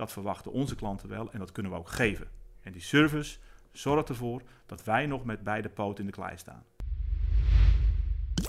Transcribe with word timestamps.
Dat 0.00 0.12
verwachten 0.12 0.52
onze 0.52 0.74
klanten 0.74 1.08
wel 1.08 1.32
en 1.32 1.38
dat 1.38 1.52
kunnen 1.52 1.72
we 1.72 1.78
ook 1.78 1.88
geven. 1.88 2.28
En 2.62 2.72
die 2.72 2.82
service 2.82 3.38
zorgt 3.72 4.08
ervoor 4.08 4.42
dat 4.66 4.84
wij 4.84 5.06
nog 5.06 5.24
met 5.24 5.42
beide 5.42 5.68
poten 5.68 6.00
in 6.00 6.06
de 6.06 6.16
klei 6.16 6.36
staan. 6.36 6.64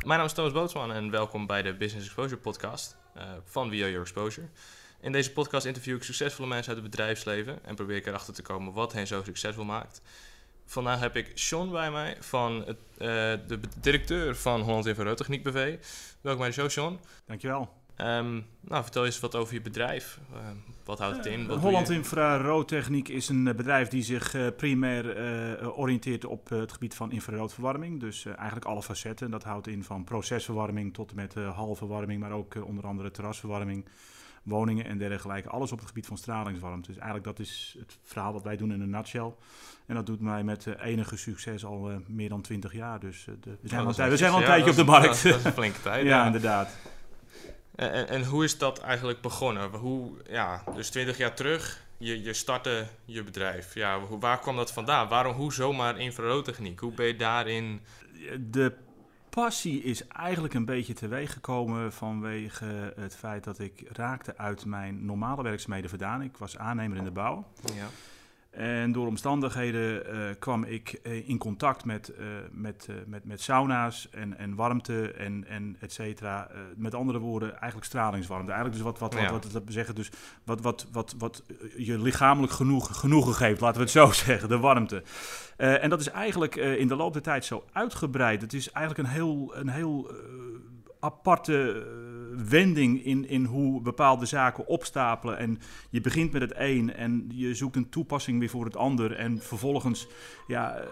Mijn 0.05 0.17
naam 0.17 0.25
is 0.25 0.33
Thomas 0.33 0.51
Bootsman 0.51 0.91
en 0.91 1.09
welkom 1.09 1.47
bij 1.47 1.61
de 1.61 1.73
Business 1.73 2.05
Exposure 2.05 2.41
podcast 2.41 2.97
uh, 3.17 3.23
van 3.43 3.69
Via 3.69 3.85
Your 3.85 4.01
Exposure. 4.01 4.47
In 5.01 5.11
deze 5.11 5.31
podcast 5.31 5.65
interview 5.65 5.95
ik 5.95 6.03
succesvolle 6.03 6.47
mensen 6.47 6.73
uit 6.73 6.81
het 6.81 6.91
bedrijfsleven 6.91 7.65
en 7.65 7.76
probeer 7.76 7.96
ik 7.96 8.06
erachter 8.06 8.33
te 8.33 8.42
komen 8.42 8.74
wat 8.74 8.94
hen 8.94 9.08
zo 9.08 9.24
succesvol 9.24 9.65
maakt. 9.65 10.02
Vandaag 10.65 10.99
heb 10.99 11.15
ik 11.15 11.31
Sean 11.33 11.72
bij 11.72 11.92
mij, 11.92 12.18
van 12.20 12.63
het, 12.65 12.79
uh, 12.94 13.08
de 13.47 13.60
directeur 13.81 14.36
van 14.36 14.62
Holland 14.62 14.86
Infraroodtechniek 14.86 15.44
BV. 15.44 15.78
Welkom 16.22 16.41
bij 16.41 16.49
de 16.49 16.55
show, 16.55 16.70
Sean. 16.70 16.99
Dankjewel. 17.26 17.80
Um, 17.98 18.48
nou, 18.59 18.84
vertel 18.84 19.05
eens 19.05 19.20
wat 19.20 19.36
over 19.36 19.54
je 19.54 19.62
bedrijf. 19.62 20.20
Uh, 20.34 20.38
wat 20.84 20.99
houdt 20.99 21.17
het 21.17 21.25
in? 21.25 21.48
Wat 21.48 21.59
Holland 21.59 21.89
Infraroodtechniek 21.89 23.07
is 23.07 23.30
een 23.30 23.44
bedrijf 23.44 23.88
die 23.88 24.03
zich 24.03 24.34
uh, 24.34 24.48
primair 24.58 25.17
uh, 25.62 25.77
oriënteert 25.80 26.26
op 26.26 26.49
het 26.49 26.72
gebied 26.72 26.95
van 26.95 27.12
infraroodverwarming. 27.12 27.99
Dus 27.99 28.26
eigenlijk 28.26 28.66
alle 28.66 28.84
facetten. 28.84 29.31
Dat 29.31 29.44
houdt 29.44 29.67
in 29.67 29.84
van 29.84 30.03
procesverwarming 30.03 30.94
tot 30.94 31.09
en 31.09 31.16
met 31.16 31.34
halverwarming, 31.34 32.20
maar 32.20 32.31
ook 32.31 32.55
onder 32.66 32.86
andere 32.86 33.12
terrasverwarming, 33.12 33.86
woningen 34.44 34.86
en 34.86 34.98
dergelijke. 34.98 35.49
Alles 35.49 35.72
op 35.72 35.80
het 35.80 35.88
gebied 35.88 36.05
van 36.08 36.17
stralingswarmte. 36.17 36.88
Dus 36.88 36.98
eigenlijk 36.98 37.25
dat 37.25 37.39
is 37.39 37.75
het 37.80 37.98
verhaal 38.03 38.34
wat 38.34 38.44
wij 38.44 38.58
doen 38.58 38.72
in 38.72 38.81
een 38.81 38.89
nutshell. 38.89 39.34
En 39.86 39.95
dat 39.95 40.05
doet 40.05 40.22
mij 40.22 40.44
met 40.44 40.66
enige 40.66 41.17
succes 41.17 41.66
al 41.66 41.91
meer 42.08 42.30
dan 42.30 42.41
20 42.41 42.73
jaar. 42.73 43.00
Dus 43.00 43.25
de, 43.25 43.58
we 43.61 43.67
zijn, 43.67 43.81
oh, 43.81 43.88
al, 43.88 44.09
we 44.09 44.17
zijn 44.17 44.31
al 44.31 44.39
een 44.39 44.45
tijdje 44.45 44.70
op 44.70 44.75
de 44.75 44.84
markt. 44.84 45.23
Dat, 45.23 45.31
dat 45.31 45.39
is 45.39 45.45
een 45.45 45.53
flinke 45.53 45.81
tijd. 45.81 46.03
ja, 46.05 46.09
ja, 46.09 46.25
inderdaad. 46.25 46.77
En, 47.81 48.08
en, 48.08 48.26
hoe 48.26 48.44
is 48.44 48.58
dat 48.58 48.80
eigenlijk 48.80 49.21
begonnen? 49.21 49.70
Hoe, 49.71 50.12
ja, 50.30 50.63
dus 50.76 50.89
20 50.89 51.17
jaar 51.17 51.34
terug, 51.34 51.85
je, 51.98 52.23
je 52.23 52.34
startte 52.34 52.88
je 53.05 53.23
bedrijf. 53.23 53.73
Ja, 53.73 53.99
hoe, 53.99 54.20
waar 54.20 54.39
kwam 54.39 54.55
dat 54.55 54.72
vandaan? 54.72 55.08
Waarom, 55.08 55.34
hoe 55.34 55.53
zomaar 55.53 56.00
infraroodtechniek? 56.00 56.80
Hoe 56.80 56.91
ben 56.91 57.06
je 57.06 57.16
daarin... 57.16 57.81
De 58.39 58.73
passie 59.30 59.83
is 59.83 60.08
eigenlijk 60.08 60.53
een 60.53 60.66
beetje 60.66 60.94
teweeg 60.94 61.33
gekomen 61.33 61.94
vanwege 61.94 62.94
het 62.95 63.16
feit 63.16 63.44
dat 63.44 63.59
ik 63.59 63.84
raakte 63.91 64.38
uit 64.38 64.66
mijn 64.66 65.06
normale 65.06 65.44
werkzaamheden 65.44 65.89
vandaan. 65.89 66.22
Ik 66.22 66.38
was 66.38 66.58
aannemer 66.58 66.97
in 66.97 67.03
de 67.03 67.11
bouw. 67.11 67.45
Ja. 67.75 67.88
En 68.52 68.91
door 68.91 69.07
omstandigheden 69.07 70.13
uh, 70.16 70.30
kwam 70.39 70.63
ik 70.63 70.99
uh, 71.03 71.30
in 71.30 71.38
contact 71.38 71.85
met, 71.85 72.11
uh, 72.19 72.25
met, 72.52 72.88
met, 73.05 73.25
met 73.25 73.41
sauna's 73.41 74.09
en, 74.09 74.38
en 74.38 74.55
warmte 74.55 75.11
en, 75.11 75.47
en 75.47 75.77
et 75.80 75.94
cetera. 75.94 76.47
met 76.75 76.95
andere 76.95 77.19
woorden, 77.19 77.52
eigenlijk 77.52 77.85
stralingswarmte. 77.85 78.52
Eigenlijk 78.52 78.83
dus 78.83 78.91
wat, 78.91 78.99
wat, 78.99 79.13
ja. 79.13 79.31
wat, 79.31 79.44
wat, 79.44 79.53
wat 79.53 79.63
zeggen, 79.67 79.95
dus 79.95 80.09
wat, 80.44 80.61
wat, 80.61 80.88
wat, 80.91 81.16
wat 81.17 81.44
je 81.77 81.99
lichamelijk 81.99 82.53
genoeg, 82.53 82.99
genoegen 82.99 83.33
geeft, 83.33 83.61
laten 83.61 83.77
we 83.77 83.83
het 83.83 83.91
zo 83.91 84.11
zeggen, 84.25 84.49
de 84.49 84.57
warmte. 84.57 85.03
en 85.55 85.89
dat 85.89 85.99
is 85.99 86.09
eigenlijk 86.09 86.55
in 86.55 86.88
de 86.88 86.95
loop 86.95 87.13
der 87.13 87.22
tijd 87.22 87.45
zo 87.45 87.66
uitgebreid. 87.72 88.41
Het 88.41 88.53
is 88.53 88.72
eigenlijk 88.72 89.07
een 89.07 89.13
heel, 89.13 89.52
een 89.55 89.69
heel 89.69 90.11
aparte 90.99 91.85
wending 92.50 93.04
in, 93.06 93.28
in 93.28 93.46
hoe 93.46 93.82
bepaalde 93.82 94.26
zaken 94.26 94.68
opstapelen. 94.68 95.38
En 95.38 95.60
je 95.90 96.02
begint 96.02 96.32
met 96.32 96.42
het 96.42 96.54
een 96.56 96.94
en 96.94 97.30
je 97.34 97.54
zoekt 97.54 97.76
een 97.76 97.90
toepassing 97.90 98.40
weer 98.40 98.50
voor 98.50 98.66
het 98.66 98.76
ander. 98.76 99.16
En 99.16 99.40
vervolgens 99.42 100.08
ja, 100.48 100.84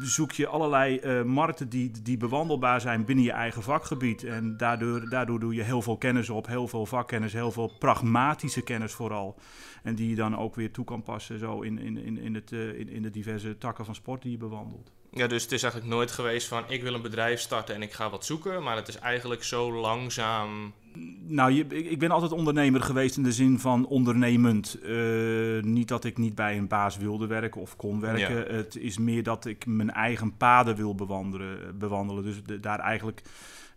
zoek 0.00 0.32
je 0.32 0.46
allerlei 0.46 1.00
uh, 1.00 1.22
markten 1.22 1.68
die, 1.68 1.90
die 2.02 2.16
bewandelbaar 2.16 2.80
zijn 2.80 3.04
binnen 3.04 3.24
je 3.24 3.32
eigen 3.32 3.62
vakgebied. 3.62 4.24
En 4.24 4.56
daardoor, 4.56 5.08
daardoor 5.08 5.40
doe 5.40 5.54
je 5.54 5.62
heel 5.62 5.82
veel 5.82 5.96
kennis 5.96 6.30
op, 6.30 6.46
heel 6.46 6.68
veel 6.68 6.86
vakkennis, 6.86 7.32
heel 7.32 7.52
veel 7.52 7.72
pragmatische 7.78 8.62
kennis 8.62 8.92
vooral. 8.92 9.36
En 9.82 9.94
die 9.94 10.08
je 10.08 10.14
dan 10.14 10.36
ook 10.36 10.54
weer 10.54 10.72
toe 10.72 10.84
kan 10.84 11.02
passen 11.02 11.38
zo 11.38 11.60
in, 11.60 11.78
in, 11.78 11.96
in, 11.96 12.18
in, 12.18 12.34
het, 12.34 12.50
uh, 12.50 12.78
in, 12.78 12.88
in 12.88 13.02
de 13.02 13.10
diverse 13.10 13.58
takken 13.58 13.84
van 13.84 13.94
sport 13.94 14.22
die 14.22 14.30
je 14.30 14.38
bewandelt. 14.38 14.92
Ja, 15.10 15.26
dus 15.26 15.42
het 15.42 15.52
is 15.52 15.62
eigenlijk 15.62 15.92
nooit 15.92 16.10
geweest 16.10 16.48
van 16.48 16.64
ik 16.68 16.82
wil 16.82 16.94
een 16.94 17.02
bedrijf 17.02 17.40
starten 17.40 17.74
en 17.74 17.82
ik 17.82 17.92
ga 17.92 18.10
wat 18.10 18.24
zoeken. 18.24 18.62
Maar 18.62 18.76
het 18.76 18.88
is 18.88 18.98
eigenlijk 18.98 19.44
zo 19.44 19.72
langzaam. 19.72 20.72
Nou, 21.26 21.52
je, 21.52 21.66
ik 21.66 21.98
ben 21.98 22.10
altijd 22.10 22.32
ondernemer 22.32 22.80
geweest 22.80 23.16
in 23.16 23.22
de 23.22 23.32
zin 23.32 23.58
van 23.58 23.86
ondernemend. 23.86 24.78
Uh, 24.82 25.62
niet 25.62 25.88
dat 25.88 26.04
ik 26.04 26.18
niet 26.18 26.34
bij 26.34 26.56
een 26.56 26.68
baas 26.68 26.96
wilde 26.96 27.26
werken 27.26 27.60
of 27.60 27.76
kon 27.76 28.00
werken. 28.00 28.36
Ja. 28.36 28.56
Het 28.56 28.76
is 28.76 28.98
meer 28.98 29.22
dat 29.22 29.44
ik 29.44 29.66
mijn 29.66 29.90
eigen 29.90 30.36
paden 30.36 30.76
wil 30.76 30.94
bewandelen. 30.94 31.78
bewandelen. 31.78 32.24
Dus 32.24 32.42
de, 32.44 32.60
daar 32.60 32.78
eigenlijk 32.78 33.22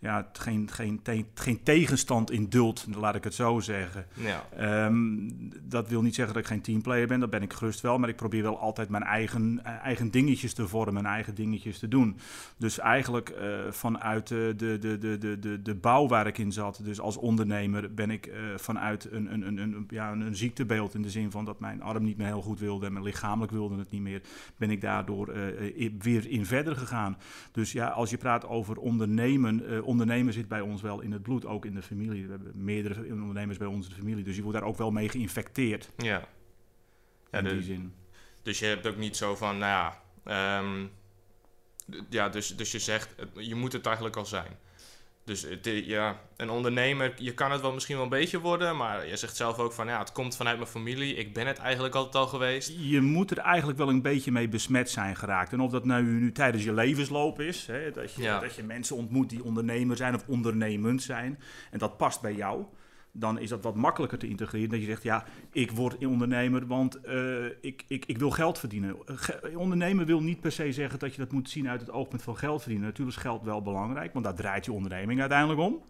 ja, 0.02 0.30
geen, 0.34 0.70
geen, 0.72 1.02
te, 1.02 1.26
geen 1.34 1.64
tegenstand 1.64 2.32
in 2.32 2.50
duld, 2.50 2.88
laat 2.96 3.16
ik 3.16 3.24
het 3.24 3.34
zo 3.34 3.60
zeggen. 3.60 4.06
Ja. 4.14 4.86
Um, 4.86 5.30
dat 5.64 5.90
wil 5.90 6.02
niet 6.02 6.16
zeggen 6.16 6.34
dat 6.34 6.44
ik 6.44 6.50
geen 6.50 6.62
teamplayer 6.62 7.08
ben, 7.08 7.20
dat 7.20 7.30
ben 7.30 7.42
ik 7.42 7.54
gerust 7.54 7.82
wel, 7.82 7.98
maar 7.98 8.10
ik 8.10 8.16
probeer 8.16 8.42
wel 8.44 8.60
altijd 8.60 8.90
mijn 8.90 9.04
eigen, 9.04 9.64
eigen 9.64 10.12
dingetjes 10.12 10.54
te 10.54 10.68
vormen, 10.68 10.94
mijn 10.94 11.06
eigen 11.06 11.36
dingetjes 11.36 11.80
te 11.80 11.88
doen. 11.88 12.18
Dus 12.58 12.80
eigenlijk 12.80 13.30
uh, 13.30 13.72
vanuit 13.72 14.28
de, 14.28 14.54
de, 14.58 14.78
de, 14.80 14.98
de, 14.98 15.40
de, 15.40 15.62
de 15.62 15.76
bouw 15.76 16.08
waar 16.08 16.28
ik 16.28 16.38
in 16.38 16.52
zat, 16.52 16.80
dus 16.84 17.00
als 17.00 17.18
ondernemer, 17.18 17.94
ben 17.94 18.12
ik 18.12 18.28
uh, 18.28 18.34
vanuit 18.56 19.12
een, 19.12 19.34
een, 19.34 19.48
een, 19.48 19.58
een, 19.58 19.86
ja, 19.90 20.12
een, 20.12 20.22
een 20.22 20.36
ziektebeeld 20.36 20.94
in 20.94 21.02
de 21.02 21.10
zin 21.10 21.32
van 21.32 21.46
dat 21.46 21.60
mijn 21.60 21.82
arm 21.82 22.04
niet 22.04 22.18
meer 22.18 22.28
heel 22.28 22.42
goed 22.42 22.60
wilde 22.60 22.86
en 22.86 22.94
mijn 22.94 23.06
lichamelijk 23.06 23.52
wilde 23.52 23.78
het 23.78 23.92
niet 23.92 24.02
meer, 24.02 24.22
ben 24.58 24.72
ik 24.72 24.82
daardoor 24.82 25.36
uh, 25.36 25.92
weer 26.00 26.30
in 26.30 26.46
verder 26.46 26.76
gegaan. 26.76 27.18
Dus 27.52 27.72
ja, 27.72 27.88
als 27.88 28.10
je 28.10 28.18
praat 28.18 28.48
over 28.48 28.78
ondernemen, 28.78 29.86
ondernemer 29.91 30.34
zit 30.34 30.47
bij 30.47 30.62
ons 30.62 30.81
wel 30.81 31.02
in 31.02 31.12
het 31.12 31.22
bloed, 31.22 31.46
ook 31.46 31.66
in 31.66 31.74
de 31.74 31.81
familie. 31.81 32.25
We 32.25 32.31
hebben 32.31 32.52
meerdere 32.63 33.12
ondernemers 33.12 33.57
bij 33.57 33.68
ons 33.68 33.85
in 33.85 33.94
de 33.94 34.00
familie, 34.00 34.24
dus 34.24 34.35
je 34.35 34.41
wordt 34.41 34.57
daar 34.59 34.68
ook 34.68 34.78
wel 34.78 34.91
mee 34.91 35.09
geïnfecteerd. 35.09 35.90
Ja. 35.97 36.28
ja 37.31 37.38
in 37.38 37.44
dus, 37.44 37.53
die 37.53 37.63
zin. 37.63 37.94
Dus 38.41 38.59
je 38.59 38.66
hebt 38.66 38.88
ook 38.88 38.97
niet 38.97 39.18
zo 39.18 39.35
van, 39.35 39.57
nou 39.57 39.94
ja, 40.25 40.59
um, 40.59 40.91
ja 42.09 42.29
dus, 42.29 42.56
dus 42.56 42.72
je 42.72 42.79
zegt, 42.79 43.16
je 43.34 43.56
moet 43.56 43.74
het 43.74 43.85
eigenlijk 43.85 44.16
al 44.16 44.25
zijn. 44.25 44.57
Dus 45.24 45.42
het, 45.42 45.70
ja, 45.86 46.20
een 46.38 46.50
ondernemer, 46.50 47.14
je 47.18 47.34
kan 47.34 47.52
het 47.52 47.62
wel 47.62 47.74
misschien 47.74 47.96
wel 47.96 48.04
een 48.04 48.09
beetje 48.09 48.40
worden, 48.40 48.78
maar 48.78 49.08
je 49.08 49.18
zegt 49.18 49.36
zelf 49.36 49.58
ook 49.58 49.72
van 49.72 49.88
ja, 49.88 50.00
het 50.00 50.12
komt 50.12 50.36
vanuit 50.36 50.58
mijn 50.58 50.70
familie, 50.70 51.16
ik 51.16 51.34
ben 51.34 51.48
het 51.48 51.58
eigenlijk 51.58 51.96
altijd 51.96 52.16
al 52.16 52.28
geweest. 52.28 52.74
Je 52.80 53.02
moet 53.02 53.32
er 53.32 53.38
eigenlijk 53.38 53.78
wel 53.78 53.90
een 53.90 54.02
beetje 54.02 54.32
mee 54.32 54.48
besmet 54.48 54.90
zijn 54.90 55.16
geraakt. 55.16 55.54
En 55.54 55.59
of 55.59 55.72
dat 55.72 55.86
nou 55.86 56.04
nu 56.04 56.32
tijdens 56.32 56.64
je 56.64 56.74
levensloop 56.74 57.40
is, 57.40 57.68
hè, 57.68 57.92
dat, 57.92 58.14
je, 58.14 58.22
ja. 58.22 58.40
dat 58.40 58.56
je 58.56 58.64
mensen 58.64 58.96
ontmoet 58.96 59.30
die 59.30 59.44
ondernemer 59.44 59.98
zijn 59.98 60.16
of 60.16 60.28
ondernemend 60.28 61.02
zijn, 61.02 61.40
en 61.72 61.80
dat 61.80 61.98
past 61.98 62.22
bij 62.22 62.34
jou 62.34 62.66
dan 63.12 63.40
is 63.40 63.50
dat 63.50 63.64
wat 63.64 63.76
makkelijker 63.76 64.18
te 64.18 64.28
integreren. 64.28 64.70
Dat 64.70 64.80
je 64.80 64.86
zegt, 64.86 65.04
ja, 65.04 65.26
ik 65.52 65.72
word 65.72 66.06
ondernemer, 66.06 66.68
want 66.68 67.00
uh, 67.06 67.46
ik, 67.62 67.84
ik, 67.88 68.06
ik 68.06 68.18
wil 68.18 68.32
geld 68.32 68.60
verdienen. 68.60 68.96
Ondernemen 69.56 70.06
wil 70.06 70.22
niet 70.22 70.40
per 70.40 70.52
se 70.52 70.72
zeggen 70.72 71.00
dat 71.00 71.16
je 71.16 71.22
dat 71.22 71.32
moet 71.32 71.50
zien 71.50 71.70
uit 71.70 71.82
het 71.82 71.92
oogpunt 71.92 72.22
van 72.22 72.38
geld 72.38 72.62
verdienen. 72.62 72.88
Natuurlijk 72.88 73.18
is 73.18 73.24
geld 73.24 73.44
wel 73.44 73.62
belangrijk, 73.62 74.14
want 74.14 74.26
daar 74.26 74.36
draait 74.36 74.66
je 74.66 74.72
onderneming 74.72 75.20
uiteindelijk 75.20 75.60
om. 75.60 75.82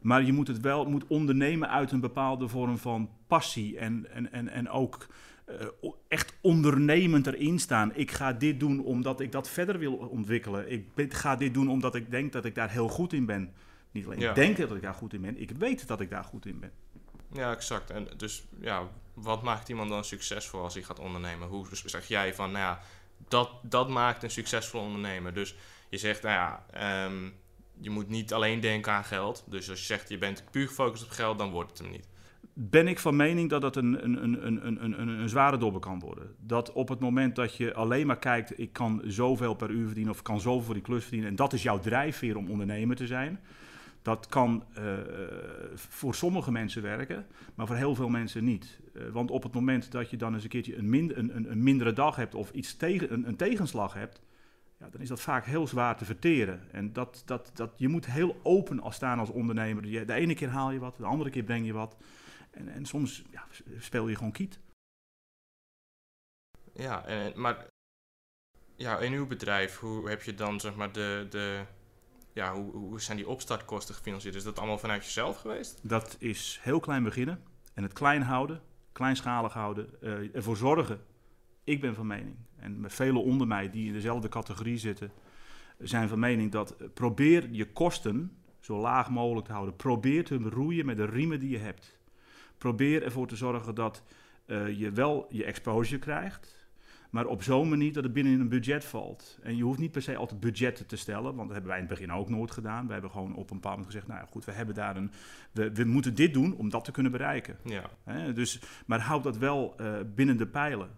Maar 0.00 0.22
je 0.22 0.32
moet 0.32 0.48
het 0.48 0.60
wel 0.60 0.84
moet 0.84 1.06
ondernemen 1.06 1.70
uit 1.70 1.92
een 1.92 2.00
bepaalde 2.00 2.48
vorm 2.48 2.78
van 2.78 3.10
passie 3.26 3.78
en, 3.78 4.06
en, 4.12 4.32
en, 4.32 4.48
en 4.48 4.68
ook 4.68 5.06
uh, 5.48 5.90
echt 6.08 6.38
ondernemend 6.40 7.26
erin 7.26 7.58
staan. 7.58 7.94
Ik 7.94 8.10
ga 8.10 8.32
dit 8.32 8.60
doen 8.60 8.84
omdat 8.84 9.20
ik 9.20 9.32
dat 9.32 9.48
verder 9.48 9.78
wil 9.78 9.92
ontwikkelen. 9.92 10.72
Ik 10.72 11.14
ga 11.14 11.36
dit 11.36 11.54
doen 11.54 11.68
omdat 11.68 11.94
ik 11.94 12.10
denk 12.10 12.32
dat 12.32 12.44
ik 12.44 12.54
daar 12.54 12.70
heel 12.70 12.88
goed 12.88 13.12
in 13.12 13.26
ben. 13.26 13.52
Niet 13.90 14.06
alleen 14.06 14.20
ja. 14.20 14.32
denken 14.32 14.68
dat 14.68 14.76
ik 14.76 14.82
daar 14.82 14.94
goed 14.94 15.12
in 15.12 15.20
ben, 15.20 15.40
ik 15.40 15.50
weet 15.50 15.86
dat 15.86 16.00
ik 16.00 16.10
daar 16.10 16.24
goed 16.24 16.46
in 16.46 16.60
ben. 16.60 16.72
Ja, 17.32 17.52
exact. 17.52 17.90
En 17.90 18.08
dus 18.16 18.44
ja, 18.60 18.88
wat 19.14 19.42
maakt 19.42 19.68
iemand 19.68 19.90
dan 19.90 20.04
succesvol 20.04 20.62
als 20.62 20.74
hij 20.74 20.82
gaat 20.82 20.98
ondernemen? 20.98 21.48
Hoe 21.48 21.66
zeg 21.70 22.08
jij 22.08 22.34
van, 22.34 22.52
nou 22.52 22.64
ja, 22.64 22.80
dat, 23.28 23.50
dat 23.62 23.88
maakt 23.88 24.22
een 24.22 24.30
succesvol 24.30 24.80
ondernemer. 24.80 25.34
Dus 25.34 25.54
je 25.88 25.98
zegt, 25.98 26.22
nou 26.22 26.34
ja, 26.34 27.04
um, 27.04 27.34
je 27.80 27.90
moet 27.90 28.08
niet 28.08 28.32
alleen 28.32 28.60
denken 28.60 28.92
aan 28.92 29.04
geld. 29.04 29.44
Dus 29.46 29.70
als 29.70 29.78
je 29.78 29.84
zegt, 29.84 30.08
je 30.08 30.18
bent 30.18 30.44
puur 30.50 30.66
gefocust 30.66 31.04
op 31.04 31.10
geld, 31.10 31.38
dan 31.38 31.50
wordt 31.50 31.70
het 31.70 31.78
hem 31.78 31.90
niet. 31.90 32.08
Ben 32.52 32.88
ik 32.88 32.98
van 32.98 33.16
mening 33.16 33.50
dat 33.50 33.60
dat 33.60 33.76
een, 33.76 34.04
een, 34.04 34.22
een, 34.22 34.46
een, 34.46 34.66
een, 34.66 35.00
een, 35.00 35.08
een 35.08 35.28
zware 35.28 35.56
dobber 35.56 35.80
kan 35.80 35.98
worden. 35.98 36.34
Dat 36.40 36.72
op 36.72 36.88
het 36.88 37.00
moment 37.00 37.36
dat 37.36 37.56
je 37.56 37.74
alleen 37.74 38.06
maar 38.06 38.18
kijkt, 38.18 38.58
ik 38.58 38.72
kan 38.72 39.02
zoveel 39.04 39.54
per 39.54 39.70
uur 39.70 39.86
verdienen 39.86 40.12
of 40.12 40.18
ik 40.18 40.24
kan 40.24 40.40
zoveel 40.40 40.62
voor 40.62 40.74
die 40.74 40.82
klus 40.82 41.02
verdienen. 41.02 41.28
En 41.28 41.36
dat 41.36 41.52
is 41.52 41.62
jouw 41.62 41.78
drijfveer 41.78 42.36
om 42.36 42.50
ondernemer 42.50 42.96
te 42.96 43.06
zijn 43.06 43.40
dat 44.06 44.26
kan 44.26 44.64
uh, 44.78 44.98
voor 45.74 46.14
sommige 46.14 46.52
mensen 46.52 46.82
werken, 46.82 47.26
maar 47.54 47.66
voor 47.66 47.76
heel 47.76 47.94
veel 47.94 48.08
mensen 48.08 48.44
niet. 48.44 48.78
Uh, 48.92 49.08
want 49.08 49.30
op 49.30 49.42
het 49.42 49.52
moment 49.52 49.90
dat 49.90 50.10
je 50.10 50.16
dan 50.16 50.34
eens 50.34 50.42
een 50.42 50.48
keertje 50.48 50.76
een, 50.76 50.92
een, 50.92 51.36
een, 51.36 51.50
een 51.50 51.62
mindere 51.62 51.92
dag 51.92 52.16
hebt 52.16 52.34
of 52.34 52.50
iets 52.50 52.76
tegen, 52.76 53.12
een, 53.12 53.28
een, 53.28 53.36
tegenslag 53.36 53.94
hebt, 53.94 54.22
ja, 54.78 54.88
dan 54.88 55.00
is 55.00 55.08
dat 55.08 55.20
vaak 55.20 55.44
heel 55.44 55.66
zwaar 55.66 55.96
te 55.96 56.04
verteren. 56.04 56.72
En 56.72 56.92
dat, 56.92 57.22
dat, 57.24 57.50
dat, 57.54 57.72
je 57.76 57.88
moet 57.88 58.06
heel 58.06 58.40
open 58.42 58.82
staan 58.92 59.18
als 59.18 59.30
ondernemer. 59.30 59.82
De 59.82 60.12
ene 60.12 60.34
keer 60.34 60.48
haal 60.48 60.70
je 60.70 60.78
wat, 60.78 60.96
de 60.96 61.04
andere 61.04 61.30
keer 61.30 61.42
breng 61.42 61.66
je 61.66 61.72
wat. 61.72 61.96
En, 62.50 62.68
en 62.68 62.84
soms 62.84 63.24
ja, 63.30 63.46
speel 63.78 64.08
je 64.08 64.16
gewoon 64.16 64.32
kiet. 64.32 64.60
Ja, 66.72 67.04
en, 67.04 67.40
maar 67.40 67.66
ja, 68.76 68.98
in 68.98 69.12
uw 69.12 69.26
bedrijf, 69.26 69.78
hoe 69.78 70.08
heb 70.08 70.22
je 70.22 70.34
dan 70.34 70.60
zeg 70.60 70.74
maar 70.74 70.92
de, 70.92 71.26
de 71.30 71.64
ja, 72.36 72.54
hoe, 72.54 72.72
hoe 72.72 73.00
zijn 73.00 73.16
die 73.16 73.28
opstartkosten 73.28 73.94
gefinancierd? 73.94 74.34
Is 74.34 74.44
dat 74.44 74.58
allemaal 74.58 74.78
vanuit 74.78 75.04
jezelf 75.04 75.36
geweest? 75.36 75.80
Dat 75.82 76.16
is 76.18 76.58
heel 76.62 76.80
klein 76.80 77.02
beginnen 77.02 77.42
en 77.74 77.82
het 77.82 77.92
klein 77.92 78.22
houden 78.22 78.60
kleinschalig 78.96 79.52
houden, 79.52 79.88
uh, 80.00 80.34
ervoor 80.34 80.56
zorgen. 80.56 81.00
Ik 81.64 81.80
ben 81.80 81.94
van 81.94 82.06
mening, 82.06 82.36
en 82.56 82.80
met 82.80 82.94
velen 82.94 83.22
onder 83.22 83.46
mij 83.46 83.70
die 83.70 83.86
in 83.86 83.92
dezelfde 83.92 84.28
categorie 84.28 84.78
zitten, 84.78 85.10
zijn 85.78 86.08
van 86.08 86.18
mening 86.18 86.52
dat 86.52 86.94
probeer 86.94 87.48
je 87.50 87.72
kosten 87.72 88.36
zo 88.60 88.80
laag 88.80 89.10
mogelijk 89.10 89.46
te 89.46 89.52
houden. 89.52 89.76
Probeer 89.76 90.24
te 90.24 90.36
roeien 90.36 90.86
met 90.86 90.96
de 90.96 91.04
riemen 91.04 91.40
die 91.40 91.50
je 91.50 91.58
hebt. 91.58 91.98
Probeer 92.58 93.02
ervoor 93.02 93.26
te 93.26 93.36
zorgen 93.36 93.74
dat 93.74 94.02
je 94.76 94.90
wel 94.94 95.26
je 95.30 95.44
exposure 95.44 95.98
krijgt 95.98 96.55
maar 97.16 97.26
op 97.26 97.42
zo'n 97.42 97.68
manier 97.68 97.92
dat 97.92 98.04
het 98.04 98.12
binnen 98.12 98.40
een 98.40 98.48
budget 98.48 98.84
valt. 98.84 99.38
En 99.42 99.56
je 99.56 99.62
hoeft 99.62 99.78
niet 99.78 99.92
per 99.92 100.02
se 100.02 100.16
altijd 100.16 100.40
budgetten 100.40 100.86
te 100.86 100.96
stellen, 100.96 101.34
want 101.34 101.36
dat 101.36 101.50
hebben 101.50 101.66
wij 101.68 101.80
in 101.80 101.86
het 101.86 101.98
begin 101.98 102.12
ook 102.12 102.28
nooit 102.28 102.50
gedaan. 102.50 102.86
We 102.86 102.92
hebben 102.92 103.10
gewoon 103.10 103.34
op 103.34 103.50
een 103.50 103.56
bepaald 103.56 103.76
moment 103.76 103.86
gezegd, 103.86 104.06
nou 104.06 104.20
ja, 104.20 104.26
goed, 104.30 104.44
we 104.44 104.52
hebben 104.52 104.74
daar 104.74 104.96
een, 104.96 105.10
we, 105.52 105.72
we 105.72 105.84
moeten 105.84 106.14
dit 106.14 106.34
doen 106.34 106.56
om 106.56 106.68
dat 106.70 106.84
te 106.84 106.90
kunnen 106.90 107.12
bereiken. 107.12 107.56
Ja. 107.64 108.32
dus, 108.32 108.60
maar 108.86 109.00
houd 109.00 109.22
dat 109.22 109.36
wel 109.38 109.74
uh, 109.80 109.96
binnen 110.14 110.36
de 110.36 110.46
pijlen. 110.46 110.88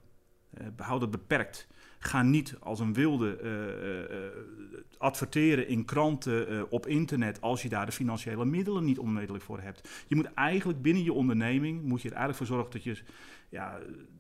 Uh, 0.61 0.67
houd 0.76 1.00
het 1.00 1.11
beperkt. 1.11 1.69
Ga 1.99 2.23
niet 2.23 2.56
als 2.61 2.81
een 2.81 2.94
wilde 2.94 3.38
uh, 3.43 4.99
adverteren 4.99 5.69
in 5.69 5.85
kranten, 5.85 6.70
op 6.70 6.87
internet, 6.87 7.41
als 7.41 7.62
je 7.62 7.69
daar 7.69 7.87
de 7.87 7.93
financiële 7.93 8.44
middelen 8.44 8.85
niet 8.85 8.99
onmiddellijk 8.99 9.44
voor 9.44 9.61
hebt. 9.61 10.05
Je 10.06 10.17
moet 10.17 10.35
eigenlijk 10.35 10.82
binnen 10.82 11.03
je 11.03 11.12
onderneming, 11.12 11.82
moet 11.82 12.03
je 12.03 12.09
er 12.09 12.17
eigenlijk 12.17 12.47
voor 12.47 12.56
zorgen 12.56 12.73
dat 12.73 12.85
je 12.85 13.03
ja, 13.49 13.79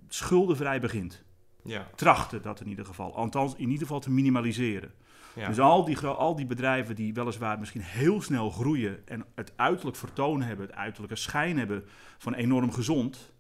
schuldenvrij 0.08 0.80
begint. 0.80 1.26
Ja. 1.62 1.88
Trachten 1.94 2.42
dat 2.42 2.60
in 2.60 2.68
ieder 2.68 2.84
geval. 2.84 3.14
Althans, 3.14 3.54
in 3.54 3.70
ieder 3.70 3.78
geval 3.78 4.00
te 4.00 4.10
minimaliseren. 4.10 4.92
Ja. 5.34 5.48
Dus 5.48 5.58
al 5.58 5.84
die, 5.84 5.98
al 6.06 6.36
die 6.36 6.46
bedrijven 6.46 6.94
die 6.94 7.14
weliswaar 7.14 7.58
misschien 7.58 7.80
heel 7.80 8.22
snel 8.22 8.50
groeien 8.50 9.08
en 9.08 9.24
het 9.34 9.52
uiterlijk 9.56 9.96
vertoon 9.96 10.42
hebben, 10.42 10.66
het 10.66 10.74
uiterlijke 10.74 11.16
schijn 11.16 11.58
hebben 11.58 11.84
van 12.18 12.34
enorm 12.34 12.72
gezond, 12.72 13.32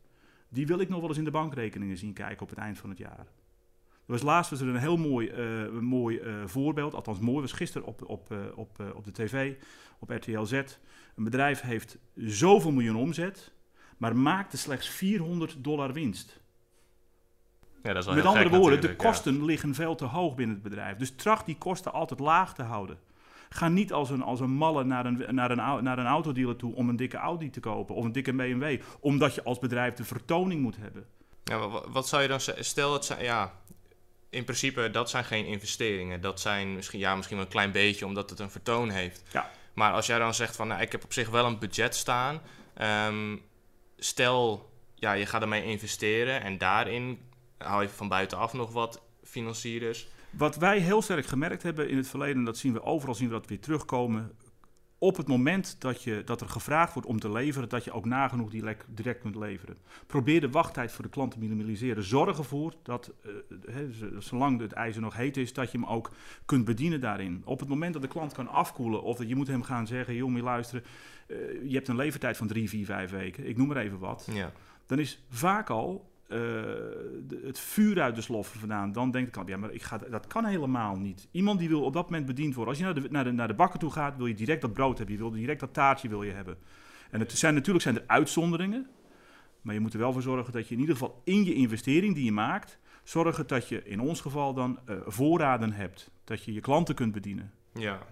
die 0.48 0.66
wil 0.66 0.78
ik 0.78 0.88
nog 0.88 1.00
wel 1.00 1.08
eens 1.08 1.18
in 1.18 1.24
de 1.24 1.30
bankrekeningen 1.30 1.96
zien 1.96 2.12
kijken 2.12 2.42
op 2.42 2.50
het 2.50 2.58
eind 2.58 2.78
van 2.78 2.88
het 2.88 2.98
jaar. 2.98 3.26
Er 3.88 4.14
was 4.14 4.22
laatst 4.22 4.50
was 4.50 4.60
er 4.60 4.68
een 4.68 4.76
heel 4.76 4.96
mooi, 4.96 5.30
uh, 5.30 5.80
mooi 5.80 6.20
uh, 6.20 6.46
voorbeeld, 6.46 6.94
althans 6.94 7.18
mooi, 7.18 7.40
was 7.40 7.52
gisteren 7.52 7.86
op, 7.86 8.08
op, 8.08 8.32
uh, 8.32 8.38
op, 8.54 8.92
op 8.94 9.04
de 9.04 9.12
tv, 9.12 9.54
op 9.98 10.10
RTL 10.10 10.44
Z. 10.44 10.52
Een 10.52 11.24
bedrijf 11.24 11.60
heeft 11.60 11.98
zoveel 12.14 12.72
miljoen 12.72 12.96
omzet, 12.96 13.52
maar 13.96 14.16
maakte 14.16 14.56
slechts 14.56 14.88
400 14.88 15.64
dollar 15.64 15.92
winst. 15.92 16.40
Ja, 17.82 17.92
dat 17.92 18.06
is 18.06 18.14
Met 18.14 18.24
andere 18.24 18.48
woorden, 18.48 18.80
de 18.80 18.96
kosten 18.96 19.44
liggen 19.44 19.74
veel 19.74 19.94
te 19.94 20.04
hoog 20.04 20.34
binnen 20.34 20.54
het 20.54 20.64
bedrijf. 20.64 20.96
Dus 20.96 21.12
tracht 21.16 21.46
die 21.46 21.58
kosten 21.58 21.92
altijd 21.92 22.20
laag 22.20 22.54
te 22.54 22.62
houden. 22.62 22.98
Ga 23.48 23.68
niet 23.68 23.92
als 23.92 24.10
een, 24.10 24.22
als 24.22 24.40
een 24.40 24.50
malle 24.50 24.84
naar 24.84 25.06
een, 25.06 25.24
naar, 25.28 25.50
een, 25.50 25.84
naar 25.84 25.98
een 25.98 26.06
autodealer 26.06 26.56
toe 26.56 26.74
om 26.74 26.88
een 26.88 26.96
dikke 26.96 27.16
Audi 27.16 27.50
te 27.50 27.60
kopen 27.60 27.94
of 27.94 28.04
een 28.04 28.12
dikke 28.12 28.32
BMW, 28.32 28.80
omdat 29.00 29.34
je 29.34 29.42
als 29.42 29.58
bedrijf 29.58 29.94
de 29.94 30.04
vertoning 30.04 30.62
moet 30.62 30.76
hebben. 30.76 31.06
Ja, 31.44 31.68
wat, 31.68 31.86
wat 31.88 32.08
zou 32.08 32.22
je 32.22 32.28
dan 32.28 32.40
zeggen? 32.40 32.64
Stel 32.64 32.90
dat 32.90 33.04
zijn, 33.04 33.22
ja, 33.22 33.52
in 34.30 34.44
principe 34.44 34.90
dat 34.90 35.10
zijn 35.10 35.24
geen 35.24 35.46
investeringen. 35.46 36.20
Dat 36.20 36.40
zijn 36.40 36.74
misschien, 36.74 36.98
ja, 36.98 37.14
misschien 37.14 37.36
wel 37.36 37.46
een 37.46 37.52
klein 37.52 37.72
beetje 37.72 38.06
omdat 38.06 38.30
het 38.30 38.38
een 38.38 38.50
vertoon 38.50 38.90
heeft. 38.90 39.22
Ja. 39.32 39.50
Maar 39.74 39.92
als 39.92 40.06
jij 40.06 40.18
dan 40.18 40.34
zegt 40.34 40.56
van, 40.56 40.68
nou, 40.68 40.80
ik 40.80 40.92
heb 40.92 41.04
op 41.04 41.12
zich 41.12 41.30
wel 41.30 41.46
een 41.46 41.58
budget 41.58 41.94
staan. 41.94 42.40
Ehm, 42.74 43.36
stel, 43.96 44.70
ja, 44.94 45.12
je 45.12 45.26
gaat 45.26 45.42
ermee 45.42 45.64
investeren 45.64 46.42
en 46.42 46.58
daarin 46.58 47.18
hou 47.58 47.82
je 47.82 47.88
van 47.88 48.08
buitenaf 48.08 48.52
nog 48.52 48.72
wat 48.72 49.02
financierders. 49.22 50.08
Wat 50.30 50.56
wij 50.56 50.78
heel 50.78 51.02
sterk 51.02 51.26
gemerkt 51.26 51.62
hebben 51.62 51.88
in 51.88 51.96
het 51.96 52.08
verleden, 52.08 52.44
dat 52.44 52.56
zien 52.56 52.72
we 52.72 52.82
overal 52.82 53.14
zien 53.14 53.28
we 53.28 53.34
dat 53.34 53.46
weer 53.46 53.60
terugkomen. 53.60 54.32
Op 55.00 55.16
het 55.16 55.26
moment 55.26 55.76
dat, 55.80 56.02
je, 56.02 56.22
dat 56.24 56.40
er 56.40 56.48
gevraagd 56.48 56.92
wordt 56.92 57.08
om 57.08 57.20
te 57.20 57.30
leveren, 57.30 57.68
dat 57.68 57.84
je 57.84 57.92
ook 57.92 58.04
nagenoeg 58.04 58.50
die 58.50 58.64
direct 58.86 59.20
kunt 59.20 59.36
leveren. 59.36 59.76
Probeer 60.06 60.40
de 60.40 60.50
wachttijd 60.50 60.92
voor 60.92 61.04
de 61.04 61.10
klant 61.10 61.30
te 61.30 61.38
minimaliseren. 61.38 62.02
Zorg 62.02 62.38
ervoor 62.38 62.74
dat, 62.82 63.12
uh, 63.68 63.74
zolang 64.18 64.60
het 64.60 64.72
ijzer 64.72 65.02
nog 65.02 65.16
heet 65.16 65.36
is, 65.36 65.52
dat 65.52 65.72
je 65.72 65.78
hem 65.78 65.86
ook 65.86 66.10
kunt 66.44 66.64
bedienen 66.64 67.00
daarin. 67.00 67.42
Op 67.44 67.60
het 67.60 67.68
moment 67.68 67.92
dat 67.92 68.02
de 68.02 68.08
klant 68.08 68.32
kan 68.32 68.48
afkoelen, 68.48 69.02
of 69.02 69.16
dat 69.16 69.28
je 69.28 69.36
moet 69.36 69.48
hem 69.48 69.62
gaan 69.62 69.86
zeggen: 69.86 70.14
joh, 70.14 70.28
moet 70.28 70.38
je 70.38 70.44
luisteren, 70.44 70.84
uh, 71.28 71.36
je 71.68 71.74
hebt 71.74 71.88
een 71.88 71.96
levertijd 71.96 72.36
van 72.36 72.46
drie, 72.46 72.68
vier, 72.68 72.84
vijf 72.84 73.10
weken, 73.10 73.48
ik 73.48 73.56
noem 73.56 73.66
maar 73.68 73.76
even 73.76 73.98
wat. 73.98 74.28
Ja. 74.32 74.52
Dan 74.86 74.98
is 74.98 75.22
vaak 75.28 75.70
al 75.70 76.07
uh, 76.28 76.38
het 77.42 77.58
vuur 77.58 78.00
uit 78.00 78.14
de 78.14 78.20
sloffen 78.20 78.60
vandaan, 78.60 78.92
dan 78.92 79.10
denkt 79.10 79.34
de 79.34 79.42
ja, 79.46 79.56
maar 79.56 79.72
ik 79.72 79.82
ga, 79.82 79.98
dat 79.98 80.26
kan 80.26 80.44
helemaal 80.44 80.96
niet. 80.96 81.28
Iemand 81.30 81.58
die 81.58 81.68
wil 81.68 81.82
op 81.82 81.92
dat 81.92 82.04
moment 82.04 82.26
bediend 82.26 82.54
worden. 82.54 82.74
Als 82.74 82.78
je 82.82 82.84
naar 82.84 83.02
de, 83.02 83.08
naar 83.10 83.24
de, 83.24 83.32
naar 83.32 83.48
de 83.48 83.54
bakker 83.54 83.78
toe 83.78 83.90
gaat, 83.90 84.16
wil 84.16 84.26
je 84.26 84.34
direct 84.34 84.60
dat 84.60 84.72
brood 84.72 84.98
hebben, 84.98 85.16
je 85.16 85.22
wil 85.22 85.30
direct 85.30 85.60
dat 85.60 85.74
taartje 85.74 86.08
wil 86.08 86.22
je 86.22 86.32
hebben. 86.32 86.58
En 87.10 87.20
het 87.20 87.32
zijn, 87.32 87.54
natuurlijk 87.54 87.84
zijn 87.84 87.96
er 87.96 88.04
uitzonderingen, 88.06 88.86
maar 89.62 89.74
je 89.74 89.80
moet 89.80 89.92
er 89.92 89.98
wel 89.98 90.12
voor 90.12 90.22
zorgen 90.22 90.52
dat 90.52 90.68
je 90.68 90.74
in 90.74 90.80
ieder 90.80 90.96
geval 90.96 91.20
in 91.24 91.44
je 91.44 91.54
investering 91.54 92.14
die 92.14 92.24
je 92.24 92.32
maakt, 92.32 92.78
zorgen 93.02 93.46
dat 93.46 93.68
je 93.68 93.82
in 93.84 94.00
ons 94.00 94.20
geval 94.20 94.54
dan 94.54 94.78
uh, 94.86 94.96
voorraden 95.06 95.72
hebt, 95.72 96.10
dat 96.24 96.44
je 96.44 96.52
je 96.52 96.60
klanten 96.60 96.94
kunt 96.94 97.12
bedienen. 97.12 97.52
Ja, 97.72 98.06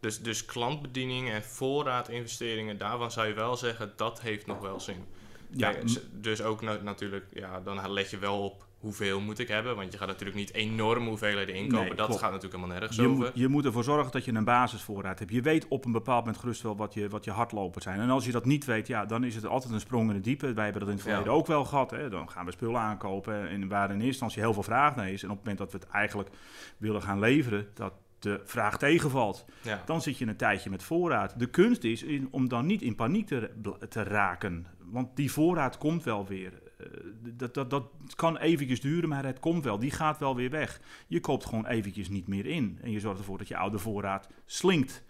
dus, 0.00 0.22
dus 0.22 0.44
klantbediening 0.44 1.30
en 1.30 1.42
voorraadinvesteringen, 1.42 2.78
daarvan 2.78 3.10
zou 3.10 3.26
je 3.26 3.34
wel 3.34 3.56
zeggen, 3.56 3.92
dat 3.96 4.20
heeft 4.20 4.46
nog 4.46 4.60
wel 4.60 4.80
zin. 4.80 5.04
Ja, 5.50 5.74
dus 6.12 6.42
ook 6.42 6.62
natuurlijk, 6.82 7.26
ja, 7.32 7.60
dan 7.60 7.90
let 7.90 8.10
je 8.10 8.18
wel 8.18 8.42
op 8.42 8.68
hoeveel 8.80 9.20
moet 9.20 9.38
ik 9.38 9.48
hebben. 9.48 9.76
Want 9.76 9.92
je 9.92 9.98
gaat 9.98 10.08
natuurlijk 10.08 10.38
niet 10.38 10.52
enorm 10.54 11.06
hoeveelheden 11.06 11.54
inkopen. 11.54 11.96
dat 11.96 12.10
gaat 12.10 12.32
natuurlijk 12.32 12.54
helemaal 12.54 12.76
nergens 12.76 12.96
je 12.96 13.06
over. 13.06 13.16
Moet, 13.16 13.30
je 13.34 13.48
moet 13.48 13.64
ervoor 13.64 13.84
zorgen 13.84 14.12
dat 14.12 14.24
je 14.24 14.32
een 14.32 14.44
basisvoorraad 14.44 15.18
hebt. 15.18 15.32
Je 15.32 15.42
weet 15.42 15.68
op 15.68 15.84
een 15.84 15.92
bepaald 15.92 16.18
moment 16.18 16.38
gerust 16.38 16.62
wel 16.62 16.76
wat 16.76 16.94
je, 16.94 17.08
wat 17.08 17.24
je 17.24 17.30
hardlopers 17.30 17.84
zijn. 17.84 18.00
En 18.00 18.10
als 18.10 18.24
je 18.24 18.32
dat 18.32 18.44
niet 18.44 18.64
weet, 18.64 18.86
ja, 18.86 19.04
dan 19.04 19.24
is 19.24 19.34
het 19.34 19.46
altijd 19.46 19.72
een 19.72 19.80
sprong 19.80 20.08
in 20.08 20.14
het 20.14 20.24
diepe. 20.24 20.52
Wij 20.52 20.64
hebben 20.64 20.80
dat 20.80 20.90
in 20.90 20.96
het 20.96 21.06
verleden 21.06 21.32
ook 21.32 21.46
wel 21.46 21.64
gehad. 21.64 21.90
Hè. 21.90 22.08
Dan 22.08 22.30
gaan 22.30 22.44
we 22.44 22.52
spullen 22.52 22.80
aankopen 22.80 23.48
en 23.48 23.68
waar 23.68 23.88
in 23.88 23.94
eerste 23.94 24.06
instantie 24.06 24.42
heel 24.42 24.52
veel 24.52 24.62
vraag 24.62 24.96
naar 24.96 25.10
is. 25.10 25.22
En 25.22 25.30
op 25.30 25.36
het 25.36 25.44
moment 25.46 25.70
dat 25.70 25.72
we 25.72 25.86
het 25.86 25.94
eigenlijk 25.94 26.28
willen 26.76 27.02
gaan 27.02 27.18
leveren, 27.18 27.68
dat 27.74 27.92
de 28.22 28.40
vraag 28.44 28.78
tegenvalt, 28.78 29.44
dan 29.86 30.02
zit 30.02 30.18
je 30.18 30.26
een 30.26 30.36
tijdje 30.36 30.70
met 30.70 30.82
voorraad. 30.82 31.38
De 31.38 31.50
kunst 31.50 31.84
is 31.84 32.02
in, 32.02 32.28
om 32.30 32.48
dan 32.48 32.66
niet 32.66 32.82
in 32.82 32.94
paniek 32.94 33.26
te, 33.26 33.50
te 33.88 34.02
raken 34.02 34.66
want 34.90 35.16
die 35.16 35.32
voorraad 35.32 35.78
komt 35.78 36.04
wel 36.04 36.26
weer. 36.26 36.52
Uh, 36.80 36.86
dat, 37.20 37.54
dat, 37.54 37.70
dat 37.70 37.84
kan 38.14 38.36
eventjes 38.36 38.80
duren, 38.80 39.08
maar 39.08 39.24
het 39.24 39.40
komt 39.40 39.64
wel. 39.64 39.78
Die 39.78 39.90
gaat 39.90 40.18
wel 40.18 40.36
weer 40.36 40.50
weg. 40.50 40.80
Je 41.06 41.20
koopt 41.20 41.44
gewoon 41.44 41.66
eventjes 41.66 42.08
niet 42.08 42.28
meer 42.28 42.46
in. 42.46 42.78
En 42.82 42.90
je 42.90 43.00
zorgt 43.00 43.18
ervoor 43.18 43.38
dat 43.38 43.48
je 43.48 43.56
oude 43.56 43.78
voorraad 43.78 44.28
slinkt. 44.44 45.04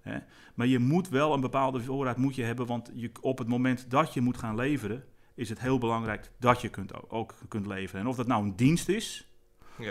Hè? 0.00 0.18
Maar 0.54 0.66
je 0.66 0.78
moet 0.78 1.08
wel 1.08 1.34
een 1.34 1.40
bepaalde 1.40 1.80
voorraad 1.80 2.16
moet 2.16 2.34
je 2.34 2.42
hebben. 2.42 2.66
Want 2.66 2.90
je, 2.94 3.10
op 3.20 3.38
het 3.38 3.48
moment 3.48 3.90
dat 3.90 4.14
je 4.14 4.20
moet 4.20 4.38
gaan 4.38 4.54
leveren, 4.54 5.04
is 5.34 5.48
het 5.48 5.60
heel 5.60 5.78
belangrijk 5.78 6.30
dat 6.38 6.60
je 6.60 6.68
kunt, 6.68 7.10
ook 7.10 7.34
kunt 7.48 7.66
leveren. 7.66 8.00
En 8.00 8.06
of 8.06 8.16
dat 8.16 8.26
nou 8.26 8.44
een 8.44 8.56
dienst 8.56 8.88
is, 8.88 9.28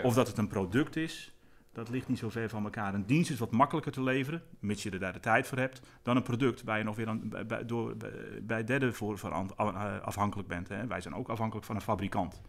of 0.02 0.14
dat 0.14 0.26
het 0.26 0.38
een 0.38 0.48
product 0.48 0.96
is, 0.96 1.34
dat 1.72 1.88
ligt 1.88 2.08
niet 2.08 2.18
zo 2.18 2.28
ver 2.28 2.48
van 2.48 2.64
elkaar. 2.64 2.94
Een 2.94 3.06
dienst 3.06 3.30
is 3.30 3.38
wat 3.38 3.50
makkelijker 3.50 3.92
te 3.92 4.02
leveren, 4.02 4.42
mits 4.58 4.82
je 4.82 4.90
er 4.90 4.98
daar 4.98 5.12
de 5.12 5.20
tijd 5.20 5.46
voor 5.46 5.58
hebt, 5.58 5.80
dan 6.02 6.16
een 6.16 6.22
product 6.22 6.62
waar 6.62 6.78
je 6.78 6.84
nog 6.84 6.96
weer 6.96 7.08
aan, 7.08 7.32
bij, 7.46 7.64
door, 7.66 7.96
bij 8.42 8.64
derden 8.64 8.94
voor, 8.94 9.18
eh, 9.56 10.00
afhankelijk 10.00 10.48
bent. 10.48 10.68
Hè. 10.68 10.86
Wij 10.86 11.00
zijn 11.00 11.14
ook 11.14 11.28
afhankelijk 11.28 11.66
van 11.66 11.76
een 11.76 11.82
fabrikant. 11.82 12.40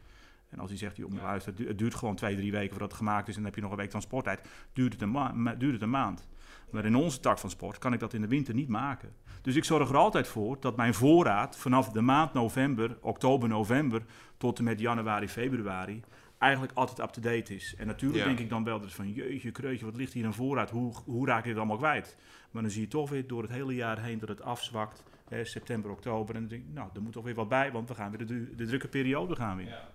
En 0.50 0.60
als 0.60 0.70
hij 0.70 0.78
zegt, 0.78 0.98
joh, 0.98 1.14
ja. 1.14 1.22
luister, 1.22 1.54
het 1.68 1.78
duurt 1.78 1.96
gewoon 1.96 2.16
twee, 2.16 2.36
drie 2.36 2.52
weken 2.52 2.70
voordat 2.70 2.90
het 2.90 2.98
gemaakt 2.98 3.28
is 3.28 3.36
en 3.36 3.42
dan 3.42 3.46
heb 3.46 3.56
je 3.56 3.62
nog 3.62 3.72
een 3.72 3.78
week 3.78 3.90
transporttijd, 3.90 4.48
duurt 4.74 4.94
het 4.94 5.02
een, 5.02 5.56
duurt 5.58 5.74
het 5.74 5.82
een 5.82 5.90
maand. 5.90 6.28
Maar 6.72 6.86
in 6.86 6.96
onze 6.96 7.20
tak 7.20 7.38
van 7.40 7.50
sport 7.50 7.78
kan 7.78 7.94
ik 7.94 8.00
dat 8.00 8.14
in 8.14 8.22
de 8.22 8.28
winter 8.28 8.54
niet 8.54 8.68
maken. 8.68 9.14
Dus 9.42 9.56
ik 9.56 9.64
zorg 9.64 9.90
er 9.90 9.98
altijd 9.98 10.28
voor 10.28 10.58
dat 10.60 10.76
mijn 10.76 10.94
voorraad 10.94 11.58
vanaf 11.58 11.90
de 11.90 12.02
maand 12.02 12.34
november, 12.34 12.98
oktober, 13.02 13.50
november 13.50 14.04
tot 14.38 14.58
en 14.58 14.64
met 14.64 14.80
januari, 14.80 15.28
februari 15.28 16.04
eigenlijk 16.42 16.74
altijd 16.74 17.00
up-to-date 17.00 17.56
is. 17.56 17.76
En 17.78 17.88
natuurlijk 17.88 18.24
denk 18.24 18.40
ik 18.40 18.50
dan 18.50 18.64
wel 18.64 18.80
dat 18.80 18.94
van 18.94 19.12
jeetje, 19.12 19.52
kreutje, 19.52 19.86
wat 19.86 19.96
ligt 19.96 20.14
hier 20.14 20.26
een 20.26 20.34
voorraad? 20.34 20.70
Hoe, 20.70 20.94
hoe 21.06 21.28
raak 21.28 21.44
je 21.44 21.50
het 21.50 21.58
allemaal 21.58 21.78
kwijt? 21.78 22.18
Maar 22.52 22.62
dan 22.62 22.72
zie 22.72 22.82
je 22.82 22.88
toch 22.88 23.10
weer 23.10 23.28
door 23.28 23.42
het 23.42 23.52
hele 23.52 23.76
jaar 23.76 24.04
heen 24.04 24.20
dat 24.20 24.30
het 24.30 24.42
afzwakt. 24.42 25.04
Hè, 25.28 25.46
september, 25.46 25.92
oktober. 25.92 26.36
En 26.36 26.42
dan 26.42 26.50
denk 26.50 26.62
ik, 26.64 26.74
nou, 26.74 26.90
er 26.94 27.02
moet 27.02 27.14
toch 27.14 27.24
weer 27.24 27.34
wat 27.34 27.50
bij, 27.50 27.72
want 27.72 27.88
we 27.88 27.96
gaan 27.96 28.12
weer 28.12 28.28
de, 28.28 28.56
de 28.56 28.66
drukke 28.66 28.88
periode 28.88 29.36
gaan 29.36 29.58
weer. 29.58 29.68
Ja. 29.68 29.90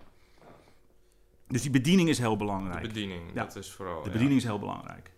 Dus 1.48 1.62
die 1.62 1.70
bediening 1.70 2.08
is 2.08 2.18
heel 2.18 2.36
belangrijk. 2.36 2.80
De 2.80 2.88
bediening, 2.88 3.22
ja. 3.34 3.44
dat 3.44 3.56
is 3.56 3.72
vooral. 3.72 4.02
De 4.02 4.10
bediening 4.10 4.38
is 4.38 4.44
heel 4.44 4.58
belangrijk. 4.58 5.12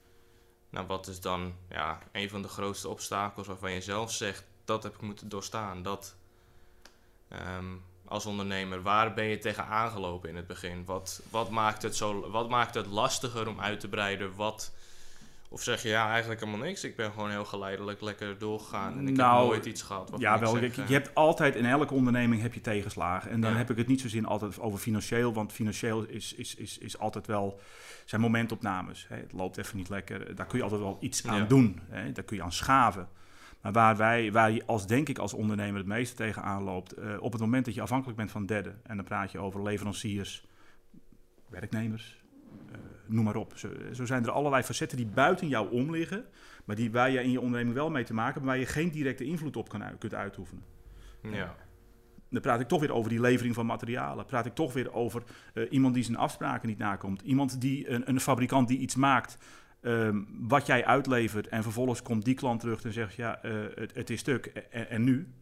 Nou, 0.71 0.87
wat 0.87 1.07
is 1.07 1.21
dan 1.21 1.55
ja, 1.69 1.99
een 2.13 2.29
van 2.29 2.43
de 2.43 2.49
grootste 2.49 2.89
obstakels 2.89 3.47
waarvan 3.47 3.73
je 3.73 3.81
zelf 3.81 4.13
zegt, 4.13 4.45
dat 4.65 4.83
heb 4.83 4.95
ik 4.95 5.01
moeten 5.01 5.29
doorstaan? 5.29 5.83
Dat, 5.83 6.17
ehm, 7.29 7.75
als 8.09 8.27
ondernemer? 8.27 8.83
Waar 8.83 9.15
ben 9.15 9.25
je 9.25 9.39
tegen 9.39 9.67
aangelopen 9.67 10.29
in 10.29 10.37
het 10.37 10.47
begin? 10.47 10.85
Wat, 10.85 11.23
wat, 11.31 11.51
maakt 11.51 11.83
het 11.83 11.97
zo, 11.97 12.31
wat 12.31 12.49
maakt 12.49 12.75
het 12.75 12.87
lastiger 12.87 13.49
om 13.49 13.61
uit 13.61 13.81
te 13.81 13.89
breiden? 13.89 14.35
Wat, 14.35 14.73
of 15.49 15.63
zeg 15.63 15.83
je 15.83 15.89
ja, 15.89 16.11
eigenlijk 16.11 16.41
helemaal 16.41 16.67
niks. 16.67 16.85
Ik 16.85 16.97
ben 16.97 17.13
gewoon 17.13 17.31
heel 17.31 17.45
geleidelijk 17.45 18.01
lekker 18.01 18.39
doorgegaan. 18.39 18.99
En 18.99 19.09
ik 19.09 19.17
nou, 19.17 19.41
heb 19.41 19.49
nooit 19.49 19.67
iets 19.67 19.83
gehad. 19.83 20.11
Wat 20.11 20.21
ja, 20.21 20.39
wel. 20.39 20.59
Je, 20.59 20.71
je 20.87 20.93
hebt 20.93 21.15
altijd 21.15 21.55
in 21.55 21.67
elke 21.67 21.95
onderneming 21.95 22.43
heb 22.43 22.55
je 22.55 22.61
tegenslagen. 22.61 23.31
En 23.31 23.41
dan 23.41 23.57
heb 23.57 23.71
ik 23.71 23.77
het 23.77 23.87
niet 23.87 24.01
zozeer 24.01 24.27
altijd 24.27 24.61
over 24.61 24.79
financieel. 24.79 25.33
Want 25.33 25.53
financieel 25.53 26.03
is, 26.03 26.35
is, 26.35 26.55
is, 26.55 26.79
is 26.79 26.99
altijd 26.99 27.27
wel 27.27 27.61
zijn 28.05 28.21
momentopnames. 28.21 29.07
Hè. 29.09 29.17
Het 29.17 29.33
loopt 29.33 29.57
even 29.57 29.77
niet 29.77 29.89
lekker. 29.89 30.35
Daar 30.35 30.47
kun 30.47 30.57
je 30.59 30.65
altijd 30.65 30.81
wel 30.81 30.97
iets 31.01 31.27
aan 31.27 31.49
doen. 31.49 31.81
Hè. 31.89 32.13
Daar 32.13 32.25
kun 32.25 32.37
je 32.37 32.43
aan 32.43 32.53
schaven. 32.53 33.09
Maar 33.61 33.73
waar, 33.73 33.97
wij, 33.97 34.33
waar 34.33 34.51
je 34.51 34.67
als, 34.67 34.87
denk 34.87 35.09
ik, 35.09 35.19
als 35.19 35.35
ondernemer 35.35 35.79
het 35.79 35.87
meeste 35.87 36.17
tegenaan 36.17 36.63
loopt, 36.63 36.99
uh, 36.99 37.23
op 37.23 37.33
het 37.33 37.41
moment 37.41 37.65
dat 37.65 37.75
je 37.75 37.81
afhankelijk 37.81 38.19
bent 38.19 38.31
van 38.31 38.47
derden, 38.47 38.81
en 38.83 38.97
dan 38.97 39.05
praat 39.05 39.33
je 39.33 39.39
over 39.39 39.63
leveranciers, 39.63 40.47
werknemers, 41.49 42.23
uh, 42.71 42.77
noem 43.07 43.25
maar 43.25 43.37
op. 43.37 43.53
Zo, 43.57 43.69
zo, 43.93 44.07
zijn 44.07 44.25
er 44.25 44.31
allerlei 44.31 44.63
facetten 44.63 44.97
die 44.97 45.07
buiten 45.07 45.49
jou 45.49 45.71
om 45.71 45.91
liggen, 45.91 46.25
maar 46.65 46.77
die, 46.77 46.91
waar 46.91 47.11
je 47.11 47.23
in 47.23 47.31
je 47.31 47.41
onderneming 47.41 47.77
wel 47.77 47.91
mee 47.91 48.05
te 48.05 48.15
maken 48.15 48.33
hebt, 48.33 48.45
maar 48.45 48.55
waar 48.55 48.65
je 48.65 48.71
geen 48.73 48.91
directe 48.91 49.25
invloed 49.25 49.57
op 49.57 49.69
kan, 49.69 49.83
kunt 49.99 50.15
uitoefenen. 50.15 50.63
Ja. 51.23 51.57
Dan 52.31 52.41
praat 52.41 52.61
ik 52.61 52.69
toch 52.69 52.81
weer 52.81 52.93
over 52.93 53.11
die 53.11 53.21
levering 53.21 53.55
van 53.55 53.67
materialen. 53.67 54.27
Praat 54.27 54.47
ik 54.47 54.55
toch 54.55 54.73
weer 54.73 54.93
over 54.93 55.23
uh, 55.55 55.67
iemand 55.71 55.95
die 55.95 56.03
zijn 56.03 56.17
afspraken 56.17 56.69
niet 56.69 56.79
nakomt. 56.79 57.23
Iemand 57.23 57.61
die 57.61 57.91
een, 57.91 58.09
een 58.09 58.21
fabrikant 58.21 58.69
die 58.69 58.79
iets 58.79 58.95
maakt 58.95 59.39
um, 59.81 60.29
wat 60.49 60.67
jij 60.67 60.85
uitlevert. 60.85 61.49
En 61.49 61.63
vervolgens 61.63 62.03
komt 62.03 62.25
die 62.25 62.35
klant 62.35 62.61
terug 62.61 62.85
en 62.85 62.93
zegt: 62.93 63.15
Ja, 63.15 63.45
uh, 63.45 63.67
het, 63.75 63.95
het, 63.95 64.11
is 64.11 64.21
stuk. 64.21 64.47
En, 64.47 64.91
en 64.91 65.05
nu? 65.05 65.33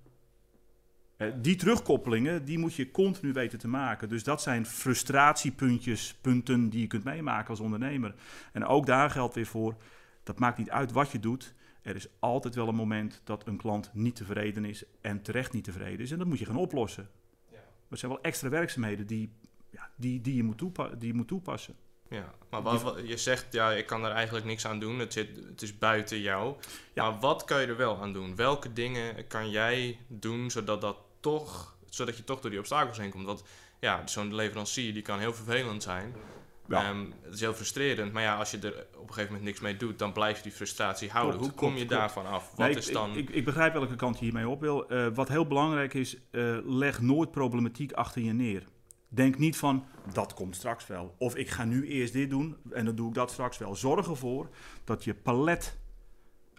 Uh, 1.18 1.32
die 1.42 1.56
terugkoppelingen 1.56 2.44
die 2.44 2.58
moet 2.58 2.74
je 2.74 2.90
continu 2.90 3.32
weten 3.32 3.58
te 3.58 3.68
maken. 3.68 4.08
Dus 4.08 4.24
dat 4.24 4.42
zijn 4.42 4.66
frustratiepuntjes, 4.66 6.14
punten 6.14 6.68
die 6.68 6.80
je 6.80 6.86
kunt 6.86 7.04
meemaken 7.04 7.48
als 7.48 7.60
ondernemer. 7.60 8.14
En 8.52 8.64
ook 8.64 8.86
daar 8.86 9.10
geldt 9.10 9.34
weer 9.34 9.46
voor: 9.46 9.76
dat 10.22 10.38
maakt 10.38 10.58
niet 10.58 10.70
uit 10.70 10.92
wat 10.92 11.10
je 11.10 11.20
doet. 11.20 11.54
Er 11.82 11.96
is 11.96 12.08
altijd 12.18 12.54
wel 12.54 12.68
een 12.68 12.74
moment 12.74 13.20
dat 13.24 13.46
een 13.46 13.56
klant 13.56 13.90
niet 13.92 14.16
tevreden 14.16 14.64
is 14.64 14.84
en 15.00 15.22
terecht 15.22 15.52
niet 15.52 15.64
tevreden 15.64 16.00
is. 16.00 16.10
En 16.10 16.18
dat 16.18 16.26
moet 16.26 16.38
je 16.38 16.44
gaan 16.44 16.56
oplossen. 16.56 17.08
Ja. 17.50 17.58
Dat 17.88 17.98
zijn 17.98 18.12
wel 18.12 18.20
extra 18.22 18.48
werkzaamheden 18.48 19.06
die, 19.06 19.32
ja, 19.70 19.90
die, 19.96 20.20
die, 20.20 20.34
je, 20.34 20.42
moet 20.42 20.58
toepa 20.58 20.88
die 20.88 21.08
je 21.08 21.14
moet 21.14 21.28
toepassen. 21.28 21.74
Ja, 22.08 22.34
maar 22.50 22.62
wat, 22.62 22.96
je 23.04 23.16
zegt, 23.16 23.46
ja, 23.50 23.72
ik 23.72 23.86
kan 23.86 24.04
er 24.04 24.10
eigenlijk 24.10 24.46
niks 24.46 24.66
aan 24.66 24.80
doen. 24.80 24.98
Het, 24.98 25.12
zit, 25.12 25.36
het 25.48 25.62
is 25.62 25.78
buiten 25.78 26.20
jou. 26.20 26.54
Ja. 26.92 27.10
Maar 27.10 27.20
wat 27.20 27.44
kan 27.44 27.60
je 27.60 27.66
er 27.66 27.76
wel 27.76 28.00
aan 28.00 28.12
doen? 28.12 28.36
Welke 28.36 28.72
dingen 28.72 29.26
kan 29.26 29.50
jij 29.50 29.98
doen 30.08 30.50
zodat, 30.50 30.80
dat 30.80 30.96
toch, 31.20 31.76
zodat 31.88 32.16
je 32.16 32.24
toch 32.24 32.40
door 32.40 32.50
die 32.50 32.58
obstakels 32.58 32.98
heen 32.98 33.10
komt? 33.10 33.26
Want 33.26 33.42
ja, 33.80 34.06
zo'n 34.06 34.34
leverancier 34.34 34.92
die 34.92 35.02
kan 35.02 35.18
heel 35.18 35.34
vervelend 35.34 35.82
zijn. 35.82 36.14
Ja. 36.68 36.90
Um, 36.90 37.14
het 37.22 37.34
is 37.34 37.40
heel 37.40 37.54
frustrerend, 37.54 38.12
maar 38.12 38.22
ja, 38.22 38.36
als 38.36 38.50
je 38.50 38.58
er 38.58 38.86
op 38.94 39.08
een 39.08 39.14
gegeven 39.14 39.26
moment 39.26 39.42
niks 39.42 39.60
mee 39.60 39.76
doet, 39.76 39.98
dan 39.98 40.12
blijf 40.12 40.36
je 40.36 40.42
die 40.42 40.52
frustratie 40.52 41.10
houden. 41.10 41.40
Hoe 41.40 41.50
kom 41.50 41.76
je 41.76 41.86
daarvan 41.86 42.26
af? 42.26 42.50
Wat 42.56 42.66
nee, 42.66 42.76
is 42.76 42.86
dan... 42.86 43.16
Ik, 43.16 43.30
ik, 43.30 43.44
begrijp 43.44 43.72
welke 43.72 43.96
kant 43.96 44.18
je 44.18 44.24
hiermee 44.24 44.48
op 44.48 44.60
wil. 44.60 44.92
Uh, 44.92 45.06
wat 45.14 45.28
heel 45.28 45.46
belangrijk 45.46 45.94
is, 45.94 46.16
uh, 46.30 46.58
leg 46.64 47.00
nooit 47.00 47.30
problematiek 47.30 47.92
achter 47.92 48.22
je 48.22 48.32
neer. 48.32 48.62
Denk 49.16 49.38
niet 49.38 49.56
van, 49.56 49.84
dat 50.12 50.34
komt 50.34 50.56
straks 50.56 50.86
wel. 50.86 51.14
Of 51.18 51.36
ik 51.36 51.50
ga 51.50 51.64
nu 51.64 51.86
eerst 51.86 52.12
dit 52.12 52.30
doen 52.30 52.56
en 52.70 52.84
dan 52.84 52.94
doe 52.94 53.08
ik 53.08 53.14
dat 53.14 53.30
straks 53.30 53.58
wel. 53.58 53.74
Zorg 53.74 54.08
ervoor 54.08 54.48
dat 54.84 55.04
je 55.04 55.14
palet 55.14 55.78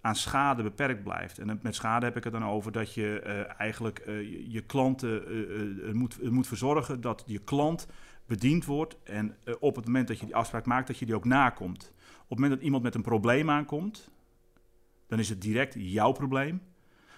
aan 0.01 0.15
schade 0.15 0.63
beperkt 0.63 1.03
blijft. 1.03 1.39
En 1.39 1.59
met 1.61 1.75
schade 1.75 2.05
heb 2.05 2.17
ik 2.17 2.23
het 2.23 2.33
dan 2.33 2.45
over 2.45 2.71
dat 2.71 2.93
je 2.93 3.23
uh, 3.25 3.59
eigenlijk 3.59 4.01
je, 4.05 4.51
je, 4.51 4.61
klanten 4.61 5.23
moet, 5.97 6.31
moet 6.31 6.47
verzorgen 6.47 7.01
dat 7.01 7.23
je 7.25 7.39
klant 7.39 7.87
bediend 8.25 8.65
wordt. 8.65 8.97
En 9.03 9.35
uh, 9.45 9.55
op 9.59 9.75
het 9.75 9.85
moment 9.85 10.07
dat 10.07 10.19
je 10.19 10.25
die 10.25 10.35
afspraak 10.35 10.65
maakt, 10.65 10.87
dat 10.87 10.97
je 10.97 11.05
die 11.05 11.15
ook 11.15 11.25
nakomt. 11.25 11.93
Op 12.23 12.29
het 12.29 12.39
moment 12.39 12.51
dat 12.51 12.61
iemand 12.63 12.83
met 12.83 12.95
een 12.95 13.01
probleem 13.01 13.49
aankomt, 13.49 14.11
dan 15.07 15.19
is 15.19 15.29
het 15.29 15.41
direct 15.41 15.75
jouw 15.77 16.11
probleem. 16.11 16.61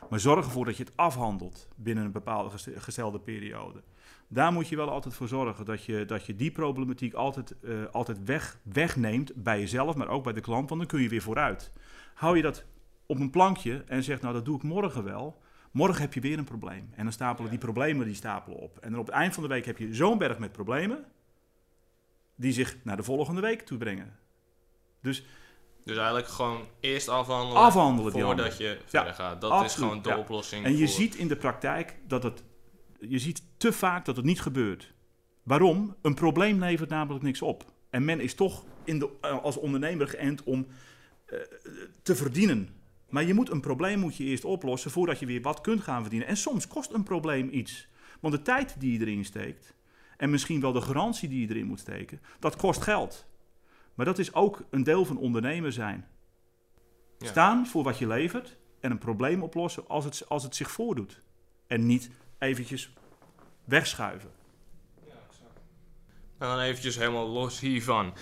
Maar 0.10 0.20
zorg 0.20 0.46
ervoor 0.46 0.66
dat 0.66 0.78
je 0.78 0.84
het 0.84 0.98
afhandelt 0.98 1.68
binnen 1.76 2.06
een 2.06 2.12
bepaalde 2.12 2.58
gestelde 2.76 3.20
periode. 3.20 3.84
Daar 4.32 4.54
moet 4.54 4.68
je 4.68 4.76
wel 4.76 4.90
altijd 4.90 5.14
voor 5.14 5.28
zorgen 5.28 5.66
dat 5.66 5.84
je, 5.84 6.06
dat 6.06 6.26
je 6.26 6.36
die 6.36 6.52
problematiek 6.52 7.14
altijd, 7.14 7.56
uh, 7.62 7.86
altijd 7.92 8.24
weg, 8.24 8.60
wegneemt 8.64 9.36
bij 9.36 9.60
jezelf, 9.60 9.96
maar 9.96 10.08
ook 10.08 10.24
bij 10.24 10.34
de 10.34 10.42
klant, 10.42 10.70
want 10.70 10.82
dan 10.82 10.90
kun 10.90 11.02
je 11.02 11.10
weer 11.10 11.22
vooruit. 11.22 11.72
Hou 12.14 12.36
je 12.36 12.42
dat 12.42 12.66
op 13.06 13.20
een 13.20 13.30
plankje 13.30 13.84
en 13.88 14.04
zegt, 14.04 14.22
nou 14.22 14.34
dat 14.34 14.46
doe 14.46 14.56
ik 14.56 14.64
morgen 14.64 15.04
wel, 15.04 15.42
Morgen 15.72 16.02
heb 16.02 16.14
je 16.14 16.20
weer 16.20 16.38
een 16.38 16.44
probleem. 16.44 16.90
En 16.96 17.04
dan 17.04 17.14
stapelen 17.14 17.50
die 17.50 17.60
problemen 17.60 18.06
die 18.06 18.16
stapelen 18.16 18.58
op. 18.58 18.78
En 18.78 18.92
dan 18.92 19.00
op 19.00 19.06
het 19.06 19.16
eind 19.16 19.34
van 19.34 19.44
de 19.44 19.50
week 19.50 19.66
heb 19.66 19.78
je 19.78 19.94
zo'n 19.94 20.18
berg 20.18 20.38
met 20.38 20.52
problemen. 20.52 21.06
die 22.36 22.52
zich 22.52 22.78
naar 22.84 22.98
de 22.98 23.04
volgende 23.04 23.42
week 23.42 23.62
toe 23.62 23.78
brengen. 23.78 24.20
Dus. 25.02 25.24
Dus 25.84 25.98
eigenlijk 25.98 26.28
gewoon 26.28 26.68
eerst 26.80 27.08
afhandelen. 27.08 27.62
Afhandelen 27.62 28.12
voordat 28.12 28.58
je 28.58 28.80
verder 28.86 29.14
gaat. 29.14 29.42
Dat 29.42 29.64
is 29.64 29.76
gewoon 29.76 30.02
de 30.02 30.18
oplossing. 30.18 30.66
En 30.66 30.78
je 30.78 30.88
ziet 30.88 31.16
in 31.16 31.28
de 31.28 31.36
praktijk 31.36 31.98
dat 32.08 32.24
het. 32.24 32.44
Je 33.00 33.20
ziet 33.20 33.44
te 33.58 33.72
vaak 33.72 34.06
dat 34.06 34.16
het 34.16 34.26
niet 34.26 34.42
gebeurt. 34.42 34.94
Waarom? 35.44 35.96
Een 36.02 36.14
probleem 36.14 36.60
levert 36.60 36.90
namelijk 36.90 37.24
niks 37.24 37.42
op. 37.42 37.74
En 37.90 38.06
men 38.06 38.20
is 38.20 38.34
toch 38.34 38.66
in 38.84 39.00
de, 39.00 39.10
als 39.22 39.58
ondernemer 39.58 40.08
geënt 40.08 40.44
om 40.44 40.68
uh, 41.34 41.40
te 42.02 42.16
verdienen. 42.16 42.70
Maar 43.10 43.24
je 43.24 43.34
moet 43.34 43.50
een 43.50 43.62
probleem 43.62 44.00
moet 44.00 44.16
je 44.16 44.24
eerst 44.24 44.46
oplossen 44.46 44.92
voordat 44.92 45.20
je 45.20 45.26
weer 45.26 45.42
wat 45.42 45.62
kunt 45.62 45.82
gaan 45.82 46.02
verdienen. 46.02 46.28
En 46.28 46.38
soms 46.38 46.68
kost 46.68 46.94
een 46.94 47.04
probleem 47.04 47.50
iets. 47.52 47.88
Want 48.20 48.34
de 48.34 48.42
tijd 48.42 48.76
die 48.80 48.94
je 48.94 49.00
erin 49.00 49.26
steekt, 49.26 49.74
en 50.18 50.30
misschien 50.30 50.62
wel 50.62 50.72
de 50.72 50.82
garantie 50.82 51.30
die 51.30 51.42
je 51.42 51.54
erin 51.54 51.68
moet 51.68 51.80
steken, 51.80 52.22
dat 52.40 52.56
kost 52.56 52.82
geld. 52.82 53.26
Maar 53.94 54.06
dat 54.06 54.20
is 54.20 54.34
ook 54.34 54.64
een 54.70 54.84
deel 54.84 55.06
van 55.06 55.18
ondernemer 55.18 55.72
zijn. 55.72 56.08
Ja. 57.18 57.28
Staan 57.28 57.68
voor 57.68 57.84
wat 57.84 57.98
je 57.98 58.08
levert 58.08 58.58
en 58.80 58.92
een 58.92 58.98
probleem 58.98 59.44
oplossen 59.44 59.88
als 59.88 60.06
het, 60.06 60.30
als 60.30 60.44
het 60.44 60.56
zich 60.56 60.72
voordoet. 60.72 61.22
En 61.68 61.86
niet 61.86 62.10
eventjes 62.40 62.90
wegschuiven. 63.64 64.32
Ja, 65.06 65.14
exact. 65.30 65.60
En 66.38 66.48
dan 66.48 66.60
eventjes 66.60 66.96
helemaal 66.96 67.28
los 67.28 67.60
hiervan. 67.60 68.14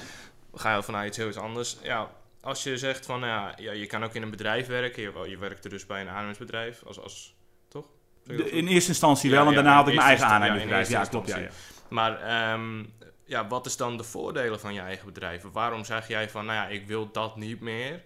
We 0.51 0.59
gaan 0.59 0.83
vanuit 0.83 1.07
iets 1.07 1.17
heel 1.17 1.43
anders. 1.43 1.77
Ja, 1.81 2.11
als 2.41 2.63
je 2.63 2.77
zegt 2.77 3.05
van, 3.05 3.19
ja, 3.19 3.53
ja, 3.57 3.71
je 3.71 3.85
kan 3.85 4.03
ook 4.03 4.13
in 4.13 4.21
een 4.21 4.29
bedrijf 4.29 4.67
werken. 4.67 5.01
Je, 5.01 5.29
je 5.29 5.37
werkte 5.37 5.69
dus 5.69 5.85
bij 5.85 6.01
een 6.01 6.09
aannemingsbedrijf, 6.09 6.83
als, 6.83 6.99
als, 6.99 7.35
toch? 7.67 7.85
in 8.27 8.67
eerste 8.67 8.89
instantie 8.89 9.31
wel, 9.31 9.47
en 9.47 9.53
daarna 9.53 9.75
had 9.75 9.87
ik 9.87 9.95
mijn 9.95 10.07
eigen 10.07 10.25
aannemingsbedrijf. 10.25 10.89
Ja, 10.89 11.03
klopt, 11.03 11.27
ja, 11.27 11.47
Maar 11.89 12.51
um, 12.53 12.93
ja, 13.25 13.47
wat 13.47 13.65
is 13.65 13.77
dan 13.77 13.97
de 13.97 14.03
voordelen 14.03 14.59
van 14.59 14.73
je 14.73 14.79
eigen 14.79 15.05
bedrijf? 15.05 15.43
Waarom 15.51 15.85
zeg 15.85 16.07
jij 16.07 16.29
van, 16.29 16.45
nou 16.45 16.57
ja, 16.57 16.67
ik 16.75 16.87
wil 16.87 17.11
dat 17.11 17.35
niet 17.35 17.61
meer... 17.61 18.01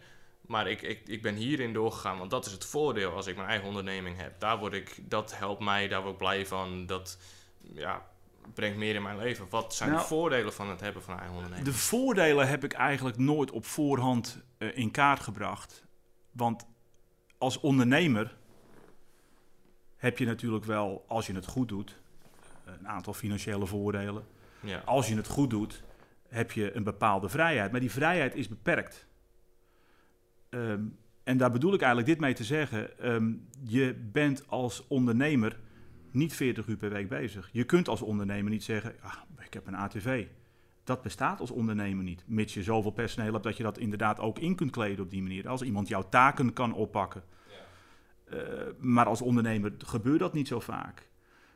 Maar 0.51 0.67
ik, 0.67 0.81
ik, 0.81 1.01
ik 1.07 1.21
ben 1.21 1.35
hierin 1.35 1.73
doorgegaan, 1.73 2.17
want 2.17 2.29
dat 2.29 2.45
is 2.45 2.51
het 2.51 2.65
voordeel 2.65 3.11
als 3.11 3.27
ik 3.27 3.35
mijn 3.35 3.47
eigen 3.47 3.67
onderneming 3.67 4.17
heb. 4.17 4.39
Daar 4.39 4.57
word 4.57 4.73
ik, 4.73 5.09
dat 5.09 5.37
helpt 5.37 5.61
mij, 5.63 5.87
daar 5.87 6.01
word 6.01 6.11
ik 6.11 6.17
blij 6.17 6.45
van. 6.45 6.85
Dat, 6.85 7.17
ja, 7.73 8.05
brengt 8.53 8.77
meer 8.77 8.95
in 8.95 9.01
mijn 9.01 9.17
leven. 9.17 9.45
Wat 9.49 9.75
zijn 9.75 9.89
nou, 9.89 10.01
de 10.01 10.07
voordelen 10.07 10.53
van 10.53 10.69
het 10.69 10.79
hebben 10.79 11.01
van 11.01 11.13
een 11.13 11.19
eigen 11.19 11.37
onderneming? 11.37 11.67
De 11.67 11.77
voordelen 11.77 12.47
heb 12.47 12.63
ik 12.63 12.73
eigenlijk 12.73 13.17
nooit 13.17 13.51
op 13.51 13.65
voorhand 13.65 14.41
uh, 14.57 14.77
in 14.77 14.91
kaart 14.91 15.19
gebracht. 15.19 15.85
Want 16.31 16.65
als 17.37 17.59
ondernemer 17.59 18.37
heb 19.97 20.17
je 20.17 20.25
natuurlijk 20.25 20.65
wel, 20.65 21.05
als 21.07 21.27
je 21.27 21.33
het 21.33 21.47
goed 21.47 21.67
doet, 21.67 21.99
een 22.65 22.87
aantal 22.87 23.13
financiële 23.13 23.65
voordelen. 23.65 24.27
Ja. 24.59 24.81
Als 24.85 25.07
je 25.07 25.15
het 25.15 25.27
goed 25.27 25.49
doet, 25.49 25.83
heb 26.27 26.51
je 26.51 26.75
een 26.75 26.83
bepaalde 26.83 27.29
vrijheid. 27.29 27.71
Maar 27.71 27.79
die 27.79 27.91
vrijheid 27.91 28.35
is 28.35 28.47
beperkt. 28.47 29.09
Um, 30.55 30.97
en 31.23 31.37
daar 31.37 31.51
bedoel 31.51 31.73
ik 31.73 31.79
eigenlijk 31.79 32.09
dit 32.09 32.19
mee 32.19 32.33
te 32.33 32.43
zeggen. 32.43 33.11
Um, 33.13 33.47
je 33.63 33.95
bent 34.11 34.47
als 34.47 34.87
ondernemer 34.87 35.59
niet 36.11 36.33
40 36.33 36.67
uur 36.67 36.77
per 36.77 36.89
week 36.89 37.09
bezig. 37.09 37.49
Je 37.51 37.63
kunt 37.63 37.87
als 37.87 38.01
ondernemer 38.01 38.51
niet 38.51 38.63
zeggen, 38.63 38.95
ah, 39.01 39.15
ik 39.39 39.53
heb 39.53 39.67
een 39.67 39.75
ATV. 39.75 40.27
Dat 40.83 41.01
bestaat 41.01 41.39
als 41.39 41.51
ondernemer 41.51 42.03
niet. 42.03 42.23
Mits 42.27 42.53
je 42.53 42.63
zoveel 42.63 42.91
personeel 42.91 43.31
hebt 43.31 43.43
dat 43.43 43.57
je 43.57 43.63
dat 43.63 43.77
inderdaad 43.77 44.19
ook 44.19 44.39
in 44.39 44.55
kunt 44.55 44.71
kleden 44.71 45.03
op 45.03 45.09
die 45.09 45.21
manier. 45.21 45.47
Als 45.47 45.61
iemand 45.61 45.87
jouw 45.87 46.09
taken 46.09 46.53
kan 46.53 46.73
oppakken. 46.73 47.23
Ja. 48.29 48.37
Uh, 48.37 48.43
maar 48.79 49.05
als 49.05 49.21
ondernemer 49.21 49.73
gebeurt 49.77 50.19
dat 50.19 50.33
niet 50.33 50.47
zo 50.47 50.59
vaak. 50.59 51.09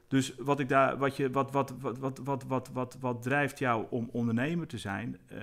Dus 0.08 0.36
wat, 0.36 0.60
ik 0.60 0.70
daar, 0.70 0.98
wat, 0.98 1.18
je, 1.18 1.30
wat, 1.30 1.52
wat, 1.52 1.74
wat, 1.80 1.98
wat, 1.98 2.20
wat, 2.24 2.44
wat, 2.44 2.70
wat, 2.74 2.98
wat 3.00 3.22
drijft 3.22 3.60
jou 3.60 3.86
om 3.90 4.10
ondernemer 4.12 4.68
te 4.68 4.78
zijn? 4.78 5.18
Uh, 5.32 5.40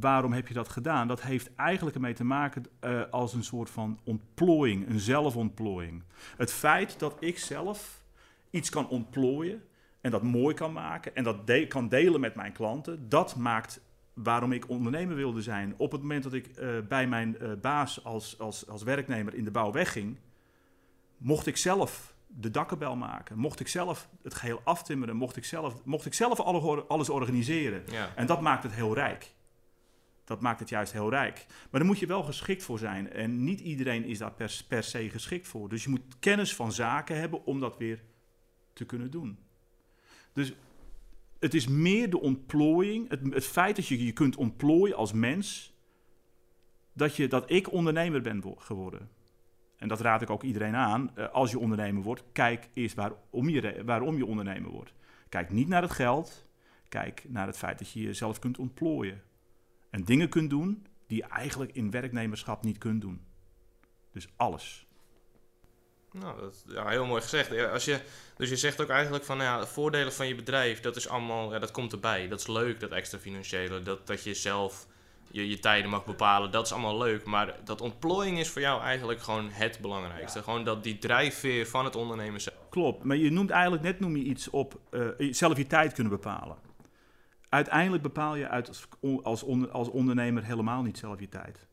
waarom 0.00 0.32
heb 0.32 0.48
je 0.48 0.54
dat 0.54 0.68
gedaan? 0.68 1.08
Dat 1.08 1.22
heeft 1.22 1.54
eigenlijk 1.54 1.96
ermee 1.96 2.14
te 2.14 2.24
maken 2.24 2.64
uh, 2.80 3.02
als 3.10 3.34
een 3.34 3.44
soort 3.44 3.70
van 3.70 3.98
ontplooiing, 4.04 4.88
een 4.88 5.00
zelfontplooiing. 5.00 6.02
Het 6.36 6.52
feit 6.52 6.98
dat 6.98 7.16
ik 7.18 7.38
zelf 7.38 8.02
iets 8.50 8.70
kan 8.70 8.88
ontplooien 8.88 9.62
en 10.00 10.10
dat 10.10 10.22
mooi 10.22 10.54
kan 10.54 10.72
maken 10.72 11.14
en 11.14 11.24
dat 11.24 11.46
de 11.46 11.66
kan 11.66 11.88
delen 11.88 12.20
met 12.20 12.34
mijn 12.34 12.52
klanten, 12.52 13.08
dat 13.08 13.36
maakt 13.36 13.80
waarom 14.12 14.52
ik 14.52 14.68
ondernemer 14.68 15.16
wilde 15.16 15.42
zijn. 15.42 15.74
Op 15.76 15.92
het 15.92 16.00
moment 16.00 16.22
dat 16.22 16.32
ik 16.32 16.50
uh, 16.58 16.68
bij 16.88 17.06
mijn 17.06 17.36
uh, 17.42 17.52
baas 17.60 18.04
als, 18.04 18.38
als, 18.38 18.68
als 18.68 18.82
werknemer 18.82 19.34
in 19.34 19.44
de 19.44 19.50
bouw 19.50 19.72
wegging, 19.72 20.18
mocht 21.16 21.46
ik 21.46 21.56
zelf 21.56 22.14
de 22.26 22.50
dakkenbel 22.50 22.96
maken. 22.96 23.38
Mocht 23.38 23.60
ik 23.60 23.68
zelf 23.68 24.08
het 24.22 24.34
geheel 24.34 24.60
aftimmeren, 24.64 25.16
mocht 25.16 25.36
ik 25.36 25.44
zelf, 25.44 25.84
mocht 25.84 26.06
ik 26.06 26.14
zelf 26.14 26.40
alles 26.88 27.08
organiseren. 27.08 27.82
Ja. 27.90 28.12
En 28.14 28.26
dat 28.26 28.40
maakt 28.40 28.62
het 28.62 28.72
heel 28.72 28.94
rijk 28.94 29.34
dat 30.24 30.40
maakt 30.40 30.60
het 30.60 30.68
juist 30.68 30.92
heel 30.92 31.10
rijk. 31.10 31.46
Maar 31.48 31.80
daar 31.80 31.88
moet 31.88 31.98
je 31.98 32.06
wel 32.06 32.22
geschikt 32.22 32.62
voor 32.62 32.78
zijn. 32.78 33.12
En 33.12 33.44
niet 33.44 33.60
iedereen 33.60 34.04
is 34.04 34.18
daar 34.18 34.32
per, 34.68 34.82
se 34.82 35.10
geschikt 35.10 35.46
voor. 35.46 35.68
Dus 35.68 35.84
je 35.84 35.90
moet 35.90 36.18
kennis 36.18 36.54
van 36.54 36.72
zaken 36.72 37.18
hebben 37.18 37.44
om 37.44 37.60
dat 37.60 37.78
weer 37.78 38.02
te 38.72 38.84
kunnen 38.84 39.10
doen. 39.10 39.38
Dus 40.32 40.52
het 41.38 41.54
is 41.54 41.66
meer 41.66 42.10
de 42.10 42.20
ontplooiing, 42.20 43.08
het, 43.08 43.20
het 43.30 43.46
feit 43.46 43.76
dat 43.76 43.86
je 43.86 44.04
je 44.04 44.12
kunt 44.12 44.36
ontplooien 44.36 44.96
als 44.96 45.12
mens, 45.12 45.74
dat, 46.92 47.16
je, 47.16 47.28
dat 47.28 47.50
ik 47.50 47.72
ondernemer 47.72 48.20
ben 48.20 48.42
geworden. 48.56 49.08
En 49.76 49.88
dat 49.88 50.00
raad 50.00 50.22
ik 50.22 50.30
ook 50.30 50.42
iedereen 50.42 50.74
aan. 50.74 51.10
Uh, 51.16 51.28
als 51.28 51.50
je 51.50 51.58
ondernemer 51.58 52.02
wordt, 52.02 52.24
kijk 52.32 52.68
eerst 52.74 52.94
waarom 52.94 53.48
je, 53.48 53.82
waarom 53.84 54.16
je 54.16 54.26
ondernemer 54.26 54.70
wordt. 54.70 54.92
Kijk 55.28 55.50
niet 55.50 55.68
naar 55.68 55.82
het 55.82 55.90
geld. 55.90 56.46
Kijk 56.88 57.24
naar 57.28 57.46
het 57.46 57.56
feit 57.56 57.78
dat 57.78 57.90
je 57.90 58.00
jezelf 58.00 58.38
kunt 58.38 58.58
ontplooien. 58.58 59.22
En 59.94 60.04
dingen 60.04 60.28
kunt 60.28 60.50
doen 60.50 60.86
die 61.06 61.16
je 61.16 61.24
eigenlijk 61.24 61.72
in 61.72 61.90
werknemerschap 61.90 62.62
niet 62.62 62.78
kunt 62.78 63.00
doen. 63.00 63.24
Dus 64.12 64.28
alles. 64.36 64.86
Nou, 66.12 66.40
dat 66.40 66.52
is 66.52 66.74
ja, 66.74 66.88
heel 66.88 67.06
mooi 67.06 67.22
gezegd. 67.22 67.70
Als 67.70 67.84
je, 67.84 68.00
dus 68.36 68.48
je 68.48 68.56
zegt 68.56 68.80
ook 68.80 68.88
eigenlijk 68.88 69.24
van 69.24 69.38
ja, 69.38 69.60
de 69.60 69.66
voordelen 69.66 70.12
van 70.12 70.26
je 70.26 70.34
bedrijf, 70.34 70.80
dat 70.80 70.96
is 70.96 71.08
allemaal, 71.08 71.52
ja, 71.52 71.58
dat 71.58 71.70
komt 71.70 71.92
erbij. 71.92 72.28
Dat 72.28 72.40
is 72.40 72.46
leuk, 72.46 72.80
dat 72.80 72.90
extra 72.90 73.18
financiële. 73.18 73.82
Dat, 73.82 74.06
dat 74.06 74.24
je 74.24 74.34
zelf 74.34 74.86
je, 75.30 75.48
je 75.48 75.58
tijden 75.58 75.90
mag 75.90 76.04
bepalen, 76.04 76.50
dat 76.50 76.66
is 76.66 76.72
allemaal 76.72 76.98
leuk. 76.98 77.24
Maar 77.24 77.56
dat 77.64 77.80
ontplooiing 77.80 78.38
is 78.38 78.48
voor 78.48 78.60
jou 78.60 78.82
eigenlijk 78.82 79.20
gewoon 79.20 79.50
het 79.50 79.78
belangrijkste. 79.80 80.42
Gewoon 80.42 80.64
dat 80.64 80.82
die 80.82 80.98
drijfveer 80.98 81.66
van 81.66 81.84
het 81.84 81.96
ondernemen 81.96 82.40
zelf. 82.40 82.68
Klopt, 82.68 83.04
maar 83.04 83.16
je 83.16 83.30
noemt 83.30 83.50
eigenlijk 83.50 83.82
net 83.82 84.00
noem 84.00 84.16
je 84.16 84.24
iets 84.24 84.50
op 84.50 84.80
uh, 84.90 85.08
zelf 85.32 85.56
je 85.56 85.66
tijd 85.66 85.92
kunnen 85.92 86.12
bepalen. 86.12 86.56
Uiteindelijk 87.54 88.02
bepaal 88.02 88.36
je 88.36 88.48
uit 88.48 88.68
als, 88.68 88.86
als, 89.22 89.44
als 89.72 89.88
ondernemer 89.88 90.44
helemaal 90.44 90.82
niet 90.82 90.98
zelf 90.98 91.20
je 91.20 91.28
tijd. 91.28 91.66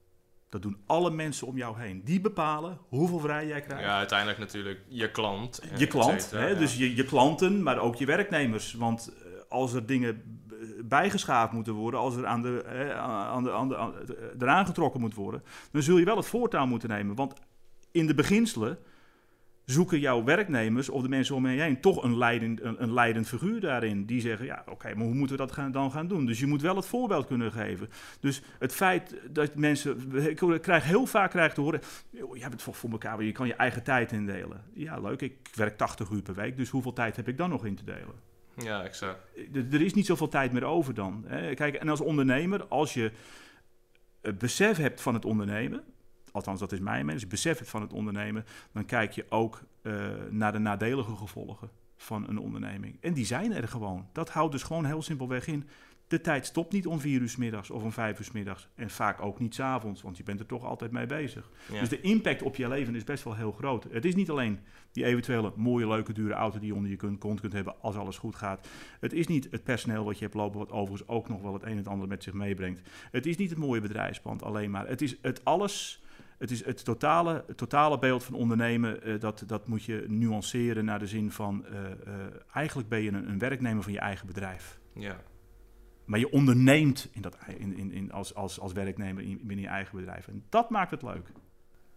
Dat 0.50 0.61
doen 0.61 0.77
alle 0.85 1.11
mensen 1.11 1.47
om 1.47 1.57
jou 1.57 1.79
heen. 1.79 2.01
Die 2.03 2.21
bepalen 2.21 2.77
hoeveel 2.88 3.19
vrij 3.19 3.47
jij 3.47 3.61
krijgt. 3.61 3.83
Ja, 3.83 3.97
uiteindelijk 3.97 4.39
natuurlijk 4.39 4.79
je 4.88 5.11
klant. 5.11 5.61
Je 5.77 5.88
klant, 5.88 6.31
hè, 6.31 6.57
dus 6.57 6.77
je, 6.77 6.95
je 6.95 7.05
klanten, 7.05 7.63
maar 7.63 7.79
ook 7.79 7.95
je 7.95 8.05
werknemers. 8.05 8.73
Want 8.73 9.13
eh, 9.13 9.31
als 9.50 9.73
er 9.73 9.85
dingen 9.85 10.41
bijgeschaafd 10.85 11.51
moeten 11.51 11.73
worden, 11.73 12.00
als 12.00 12.15
er 12.15 12.25
aan 12.25 12.41
de, 12.41 12.63
aan 12.97 13.43
de, 13.43 13.51
aan 13.51 13.67
de, 13.67 13.77
aan 13.77 13.93
de, 14.05 14.33
eraan 14.39 14.65
getrokken 14.65 15.00
moet 15.00 15.13
worden, 15.13 15.43
dan 15.71 15.81
zul 15.81 15.97
je 15.97 16.05
wel 16.05 16.17
het 16.17 16.25
voortouw 16.25 16.65
moeten 16.65 16.89
nemen. 16.89 17.15
Want 17.15 17.33
in 17.91 18.07
de 18.07 18.15
beginselen 18.15 18.77
zoeken 19.65 20.00
jouw 20.00 20.24
werknemers 20.24 20.89
of 20.89 21.01
de 21.01 21.10
mensen 21.10 21.36
om 21.36 21.48
je 21.48 21.62
heen 21.62 21.82
toch 21.82 22.03
een 22.03 22.18
leidend, 22.18 22.62
een, 22.62 22.84
een 22.84 22.94
leidend 22.94 23.27
figuur 23.27 23.60
daarin. 23.60 24.06
Die 24.06 24.22
zeggen, 24.22 24.46
ja 24.46 24.63
oké, 24.70 24.96
maar 24.96 25.06
hoe 25.06 25.13
moeten 25.13 25.38
we 25.38 25.41
dat 25.41 25.51
gaan, 25.51 25.72
dan 25.72 25.91
gaan 25.91 26.08
doen? 26.08 26.25
Dus 26.25 26.39
je 26.39 26.48
moet 26.48 26.62
wel 26.62 26.75
het 26.75 26.86
voorbeeld 26.86 27.27
kunnen 27.27 27.51
geven. 27.51 27.89
Dus 28.20 28.41
het 28.60 28.74
feit 28.74 29.15
dat 29.30 29.56
mensen, 29.56 30.15
ik 30.30 30.62
krijg 30.62 30.84
heel 30.84 31.06
vaak 31.06 31.30
krijg 31.32 31.53
te 31.53 31.62
horen, 31.62 31.82
je 32.12 32.39
hebt 32.39 32.53
het 32.53 32.62
voor, 32.62 32.75
voor 32.75 32.91
elkaar, 32.91 33.24
je 33.24 33.32
kan 33.32 33.48
je 33.48 33.56
eigen 33.56 33.84
tijd 33.84 34.12
indelen. 34.12 34.63
Ja 34.74 35.00
leuk, 35.00 35.22
ik 35.22 35.38
werk 35.53 35.77
80 35.77 36.10
uur 36.10 36.22
per 36.22 36.36
week, 36.36 36.58
dus 36.58 36.70
hoeveel 36.70 36.94
tijd 36.94 37.15
heb 37.15 37.27
ik 37.27 37.38
dan 37.38 37.50
nog 37.50 37.65
in 37.65 37.75
te 37.75 37.84
delen? 37.84 38.30
Ja, 38.56 38.84
exact. 38.84 39.20
Er 39.53 39.82
is 39.82 39.94
niet 39.94 40.06
zoveel 40.06 40.27
tijd 40.27 40.51
meer 40.51 40.63
over 40.63 40.94
dan. 40.94 41.24
Hè. 41.27 41.53
Kijk, 41.53 41.75
en 41.75 41.89
als 41.89 42.01
ondernemer, 42.01 42.65
als 42.65 42.94
je 42.94 43.12
het 44.22 44.38
besef 44.38 44.77
hebt 44.77 45.01
van 45.01 45.13
het 45.13 45.25
ondernemen, 45.25 45.84
althans 46.31 46.59
dat 46.59 46.71
is 46.71 46.79
mijn 46.79 47.09
als 47.09 47.21
je 47.21 47.27
besef 47.27 47.57
hebt 47.57 47.69
van 47.69 47.81
het 47.81 47.93
ondernemen, 47.93 48.45
dan 48.71 48.85
kijk 48.85 49.11
je 49.11 49.25
ook 49.29 49.61
uh, 49.81 50.07
naar 50.29 50.51
de 50.51 50.59
nadelige 50.59 51.15
gevolgen 51.15 51.69
van 51.97 52.29
een 52.29 52.39
onderneming. 52.39 52.97
En 53.01 53.13
die 53.13 53.25
zijn 53.25 53.53
er 53.53 53.67
gewoon. 53.67 54.07
Dat 54.13 54.29
houdt 54.29 54.51
dus 54.51 54.63
gewoon 54.63 54.85
heel 54.85 55.01
simpelweg 55.01 55.47
in. 55.47 55.67
De 56.07 56.21
tijd 56.21 56.45
stopt 56.45 56.73
niet 56.73 56.88
om 56.88 57.00
vier 57.00 57.21
uur 57.21 57.29
s 57.29 57.35
middags 57.35 57.69
of 57.69 57.83
om 57.83 57.91
vijf 57.91 58.19
uur 58.19 58.25
s 58.25 58.31
middags. 58.31 58.67
En 58.75 58.89
vaak 58.89 59.21
ook 59.21 59.39
niet 59.39 59.55
s 59.55 59.59
avonds, 59.59 60.01
want 60.01 60.17
je 60.17 60.23
bent 60.23 60.39
er 60.39 60.45
toch 60.45 60.65
altijd 60.65 60.91
mee 60.91 61.05
bezig. 61.05 61.50
Dus 61.79 61.89
de 61.89 62.01
impact 62.01 62.41
op 62.41 62.55
je 62.55 62.67
leven 62.67 62.95
is 62.95 63.03
best 63.03 63.23
wel 63.23 63.35
heel 63.35 63.51
groot. 63.51 63.83
Het 63.91 64.05
is 64.05 64.15
niet 64.15 64.29
alleen 64.29 64.59
die 64.91 65.05
eventuele 65.05 65.53
mooie, 65.55 65.88
leuke, 65.88 66.13
dure 66.13 66.33
auto 66.33 66.59
die 66.59 66.67
je 66.67 66.75
onder 66.75 66.89
je 66.89 66.95
kunt, 66.95 67.19
kont 67.19 67.39
kunt 67.39 67.53
hebben 67.53 67.75
als 67.81 67.95
alles 67.95 68.17
goed 68.17 68.35
gaat. 68.35 68.67
Het 69.00 69.13
is 69.13 69.27
niet 69.27 69.47
het 69.51 69.63
personeel 69.63 70.03
wat 70.03 70.17
je 70.17 70.23
hebt 70.23 70.35
lopen, 70.35 70.59
wat 70.59 70.71
overigens 70.71 71.09
ook 71.09 71.29
nog 71.29 71.41
wel 71.41 71.53
het 71.53 71.63
een 71.63 71.69
en 71.69 71.77
het 71.77 71.88
ander 71.88 72.07
met 72.07 72.23
zich 72.23 72.33
meebrengt. 72.33 72.89
Het 73.11 73.25
is 73.25 73.38
niet 73.38 73.50
het 73.50 73.59
mooie 73.59 73.81
bedrijfspand 73.81 74.43
alleen 74.43 74.71
maar. 74.71 74.88
Het 74.88 75.01
is 75.01 75.17
het 75.21 75.45
alles 75.45 76.03
het 76.41 76.51
is 76.51 76.65
het 76.65 76.83
totale, 76.83 77.43
het 77.48 77.57
totale 77.57 78.00
beeld 78.00 78.24
van 78.24 78.33
ondernemen, 78.33 79.10
uh, 79.10 79.19
dat, 79.19 79.43
dat 79.45 79.67
moet 79.67 79.83
je 79.83 80.05
nuanceren 80.07 80.86
naar 80.86 81.00
de 81.00 81.07
zin 81.07 81.31
van, 81.31 81.65
uh, 81.71 81.79
uh, 81.79 82.13
eigenlijk 82.53 82.89
ben 82.89 83.01
je 83.01 83.12
een, 83.12 83.29
een, 83.29 83.39
werknemer 83.39 83.83
van 83.83 83.91
je 83.91 84.00
eigen 84.00 84.27
bedrijf. 84.27 84.79
Ja. 84.93 85.21
Maar 86.05 86.19
je 86.19 86.31
onderneemt 86.31 87.10
in 87.12 87.21
dat, 87.21 87.38
in, 87.58 87.77
in, 87.77 87.91
in 87.91 88.12
als, 88.12 88.36
als, 88.36 88.60
als 88.60 88.73
werknemer 88.73 89.23
in, 89.23 89.39
binnen 89.43 89.65
je 89.65 89.71
eigen 89.71 89.97
bedrijf. 89.97 90.27
En 90.27 90.43
dat 90.49 90.69
maakt 90.69 90.91
het 90.91 91.01
leuk. 91.01 91.32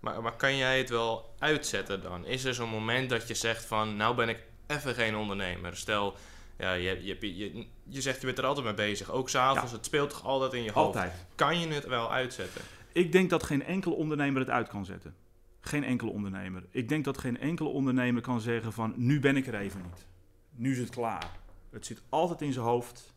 Maar, 0.00 0.22
maar 0.22 0.36
kan 0.36 0.56
jij 0.56 0.78
het 0.78 0.90
wel 0.90 1.34
uitzetten 1.38 2.02
dan? 2.02 2.26
Is 2.26 2.44
er 2.44 2.54
zo'n 2.54 2.68
moment 2.68 3.10
dat 3.10 3.28
je 3.28 3.34
zegt 3.34 3.64
van, 3.64 3.96
nou 3.96 4.16
ben 4.16 4.28
ik 4.28 4.38
even 4.66 4.94
geen 4.94 5.16
ondernemer. 5.16 5.76
Stel, 5.76 6.16
ja, 6.58 6.72
je, 6.72 7.04
je, 7.04 7.36
je, 7.36 7.66
je 7.82 8.00
zegt 8.00 8.20
je 8.20 8.26
bent 8.26 8.38
er 8.38 8.44
altijd 8.44 8.66
mee 8.66 8.74
bezig. 8.74 9.10
Ook 9.10 9.28
s'avonds, 9.28 9.70
ja. 9.70 9.76
het 9.76 9.86
speelt 9.86 10.10
toch 10.10 10.24
altijd 10.24 10.52
in 10.52 10.62
je 10.62 10.72
hoofd. 10.72 10.96
Altijd. 10.96 11.12
Kan 11.34 11.60
je 11.60 11.68
het 11.68 11.86
wel 11.86 12.12
uitzetten? 12.12 12.62
Ik 12.94 13.12
denk 13.12 13.30
dat 13.30 13.42
geen 13.42 13.62
enkele 13.62 13.94
ondernemer 13.94 14.40
het 14.40 14.50
uit 14.50 14.68
kan 14.68 14.84
zetten. 14.84 15.14
Geen 15.60 15.84
enkele 15.84 16.10
ondernemer. 16.10 16.66
Ik 16.70 16.88
denk 16.88 17.04
dat 17.04 17.18
geen 17.18 17.38
enkele 17.38 17.68
ondernemer 17.68 18.22
kan 18.22 18.40
zeggen 18.40 18.72
van 18.72 18.94
nu 18.96 19.20
ben 19.20 19.36
ik 19.36 19.46
er 19.46 19.54
even 19.54 19.82
niet. 19.82 20.06
Nu 20.50 20.72
is 20.72 20.78
het 20.78 20.90
klaar. 20.90 21.30
Het 21.70 21.86
zit 21.86 22.02
altijd 22.08 22.42
in 22.42 22.52
zijn 22.52 22.64
hoofd. 22.64 23.14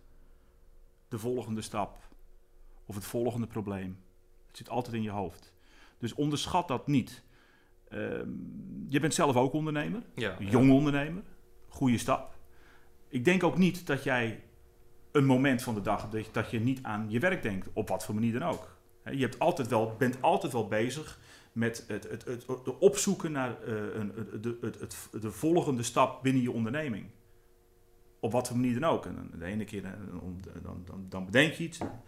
De 1.07 1.19
volgende 1.19 1.61
stap. 1.61 1.97
Of 2.85 2.95
het 2.95 3.05
volgende 3.05 3.47
probleem. 3.47 3.97
Het 4.47 4.57
zit 4.57 4.69
altijd 4.69 4.95
in 4.95 5.01
je 5.01 5.09
hoofd. 5.09 5.53
Dus 5.97 6.13
onderschat 6.13 6.67
dat 6.67 6.87
niet. 6.87 7.23
Ehm, 7.89 8.29
je 8.87 8.99
bent 8.99 9.13
zelf 9.13 9.35
ook 9.35 9.53
ondernemer. 9.53 10.01
Ja, 10.15 10.35
jong 10.39 10.71
ondernemer. 10.71 11.23
Goede 11.67 11.97
stap. 11.97 12.35
Ik 13.07 13.25
denk 13.25 13.43
ook 13.43 13.57
niet 13.57 13.87
dat 13.87 14.03
jij 14.03 14.43
een 15.11 15.25
moment 15.25 15.61
van 15.61 15.73
de 15.73 15.81
dag 15.81 16.09
dat 16.09 16.25
je, 16.25 16.31
dat 16.31 16.51
je 16.51 16.59
niet 16.59 16.83
aan 16.83 17.05
je 17.09 17.19
werk 17.19 17.41
denkt. 17.41 17.69
Op 17.73 17.89
wat 17.89 18.05
voor 18.05 18.15
manier 18.15 18.39
dan 18.39 18.49
ook. 18.49 18.76
Je 19.11 19.21
hebt 19.21 19.39
altijd 19.39 19.67
wel, 19.67 19.95
bent 19.97 20.21
altijd 20.21 20.53
wel 20.53 20.67
bezig 20.67 21.19
met 21.51 21.83
het, 21.87 22.09
het, 22.09 22.25
het, 22.25 22.47
het 22.47 22.77
opzoeken 22.79 23.31
naar 23.31 23.55
uh, 23.67 23.73
een, 23.93 24.13
de, 24.41 24.57
het, 24.61 24.79
het, 24.79 25.21
de 25.21 25.31
volgende 25.31 25.83
stap 25.83 26.23
binnen 26.23 26.41
je 26.41 26.51
onderneming. 26.51 27.05
Op 28.19 28.31
wat 28.31 28.47
voor 28.47 28.57
manier 28.57 28.79
dan 28.79 28.89
ook. 28.89 29.05
En 29.05 29.31
de 29.39 29.45
ene 29.45 29.63
keer 29.63 29.85
eh, 29.85 29.91
dan, 30.63 30.81
dan, 30.85 31.05
dan 31.09 31.25
bedenk 31.25 31.53
je 31.53 31.63
iets, 31.63 31.77
dan 31.77 32.01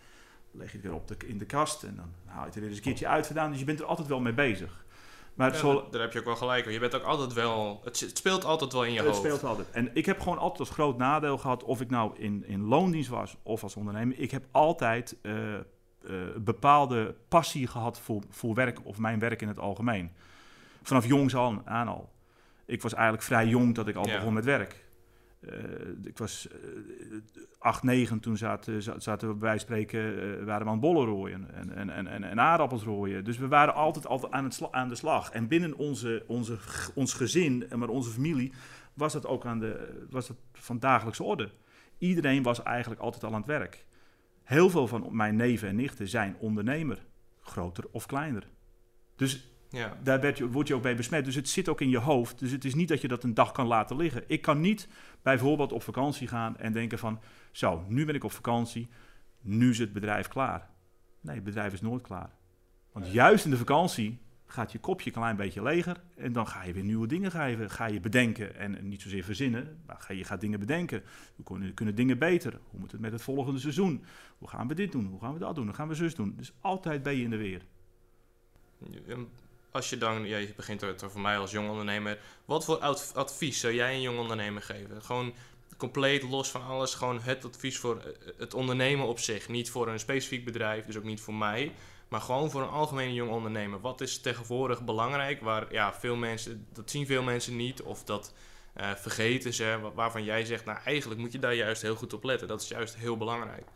leg 0.52 0.72
je 0.72 0.78
het 0.78 0.86
weer 0.86 0.96
op 0.96 1.08
de, 1.08 1.16
in 1.26 1.38
de 1.38 1.46
kast 1.46 1.84
en 1.84 1.96
dan 1.96 2.12
haal 2.26 2.40
je 2.40 2.46
het 2.46 2.56
er 2.56 2.62
weer 2.62 2.70
eens 2.70 2.78
een 2.78 2.84
keertje 2.84 3.08
uit 3.08 3.26
vandaan. 3.26 3.50
Dus 3.50 3.60
je 3.60 3.66
bent 3.66 3.80
er 3.80 3.86
altijd 3.86 4.08
wel 4.08 4.20
mee 4.20 4.34
bezig. 4.34 4.86
Maar 5.34 5.52
daar 5.92 6.02
heb 6.02 6.14
je 6.14 6.20
ook 6.20 6.26
wel 6.26 6.36
gelijk. 6.36 6.70
Je 6.70 6.80
bent 6.80 6.96
ook 6.96 7.04
altijd 7.04 7.34
wel. 7.34 7.82
Het 7.84 8.12
speelt 8.14 8.46
altijd 8.46 8.74
wel 8.74 8.84
in 8.84 8.92
je 8.92 8.98
het 8.98 9.06
hoofd. 9.06 9.24
Het 9.24 9.26
speelt 9.26 9.50
altijd. 9.50 9.70
En 9.72 9.90
ik 9.94 10.06
heb 10.06 10.20
gewoon 10.20 10.38
altijd 10.38 10.60
als 10.60 10.70
groot 10.70 10.98
nadeel 10.98 11.38
gehad, 11.38 11.64
of 11.64 11.82
ik 11.82 11.90
nou 11.90 12.18
in, 12.18 12.44
in 12.48 12.62
loondienst 12.62 13.10
was 13.10 13.38
of 13.44 13.64
als 13.64 13.76
ondernemer. 13.76 14.20
Ik 14.20 14.32
heb 14.32 14.46
altijd 14.52 15.18
uh, 15.22 15.56
uh, 16.04 16.22
bepaalde 16.38 17.16
passie 17.28 17.68
gehad 17.68 18.00
voor, 18.00 18.22
voor 18.30 18.54
werk 18.54 18.86
of 18.86 18.98
mijn 18.98 19.20
werk 19.20 19.42
in 19.42 19.48
het 19.48 19.60
algemeen. 19.60 20.12
Vanaf 20.82 21.06
jongs 21.06 21.36
aan, 21.36 21.62
aan 21.66 21.88
al. 21.88 22.10
Ik 22.66 22.82
was 22.82 22.94
eigenlijk 22.94 23.24
vrij 23.24 23.48
jong 23.48 23.76
dat 23.76 23.88
ik 23.88 23.96
al 23.96 24.04
begon 24.04 24.34
met 24.34 24.46
werk. 24.46 24.88
Uh, 25.42 25.54
ik 26.04 26.18
was 26.18 26.48
uh, 26.52 27.22
8, 27.60 27.84
9, 27.84 28.20
toen 28.20 28.38
zaten, 28.38 28.82
zaten 29.02 29.28
we 29.28 29.34
bij 29.34 29.58
spreken, 29.58 30.00
uh, 30.00 30.46
waren 30.46 30.66
we 30.66 30.72
aan 30.72 30.80
bollen 30.80 31.06
rooien 31.06 31.54
en, 31.54 31.76
en, 31.76 31.90
en, 31.90 32.08
en, 32.08 32.24
en 32.24 32.40
aardappels 32.40 32.84
rooien. 32.84 33.24
Dus 33.24 33.38
we 33.38 33.48
waren 33.48 33.74
altijd, 33.74 34.08
altijd 34.08 34.32
aan, 34.32 34.44
het 34.44 34.62
aan 34.72 34.90
de 34.90 34.96
slag. 34.96 35.32
En 35.32 35.48
binnen 35.48 35.78
onze, 35.78 36.24
onze, 36.28 36.58
ons 36.96 37.14
gezin, 37.14 37.66
maar 37.76 37.90
onze 37.90 38.10
familie, 38.10 38.54
was 38.94 39.14
dat 39.14 39.28
ook 39.28 39.46
aan 39.46 39.60
de, 39.60 40.06
was 40.10 40.28
dat 40.28 40.38
van 40.54 40.80
dagelijkse 40.80 41.24
orde. 41.24 41.50
Iedereen 41.98 42.44
was 42.44 42.64
eigenlijk 42.64 43.02
altijd 43.02 43.24
al 43.24 43.34
aan 43.34 43.38
het 43.38 43.46
werk. 43.46 43.86
Heel 44.50 44.70
veel 44.70 44.88
van 44.88 45.08
mijn 45.12 45.36
neven 45.36 45.68
en 45.68 45.76
nichten 45.76 46.08
zijn 46.08 46.36
ondernemer, 46.40 47.06
groter 47.42 47.84
of 47.92 48.06
kleiner. 48.06 48.48
Dus 49.16 49.50
ja. 49.70 49.98
daar 50.04 50.20
werd 50.22 50.38
je, 50.38 50.50
word 50.50 50.68
je 50.68 50.76
ook 50.76 50.82
bij 50.82 50.96
besmet. 50.96 51.26
Dus 51.26 51.36
het 51.36 51.50
zit 51.50 51.70
ook 51.70 51.82
in 51.82 51.90
je 51.90 51.98
hoofd. 51.98 52.40
Dus 52.40 52.52
het 52.52 52.66
is 52.66 52.76
niet 52.76 52.88
dat 52.88 53.02
je 53.02 53.08
dat 53.08 53.24
een 53.24 53.34
dag 53.34 53.52
kan 53.52 53.68
laten 53.68 53.96
liggen. 53.96 54.24
Ik 54.28 54.42
kan 54.42 54.60
niet 54.60 54.88
bijvoorbeeld 55.22 55.72
op 55.72 55.84
vakantie 55.84 56.28
gaan 56.28 56.58
en 56.58 56.74
denken 56.74 57.00
van... 57.00 57.20
zo, 57.52 57.84
nu 57.88 58.06
ben 58.06 58.16
ik 58.16 58.24
op 58.24 58.32
vakantie, 58.32 58.90
nu 59.42 59.70
is 59.70 59.80
het 59.80 59.94
bedrijf 59.94 60.28
klaar. 60.28 60.70
Nee, 61.22 61.36
het 61.36 61.44
bedrijf 61.44 61.74
is 61.74 61.82
nooit 61.82 62.02
klaar. 62.02 62.30
Want 62.92 63.12
juist 63.12 63.46
in 63.46 63.52
de 63.52 63.58
vakantie 63.58 64.20
gaat 64.52 64.72
je 64.72 64.80
kopje 64.80 65.06
een 65.06 65.16
klein 65.16 65.36
beetje 65.36 65.64
leger. 65.64 66.02
En 66.16 66.34
dan 66.34 66.48
ga 66.48 66.64
je 66.64 66.74
weer 66.74 66.84
nieuwe 66.84 67.08
dingen 67.08 67.50
je, 67.50 67.70
ga 67.70 67.86
je 67.86 68.00
bedenken. 68.00 68.56
En 68.56 68.88
niet 68.90 69.02
zozeer 69.02 69.24
verzinnen, 69.24 69.82
maar 69.86 69.98
ga, 70.00 70.14
je 70.14 70.24
gaat 70.24 70.42
dingen 70.42 70.60
bedenken. 70.60 71.04
Hoe 71.36 71.46
kunnen, 71.46 71.74
kunnen 71.74 71.96
dingen 71.96 72.18
beter? 72.18 72.60
Hoe 72.70 72.80
moet 72.80 72.92
het 72.92 73.02
met 73.02 73.12
het 73.12 73.22
volgende 73.22 73.60
seizoen? 73.60 74.04
Hoe 74.38 74.50
gaan 74.50 74.68
we 74.68 74.74
dit 74.74 74.92
doen? 74.92 75.06
Hoe 75.06 75.20
gaan 75.20 75.34
we 75.34 75.40
dat 75.40 75.56
doen? 75.56 75.66
Hoe 75.66 75.76
gaan 75.76 75.88
we 75.88 75.96
zus 75.96 76.16
doen? 76.16 76.34
Dus 76.38 76.54
altijd 76.62 77.04
ben 77.04 77.16
je 77.16 77.24
in 77.24 77.30
de 77.30 77.38
weer. 77.38 77.62
Als 79.72 79.90
je 79.90 79.98
dan, 79.98 80.26
ja, 80.26 80.38
je 80.38 80.54
begint 80.56 80.82
het 80.82 81.04
voor 81.08 81.22
mij 81.22 81.38
als 81.38 81.52
jong 81.52 81.70
ondernemer. 81.70 82.20
Wat 82.46 82.66
voor 82.66 82.78
advies 83.14 83.60
zou 83.60 83.74
jij 83.74 83.94
een 83.94 84.02
jong 84.02 84.20
ondernemer 84.20 84.62
geven? 84.62 85.02
Gewoon 85.02 85.34
compleet 85.78 86.24
los 86.24 86.52
van 86.52 86.64
alles. 86.64 86.94
Gewoon 86.94 87.20
het 87.20 87.46
advies 87.46 87.78
voor 87.78 88.16
het 88.38 88.54
ondernemen 88.54 89.08
op 89.08 89.20
zich. 89.20 89.48
Niet 89.48 89.70
voor 89.70 89.88
een 89.88 90.00
specifiek 90.00 90.46
bedrijf, 90.46 90.86
dus 90.86 90.98
ook 90.98 91.04
niet 91.04 91.22
voor 91.22 91.34
mij. 91.34 91.72
Maar 92.10 92.22
gewoon 92.22 92.52
voor 92.52 92.62
een 92.62 92.70
algemene 92.70 93.14
jong 93.14 93.32
ondernemer. 93.32 93.80
Wat 93.80 94.02
is 94.02 94.22
tegenwoordig 94.22 94.84
belangrijk? 94.84 95.42
Waar 95.42 95.74
ja, 95.74 95.94
veel 95.94 96.16
mensen, 96.16 96.68
dat 96.74 96.90
zien 96.90 97.06
veel 97.06 97.24
mensen 97.24 97.56
niet. 97.56 97.82
Of 97.82 98.04
dat 98.04 98.34
uh, 98.78 98.92
vergeten 98.92 99.54
ze. 99.54 99.92
Waarvan 99.94 100.24
jij 100.24 100.46
zegt, 100.46 100.66
nou 100.66 100.80
eigenlijk 100.86 101.20
moet 101.20 101.32
je 101.32 101.40
daar 101.40 101.56
juist 101.56 101.82
heel 101.82 101.96
goed 101.96 102.14
op 102.14 102.24
letten. 102.24 102.48
Dat 102.48 102.62
is 102.62 102.68
juist 102.68 102.96
heel 102.96 103.18
belangrijk. 103.18 103.68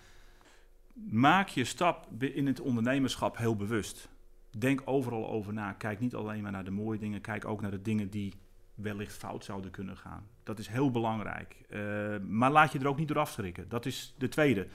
Maak 1.09 1.47
je 1.47 1.65
stap 1.65 2.07
in 2.19 2.47
het 2.47 2.59
ondernemerschap 2.59 3.37
heel 3.37 3.55
bewust. 3.55 4.09
denk 4.57 4.81
overal 4.85 5.29
over 5.29 5.53
na. 5.53 5.73
Kijk 5.73 5.99
niet 5.99 6.15
alleen 6.15 6.41
maar 6.41 6.51
naar 6.51 6.63
de 6.63 6.71
mooie 6.71 6.99
dingen, 6.99 7.21
kijk 7.21 7.45
ook 7.45 7.61
naar 7.61 7.71
de 7.71 7.81
dingen 7.81 8.09
die 8.09 8.33
wellicht 8.75 9.13
fout 9.13 9.45
zouden 9.45 9.71
kunnen 9.71 9.97
gaan. 9.97 10.27
Dat 10.43 10.59
is 10.59 10.67
heel 10.67 10.91
belangrijk. 10.91 11.55
Uh, 11.69 12.15
maar 12.27 12.51
laat 12.51 12.71
je 12.71 12.79
er 12.79 12.87
ook 12.87 12.97
niet 12.97 13.07
door 13.07 13.19
afschrikken. 13.19 13.69
Dat 13.69 13.85
is 13.85 14.13
de 14.17 14.27
tweede. 14.27 14.67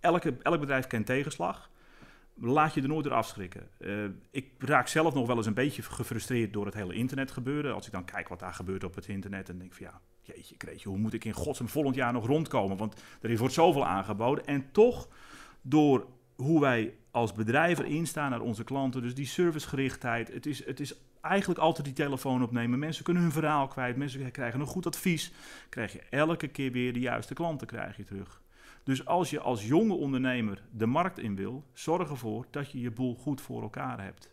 Elke, 0.00 0.36
elk 0.42 0.60
bedrijf 0.60 0.86
kent 0.86 1.06
tegenslag. 1.06 1.70
Laat 2.34 2.74
je 2.74 2.82
er 2.82 2.88
nooit 2.88 3.04
door 3.04 3.12
afschrikken. 3.12 3.68
Uh, 3.78 4.04
ik 4.30 4.50
raak 4.58 4.88
zelf 4.88 5.14
nog 5.14 5.26
wel 5.26 5.36
eens 5.36 5.46
een 5.46 5.54
beetje 5.54 5.82
gefrustreerd 5.82 6.52
door 6.52 6.66
het 6.66 6.74
hele 6.74 6.94
internet 6.94 7.30
gebeuren. 7.30 7.74
Als 7.74 7.86
ik 7.86 7.92
dan 7.92 8.04
kijk 8.04 8.28
wat 8.28 8.38
daar 8.38 8.54
gebeurt 8.54 8.84
op 8.84 8.94
het 8.94 9.06
internet 9.06 9.48
en 9.48 9.58
denk 9.58 9.72
van 9.72 9.86
ja, 9.86 10.00
jeetje, 10.22 10.56
kreetje, 10.56 10.88
hoe 10.88 10.98
moet 10.98 11.12
ik 11.12 11.24
in 11.24 11.32
godsnaam 11.32 11.68
volgend 11.68 11.94
jaar 11.94 12.12
nog 12.12 12.26
rondkomen? 12.26 12.76
Want 12.76 13.02
er 13.20 13.36
wordt 13.36 13.54
zoveel 13.54 13.86
aangeboden. 13.86 14.46
En 14.46 14.72
toch, 14.72 15.08
door 15.62 16.06
hoe 16.36 16.60
wij 16.60 16.94
als 17.10 17.32
bedrijf 17.32 17.78
erin 17.78 18.06
staan 18.06 18.30
naar 18.30 18.40
onze 18.40 18.64
klanten, 18.64 19.02
dus 19.02 19.14
die 19.14 19.26
servicegerichtheid, 19.26 20.32
het 20.32 20.46
is, 20.46 20.66
het 20.66 20.80
is 20.80 20.94
eigenlijk 21.20 21.60
altijd 21.60 21.86
die 21.86 21.94
telefoon 21.94 22.42
opnemen. 22.42 22.78
Mensen 22.78 23.04
kunnen 23.04 23.22
hun 23.22 23.32
verhaal 23.32 23.68
kwijt, 23.68 23.96
mensen 23.96 24.30
krijgen 24.30 24.60
een 24.60 24.66
goed 24.66 24.86
advies. 24.86 25.32
Krijg 25.68 25.92
je 25.92 26.02
elke 26.10 26.48
keer 26.48 26.72
weer 26.72 26.92
de 26.92 27.00
juiste 27.00 27.34
klanten 27.34 27.66
krijg 27.66 27.96
je 27.96 28.04
terug. 28.04 28.41
Dus 28.82 29.06
als 29.06 29.30
je 29.30 29.40
als 29.40 29.66
jonge 29.66 29.94
ondernemer 29.94 30.62
de 30.70 30.86
markt 30.86 31.18
in 31.18 31.36
wil, 31.36 31.64
zorg 31.72 32.10
ervoor 32.10 32.46
dat 32.50 32.70
je 32.70 32.80
je 32.80 32.90
boel 32.90 33.14
goed 33.14 33.40
voor 33.40 33.62
elkaar 33.62 34.02
hebt. 34.04 34.30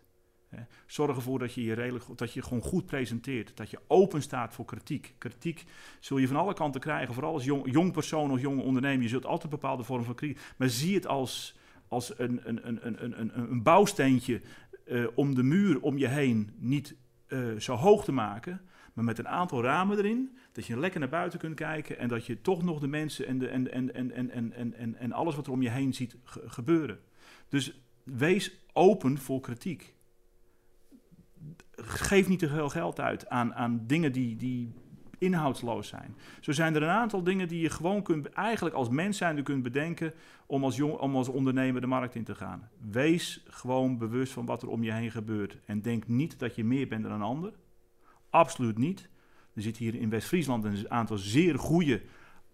Zorg 0.85 1.15
ervoor 1.15 1.39
dat 1.39 1.53
je 1.53 1.63
je, 1.63 1.73
redelijk, 1.73 2.05
dat 2.15 2.33
je 2.33 2.41
gewoon 2.41 2.61
goed 2.61 2.85
presenteert. 2.85 3.57
Dat 3.57 3.69
je 3.69 3.79
open 3.87 4.21
staat 4.21 4.53
voor 4.53 4.65
kritiek. 4.65 5.15
Kritiek 5.17 5.65
zul 5.99 6.17
je 6.17 6.27
van 6.27 6.35
alle 6.35 6.53
kanten 6.53 6.81
krijgen. 6.81 7.13
Vooral 7.13 7.33
als 7.33 7.43
jong, 7.43 7.91
persoon 7.91 8.31
of 8.31 8.41
jonge 8.41 8.61
ondernemer. 8.61 9.01
Je 9.01 9.09
zult 9.09 9.25
altijd 9.25 9.43
een 9.43 9.59
bepaalde 9.59 9.83
vorm 9.83 10.03
van 10.03 10.15
kritiek. 10.15 10.39
Maar 10.57 10.69
zie 10.69 10.95
het 10.95 11.07
als, 11.07 11.57
als 11.87 12.19
een, 12.19 12.41
een, 12.43 12.67
een, 12.67 12.87
een, 12.87 13.19
een, 13.19 13.39
een 13.39 13.63
bouwsteentje 13.63 14.41
uh, 14.85 15.07
om 15.15 15.35
de 15.35 15.43
muur 15.43 15.81
om 15.81 15.97
je 15.97 16.07
heen 16.07 16.53
niet 16.57 16.95
uh, 17.27 17.59
zo 17.59 17.73
hoog 17.75 18.03
te 18.03 18.11
maken. 18.11 18.61
Maar 18.99 19.07
met 19.07 19.19
een 19.19 19.27
aantal 19.27 19.63
ramen 19.63 19.97
erin. 19.97 20.37
Dat 20.51 20.65
je 20.65 20.79
lekker 20.79 20.99
naar 20.99 21.09
buiten 21.09 21.39
kunt 21.39 21.55
kijken. 21.55 21.97
En 21.97 22.07
dat 22.07 22.25
je 22.25 22.41
toch 22.41 22.63
nog 22.63 22.79
de 22.79 22.87
mensen 22.87 23.27
en, 23.27 23.39
de, 23.39 23.47
en, 23.47 23.73
en, 23.73 23.93
en, 23.93 24.11
en, 24.11 24.31
en, 24.31 24.73
en, 24.73 24.95
en 24.95 25.11
alles 25.11 25.35
wat 25.35 25.45
er 25.45 25.51
om 25.51 25.61
je 25.61 25.69
heen 25.69 25.93
ziet 25.93 26.15
gebeuren. 26.25 26.99
Dus 27.49 27.79
wees 28.03 28.59
open 28.73 29.17
voor 29.17 29.39
kritiek 29.39 29.93
geef 31.75 32.27
niet 32.27 32.39
te 32.39 32.47
veel 32.47 32.69
geld 32.69 32.99
uit 32.99 33.29
aan, 33.29 33.53
aan 33.53 33.83
dingen 33.87 34.11
die, 34.11 34.35
die 34.35 34.73
inhoudsloos 35.17 35.87
zijn. 35.87 36.15
Zo 36.39 36.51
zijn 36.51 36.75
er 36.75 36.83
een 36.83 36.89
aantal 36.89 37.23
dingen 37.23 37.47
die 37.47 37.61
je 37.61 37.69
gewoon 37.69 38.01
kunt, 38.01 38.29
eigenlijk 38.29 38.75
als 38.75 38.89
mens 38.89 39.17
zijnde 39.17 39.41
kunt 39.41 39.63
bedenken 39.63 40.13
om 40.45 40.63
als, 40.63 40.75
jong, 40.75 40.93
om 40.93 41.15
als 41.15 41.27
ondernemer 41.27 41.81
de 41.81 41.87
markt 41.87 42.15
in 42.15 42.23
te 42.23 42.35
gaan. 42.35 42.69
Wees 42.89 43.43
gewoon 43.47 43.97
bewust 43.97 44.33
van 44.33 44.45
wat 44.45 44.61
er 44.61 44.69
om 44.69 44.83
je 44.83 44.91
heen 44.91 45.11
gebeurt. 45.11 45.57
En 45.65 45.81
denk 45.81 46.07
niet 46.07 46.39
dat 46.39 46.55
je 46.55 46.63
meer 46.63 46.87
bent 46.87 47.03
dan 47.03 47.11
een 47.11 47.21
ander. 47.21 47.53
Absoluut 48.29 48.77
niet. 48.77 49.09
Er 49.53 49.61
zit 49.61 49.77
hier 49.77 49.95
in 49.95 50.09
West-Friesland 50.09 50.63
een 50.63 50.91
aantal 50.91 51.17
zeer 51.17 51.59
goede 51.59 52.01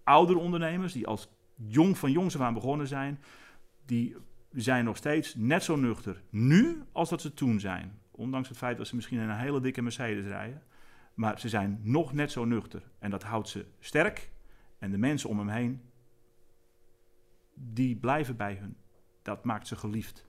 oudere 0.04 0.40
ondernemers 0.40 0.94
die 0.94 1.08
als 1.08 1.30
jong 1.56 1.98
van 1.98 2.12
jongs 2.12 2.36
af 2.36 2.42
aan 2.42 2.54
begonnen 2.54 2.88
zijn. 2.88 3.20
Die 3.86 4.16
zijn 4.52 4.86
nog 4.86 4.98
steeds 4.98 5.36
net 5.36 5.64
zo 5.64 5.76
nuchter 5.76 6.22
nu 6.30 6.84
als 6.92 7.10
dat 7.10 7.22
ze 7.22 7.34
toen 7.34 7.60
zijn. 7.60 8.00
Ondanks 8.12 8.50
het 8.50 8.58
feit 8.58 8.78
dat 8.78 8.88
ze 8.88 8.96
misschien 8.96 9.20
in 9.20 9.30
een 9.30 9.38
hele 9.38 9.62
dikke 9.62 9.82
Mercedes 9.82 10.26
rijden. 10.26 10.64
Maar 11.14 11.40
ze 11.40 11.50
zijn 11.50 11.80
nog 11.84 12.14
net 12.14 12.32
zo 12.32 12.46
nuchter. 12.46 12.84
En 13.00 13.10
dat 13.10 13.24
houdt 13.24 13.50
ze 13.50 13.66
sterk. 13.80 14.32
En 14.80 14.92
de 14.92 14.98
mensen 14.98 15.30
om 15.30 15.38
hem 15.38 15.50
heen, 15.50 15.82
die 17.54 17.96
blijven 17.96 18.36
bij 18.36 18.56
hun. 18.56 18.78
Dat 19.22 19.44
maakt 19.44 19.68
ze 19.68 19.76
geliefd. 19.76 20.28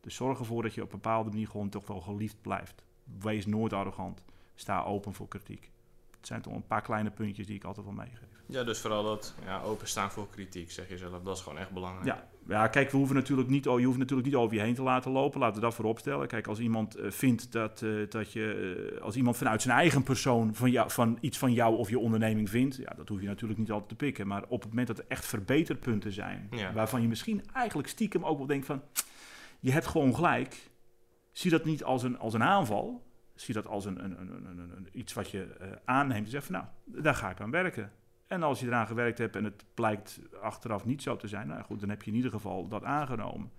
Dus 0.00 0.14
zorg 0.14 0.38
ervoor 0.38 0.62
dat 0.62 0.74
je 0.74 0.82
op 0.82 0.92
een 0.92 1.00
bepaalde 1.00 1.30
manier 1.30 1.48
gewoon 1.48 1.68
toch 1.68 1.86
wel 1.86 2.00
geliefd 2.00 2.40
blijft. 2.40 2.84
Wees 3.18 3.46
nooit 3.46 3.72
arrogant. 3.72 4.24
Sta 4.54 4.82
open 4.82 5.14
voor 5.14 5.28
kritiek. 5.28 5.70
Het 6.16 6.26
zijn 6.26 6.42
toch 6.42 6.54
een 6.54 6.66
paar 6.66 6.82
kleine 6.82 7.10
puntjes 7.10 7.46
die 7.46 7.56
ik 7.56 7.64
altijd 7.64 7.86
wel 7.86 7.94
meegeef. 7.94 8.34
Ja, 8.46 8.64
dus 8.64 8.80
vooral 8.80 9.02
dat 9.02 9.34
ja, 9.44 9.62
openstaan 9.62 10.10
voor 10.10 10.28
kritiek, 10.28 10.70
zeg 10.70 10.88
je 10.88 10.98
zelf. 10.98 11.22
Dat 11.22 11.36
is 11.36 11.42
gewoon 11.42 11.58
echt 11.58 11.70
belangrijk. 11.70 12.06
Ja, 12.06 12.28
ja 12.48 12.68
kijk, 12.68 12.90
we 12.90 12.96
hoeven 12.96 13.14
natuurlijk 13.14 13.48
niet, 13.48 13.64
je 13.64 13.70
hoeft 13.70 13.98
natuurlijk 13.98 14.28
niet 14.28 14.36
over 14.36 14.56
je 14.56 14.62
heen 14.62 14.74
te 14.74 14.82
laten 14.82 15.10
lopen. 15.10 15.40
Laten 15.40 15.54
we 15.54 15.60
dat 15.60 15.74
voorop 15.74 15.98
stellen. 15.98 16.26
Kijk, 16.26 16.46
als 16.46 16.58
iemand 16.58 16.98
uh, 16.98 17.10
vindt 17.10 17.52
dat, 17.52 17.82
uh, 17.82 18.10
dat 18.10 18.32
je... 18.32 18.92
Uh, 18.94 19.02
als 19.02 19.16
iemand 19.16 19.36
vanuit 19.36 19.62
zijn 19.62 19.76
eigen 19.76 20.02
persoon 20.02 20.54
van, 20.54 20.70
jou, 20.70 20.90
van 20.90 21.18
iets 21.20 21.38
van 21.38 21.52
jou 21.52 21.76
of 21.76 21.88
je 21.88 21.98
onderneming 21.98 22.50
vindt... 22.50 22.76
Ja, 22.76 22.92
dat 22.96 23.08
hoef 23.08 23.20
je 23.20 23.26
natuurlijk 23.26 23.60
niet 23.60 23.70
altijd 23.70 23.88
te 23.88 23.96
pikken. 23.96 24.26
Maar 24.26 24.44
op 24.48 24.60
het 24.60 24.68
moment 24.68 24.86
dat 24.86 24.98
er 24.98 25.04
echt 25.08 25.26
verbeterpunten 25.26 26.12
zijn... 26.12 26.48
Ja. 26.50 26.72
waarvan 26.72 27.02
je 27.02 27.08
misschien 27.08 27.42
eigenlijk 27.52 27.88
stiekem 27.88 28.24
ook 28.24 28.38
wel 28.38 28.46
denkt 28.46 28.66
van... 28.66 28.82
je 29.60 29.72
hebt 29.72 29.86
gewoon 29.86 30.14
gelijk. 30.14 30.70
Zie 31.32 31.50
dat 31.50 31.64
niet 31.64 31.84
als 31.84 32.02
een, 32.02 32.18
als 32.18 32.34
een 32.34 32.42
aanval 32.42 33.02
zie 33.34 33.54
dat 33.54 33.66
als 33.66 33.84
een, 33.84 34.04
een, 34.04 34.20
een, 34.20 34.58
een 34.58 34.88
iets 34.92 35.12
wat 35.12 35.30
je 35.30 35.56
uh, 35.60 35.66
aanneemt 35.84 36.24
en 36.24 36.30
zegt 36.30 36.46
van 36.46 36.54
nou, 36.54 36.66
daar 37.02 37.14
ga 37.14 37.30
ik 37.30 37.40
aan 37.40 37.50
werken. 37.50 37.92
En 38.26 38.42
als 38.42 38.60
je 38.60 38.66
eraan 38.66 38.86
gewerkt 38.86 39.18
hebt 39.18 39.36
en 39.36 39.44
het 39.44 39.64
blijkt 39.74 40.20
achteraf 40.40 40.84
niet 40.84 41.02
zo 41.02 41.16
te 41.16 41.28
zijn, 41.28 41.46
nou 41.46 41.62
goed, 41.62 41.80
dan 41.80 41.88
heb 41.88 42.02
je 42.02 42.10
in 42.10 42.16
ieder 42.16 42.30
geval 42.30 42.68
dat 42.68 42.84
aangenomen. 42.84 43.50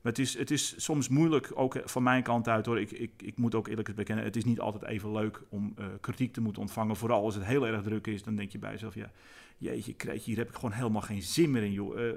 Maar 0.00 0.12
het 0.12 0.18
is, 0.18 0.38
het 0.38 0.50
is 0.50 0.84
soms 0.84 1.08
moeilijk, 1.08 1.50
ook 1.54 1.80
van 1.84 2.02
mijn 2.02 2.22
kant 2.22 2.48
uit 2.48 2.66
hoor. 2.66 2.80
Ik, 2.80 2.90
ik, 2.90 3.22
ik 3.22 3.36
moet 3.36 3.54
ook 3.54 3.68
eerlijk 3.68 3.94
bekennen, 3.94 4.24
het 4.24 4.36
is 4.36 4.44
niet 4.44 4.60
altijd 4.60 4.84
even 4.84 5.12
leuk 5.12 5.42
om 5.48 5.74
uh, 5.78 5.86
kritiek 6.00 6.32
te 6.32 6.40
moeten 6.40 6.62
ontvangen. 6.62 6.96
Vooral 6.96 7.24
als 7.24 7.34
het 7.34 7.44
heel 7.44 7.66
erg 7.66 7.82
druk 7.82 8.06
is, 8.06 8.22
dan 8.22 8.36
denk 8.36 8.50
je 8.50 8.58
bij 8.58 8.70
jezelf, 8.70 8.94
ja, 8.94 9.10
jeetje, 9.58 9.94
kreetje, 9.94 10.30
hier 10.30 10.38
heb 10.38 10.48
ik 10.48 10.54
gewoon 10.54 10.72
helemaal 10.72 11.02
geen 11.02 11.22
zin 11.22 11.50
meer 11.50 11.62
in, 11.62 11.72
joh. 11.72 11.98
Uh, 11.98 12.12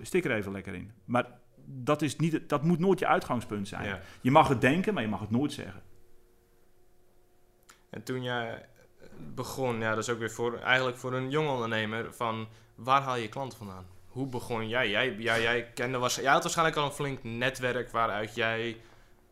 stik 0.00 0.24
er 0.24 0.32
even 0.32 0.52
lekker 0.52 0.74
in. 0.74 0.90
Maar 1.04 1.26
dat, 1.64 2.02
is 2.02 2.16
niet, 2.16 2.48
dat 2.48 2.62
moet 2.62 2.78
nooit 2.78 2.98
je 2.98 3.06
uitgangspunt 3.06 3.68
zijn. 3.68 3.84
Ja. 3.84 4.00
Je 4.20 4.30
mag 4.30 4.48
het 4.48 4.60
denken, 4.60 4.94
maar 4.94 5.02
je 5.02 5.08
mag 5.08 5.20
het 5.20 5.30
nooit 5.30 5.52
zeggen. 5.52 5.82
En 7.92 8.02
toen 8.02 8.22
jij 8.22 8.66
begon, 9.34 9.80
ja, 9.80 9.90
dat 9.90 9.98
is 9.98 10.08
ook 10.08 10.18
weer 10.18 10.30
voor, 10.30 10.58
eigenlijk 10.58 10.96
voor 10.96 11.12
een 11.12 11.30
jong 11.30 11.48
ondernemer, 11.48 12.14
van 12.14 12.48
waar 12.74 13.02
haal 13.02 13.16
je 13.16 13.28
klanten 13.28 13.58
vandaan? 13.58 13.86
Hoe 14.06 14.26
begon 14.26 14.68
jij? 14.68 14.90
Jij, 14.90 15.14
jij, 15.18 15.42
jij, 15.42 15.70
kende 15.74 15.98
was, 15.98 16.14
jij 16.14 16.32
had 16.32 16.42
waarschijnlijk 16.42 16.76
al 16.76 16.84
een 16.84 16.92
flink 16.92 17.22
netwerk 17.22 17.90
waaruit 17.90 18.34
jij 18.34 18.76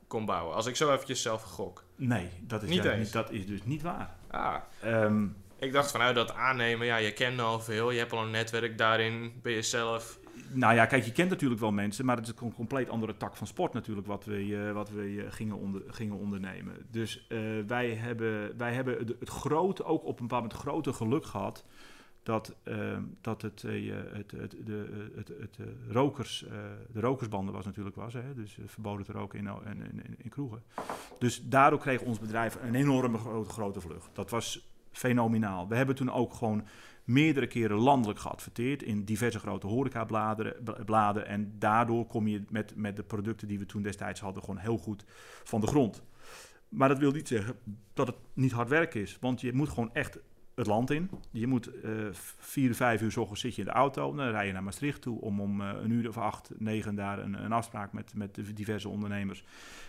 kon 0.07 0.25
bouwen. 0.25 0.55
Als 0.55 0.67
ik 0.67 0.77
zo 0.77 0.93
eventjes 0.93 1.23
zelf 1.23 1.43
gok. 1.43 1.85
Nee, 1.97 2.29
dat 2.41 2.63
is, 2.63 2.69
niet, 2.69 2.97
niet 2.97 3.13
dat 3.13 3.31
is 3.31 3.47
dus 3.47 3.63
niet 3.65 3.83
waar. 3.83 4.17
Ah. 4.31 4.57
Um, 4.85 5.37
ik 5.59 5.73
dacht 5.73 5.91
vanuit 5.91 6.15
dat 6.15 6.35
aannemen, 6.35 6.87
ja, 6.87 6.97
je 6.97 7.13
kent 7.13 7.41
al 7.41 7.61
veel, 7.61 7.91
je 7.91 7.99
hebt 7.99 8.13
al 8.13 8.23
een 8.23 8.31
netwerk 8.31 8.79
daarin, 8.79 9.41
ben 9.43 9.53
je 9.53 9.63
zelf 9.63 10.19
nou 10.53 10.75
ja, 10.75 10.87
kijk, 10.87 11.05
je 11.05 11.13
kent 11.13 11.31
natuurlijk 11.31 11.61
wel 11.61 11.73
mensen, 11.73 12.05
maar 12.05 12.17
het 12.17 12.27
is 12.27 12.33
een 12.41 12.55
compleet 12.55 12.89
andere 12.89 13.17
tak 13.17 13.37
van 13.37 13.47
sport 13.47 13.73
natuurlijk 13.73 14.07
wat 14.07 14.25
we, 14.25 14.47
uh, 14.47 14.73
wat 14.73 14.91
we 14.91 15.03
uh, 15.03 15.25
gingen, 15.29 15.57
onder, 15.57 15.83
gingen 15.87 16.17
ondernemen. 16.17 16.87
Dus 16.91 17.27
uh, 17.29 17.39
wij 17.67 17.95
hebben, 17.95 18.57
wij 18.57 18.75
hebben 18.75 18.99
het, 18.99 19.15
het, 19.19 19.29
grote, 19.29 19.85
ook 19.85 20.05
op 20.05 20.21
een 20.21 20.27
bepaald 20.27 20.43
moment 20.43 20.61
grote 20.61 20.93
geluk 20.93 21.25
gehad 21.25 21.65
dat, 22.23 22.55
ehm, 22.63 23.03
dat 23.21 23.43
het, 23.43 23.63
het, 23.63 24.31
het, 24.31 24.57
de, 24.65 25.11
het, 25.15 25.29
het, 25.29 25.59
rokers, 25.89 26.45
de 26.93 27.01
rokersbanden 27.01 27.55
was 27.55 27.65
natuurlijk 27.65 27.97
was, 27.97 28.13
hè, 28.13 28.35
dus 28.35 28.59
verboden 28.67 29.07
te 29.07 29.13
roken 29.13 29.39
in, 29.39 29.47
in, 29.47 29.83
in, 29.83 30.15
in, 30.19 30.31
kroegen. 30.31 30.63
Dus 31.19 31.43
daardoor 31.45 31.79
kreeg 31.79 32.01
ons 32.01 32.19
bedrijf 32.19 32.59
een 32.63 32.75
enorme 32.75 33.19
grote, 33.19 33.51
grote 33.51 33.81
vlucht. 33.81 34.11
Dat 34.13 34.31
was 34.31 34.71
fenomenaal. 34.93 35.69
We 35.69 35.77
hebben 35.77 35.95
toen 35.95 36.13
ook 36.13 36.35
gewoon 36.35 36.67
meerdere 37.05 37.47
keren 37.47 37.77
landelijk 37.77 38.19
geadverteerd 38.19 38.83
in 38.83 39.05
diverse 39.05 39.39
grote 39.39 39.67
horecabladen. 39.67 41.27
En 41.27 41.55
daardoor 41.59 42.07
kom 42.07 42.27
je 42.29 42.43
met, 42.49 42.77
met 42.77 42.97
de 42.97 43.03
producten 43.03 43.49
die 43.49 43.59
we 43.59 43.67
toen 43.67 43.83
destijds 43.83 44.21
hadden 44.21 44.43
gewoon 44.43 44.59
heel 44.59 44.79
goed 44.79 45.05
van 45.45 45.61
de 45.61 45.67
grond. 45.67 46.03
Maar 46.69 46.89
dat 46.89 46.99
wil 46.99 47.13
niet 47.13 47.29
zeggen 47.29 47.57
dat 47.95 48.07
het 48.07 48.17
niet 48.33 48.53
hard 48.53 48.69
werk 48.69 48.95
is. 48.95 49.17
Want 49.21 49.41
je 49.41 49.53
moet 49.53 49.69
gewoon 49.69 49.95
echt 49.95 50.19
het 50.61 50.69
land 50.69 50.91
in. 50.91 51.11
Je 51.31 51.47
moet 51.47 51.71
uh, 51.85 51.91
vier, 52.39 52.75
vijf 52.75 53.01
uur 53.03 53.13
s 53.13 53.17
ochtends 53.17 53.41
zit 53.41 53.55
je 53.55 53.61
in 53.61 53.67
de 53.67 53.75
auto. 53.75 54.15
Dan 54.15 54.31
rij 54.31 54.47
je 54.47 54.53
naar 54.53 54.63
Maastricht 54.63 55.03
toe 55.03 55.21
om 55.21 55.41
om 55.41 55.61
uh, 55.61 55.71
een 55.83 55.91
uur 55.91 56.09
of 56.09 56.19
acht, 56.19 56.51
negen 56.59 56.95
daar 56.95 57.19
een, 57.19 57.45
een 57.45 57.53
afspraak 57.53 57.93
met, 57.93 58.13
met 58.15 58.39
diverse 58.55 58.89
ondernemers. 58.89 59.45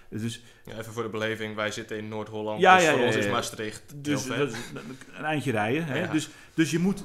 Dus, 0.10 0.44
ja, 0.66 0.78
even 0.78 0.94
voor 0.94 1.04
de 1.04 1.10
beleving, 1.10 1.56
wij 1.56 1.72
zitten 1.72 1.98
in 1.98 2.08
Noord-Holland, 2.08 2.62
ja, 2.62 2.76
dus 2.76 2.86
ja, 2.86 2.92
voor 2.92 3.06
ons 3.06 3.16
is 3.16 3.30
Maastricht 3.30 4.04
dus, 4.04 4.26
dat 4.26 4.56
een 5.14 5.24
eindje 5.24 5.52
rijden. 5.52 5.86
Hè? 5.86 6.08
Dus, 6.08 6.30
dus 6.54 6.72
je 6.72 6.80
moet, 6.80 7.04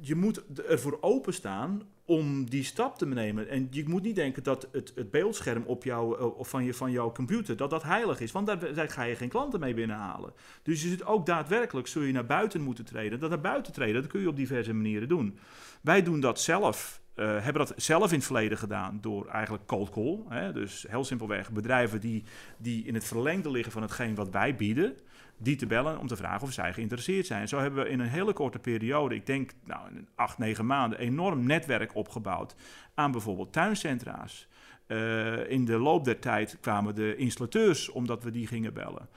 je 0.00 0.14
moet 0.14 0.42
ervoor 0.66 0.98
openstaan 1.00 1.82
om 2.04 2.50
die 2.50 2.64
stap 2.64 2.98
te 2.98 3.06
nemen. 3.06 3.48
En 3.48 3.68
je 3.70 3.88
moet 3.88 4.02
niet 4.02 4.14
denken 4.14 4.42
dat 4.42 4.68
het, 4.72 4.92
het 4.94 5.10
beeldscherm 5.10 5.62
op 5.66 5.84
eh, 5.84 6.38
of 6.38 6.48
van, 6.48 6.64
je, 6.64 6.74
van 6.74 6.90
jouw 6.90 7.12
computer, 7.12 7.56
dat 7.56 7.70
dat 7.70 7.82
heilig 7.82 8.20
is. 8.20 8.32
Want 8.32 8.46
daar, 8.46 8.88
ga 8.88 9.02
je 9.02 9.16
geen 9.16 9.28
klanten 9.28 9.60
mee 9.60 9.74
binnenhalen. 9.74 10.32
Dus 10.62 10.82
je 10.82 10.88
zit 10.88 11.04
ook 11.04 11.26
daadwerkelijk, 11.26 11.86
zul 11.86 12.02
je 12.02 12.12
naar 12.12 12.26
buiten 12.26 12.60
moeten 12.60 12.84
treden. 12.84 13.20
Dat 13.20 13.30
naar 13.30 13.40
buiten 13.40 13.72
treden, 13.72 14.02
dat 14.02 14.10
kun 14.10 14.20
je 14.20 14.28
op 14.28 14.36
diverse 14.36 14.72
manieren 14.72 15.08
doen. 15.08 15.38
Wij 15.80 16.02
doen 16.02 16.20
dat 16.20 16.40
zelf 16.40 17.00
uh, 17.16 17.26
hebben 17.26 17.66
dat 17.66 17.72
zelf 17.76 18.10
in 18.10 18.16
het 18.16 18.26
verleden 18.26 18.58
gedaan 18.58 18.98
door 19.00 19.26
eigenlijk 19.26 19.66
cold 19.66 19.90
call. 19.90 20.18
Hè? 20.28 20.52
Dus 20.52 20.86
heel 20.88 21.04
simpelweg 21.04 21.50
bedrijven 21.50 22.00
die, 22.00 22.24
die 22.58 22.84
in 22.84 22.94
het 22.94 23.04
verlengde 23.04 23.50
liggen 23.50 23.72
van 23.72 23.82
hetgeen 23.82 24.14
wat 24.14 24.30
wij 24.30 24.56
bieden, 24.56 24.96
die 25.42 25.56
te 25.56 25.66
bellen 25.66 25.98
om 25.98 26.06
te 26.06 26.16
vragen 26.16 26.42
of 26.42 26.52
zij 26.52 26.72
geïnteresseerd 26.72 27.26
zijn. 27.26 27.48
Zo 27.48 27.58
hebben 27.58 27.84
we 27.84 27.90
in 27.90 28.00
een 28.00 28.08
hele 28.08 28.32
korte 28.32 28.58
periode, 28.58 29.14
ik 29.14 29.26
denk 29.26 29.52
nou, 29.64 29.90
acht, 30.14 30.38
negen 30.38 30.66
maanden, 30.66 30.98
enorm 30.98 31.46
netwerk 31.46 31.94
opgebouwd 31.94 32.54
aan 32.94 33.10
bijvoorbeeld 33.10 33.52
tuincentra's. 33.52 34.48
Uh, 34.86 35.50
in 35.50 35.64
de 35.64 35.78
loop 35.78 36.04
der 36.04 36.18
tijd 36.18 36.58
kwamen 36.60 36.94
de 36.94 37.16
installateurs, 37.16 37.88
omdat 37.88 38.22
we 38.22 38.30
die 38.30 38.46
gingen 38.46 38.74
bellen. 38.74 39.08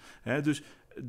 Dus 0.44 0.64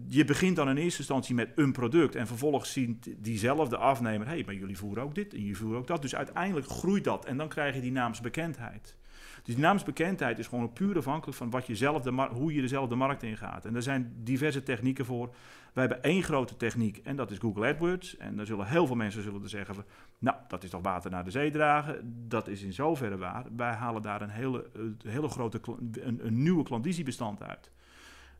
je 0.09 0.25
begint 0.25 0.57
dan 0.57 0.69
in 0.69 0.77
eerste 0.77 0.99
instantie 0.99 1.35
met 1.35 1.53
een 1.55 1.73
product 1.73 2.15
en 2.15 2.27
vervolgens 2.27 2.73
ziet 2.73 3.15
diezelfde 3.17 3.77
afnemer, 3.77 4.27
hé, 4.27 4.33
hey, 4.33 4.43
maar 4.45 4.55
jullie 4.55 4.79
voeren 4.79 5.03
ook 5.03 5.15
dit 5.15 5.33
en 5.33 5.39
jullie 5.39 5.57
voeren 5.57 5.79
ook 5.79 5.87
dat. 5.87 6.03
Dus 6.03 6.15
uiteindelijk 6.15 6.67
groeit 6.67 7.05
dat 7.05 7.25
en 7.25 7.37
dan 7.37 7.49
krijg 7.49 7.75
je 7.75 7.81
die 7.81 7.93
naamsbekendheid. 7.93 8.97
Dus 9.45 9.55
die 9.55 9.65
naamsbekendheid 9.65 10.39
is 10.39 10.47
gewoon 10.47 10.73
puur 10.73 10.97
afhankelijk 10.97 11.37
van 11.37 11.51
wat 11.51 11.67
je 11.67 11.77
zelf 11.77 12.03
de 12.03 12.29
hoe 12.33 12.55
je 12.55 12.61
dezelfde 12.61 12.95
markt 12.95 13.23
ingaat. 13.23 13.65
En 13.65 13.75
er 13.75 13.83
zijn 13.83 14.13
diverse 14.17 14.63
technieken 14.63 15.05
voor. 15.05 15.35
Wij 15.73 15.85
hebben 15.85 16.03
één 16.03 16.23
grote 16.23 16.57
techniek 16.57 16.97
en 16.97 17.17
dat 17.17 17.31
is 17.31 17.39
Google 17.39 17.67
AdWords. 17.67 18.17
En 18.17 18.37
daar 18.37 18.47
zullen 18.47 18.67
heel 18.67 18.87
veel 18.87 18.97
mensen 18.97 19.23
zullen 19.23 19.43
er 19.43 19.49
zeggen, 19.49 19.75
van, 19.75 19.85
nou, 20.19 20.37
dat 20.49 20.65
is 20.65 20.71
toch 20.71 20.83
water 20.83 21.11
naar 21.11 21.25
de 21.25 21.31
zee 21.31 21.51
dragen. 21.51 22.27
Dat 22.29 22.49
is 22.49 22.63
in 22.63 22.73
zoverre 22.73 23.17
waar. 23.17 23.45
Wij 23.57 23.73
halen 23.73 24.03
daar 24.03 24.23
een 24.23 24.31
hele, 24.31 24.71
hele 25.07 25.29
grote, 25.29 25.61
een, 25.93 26.27
een 26.27 26.43
nieuwe 26.43 26.63
klandizie-bestand 26.63 27.43
uit. 27.43 27.71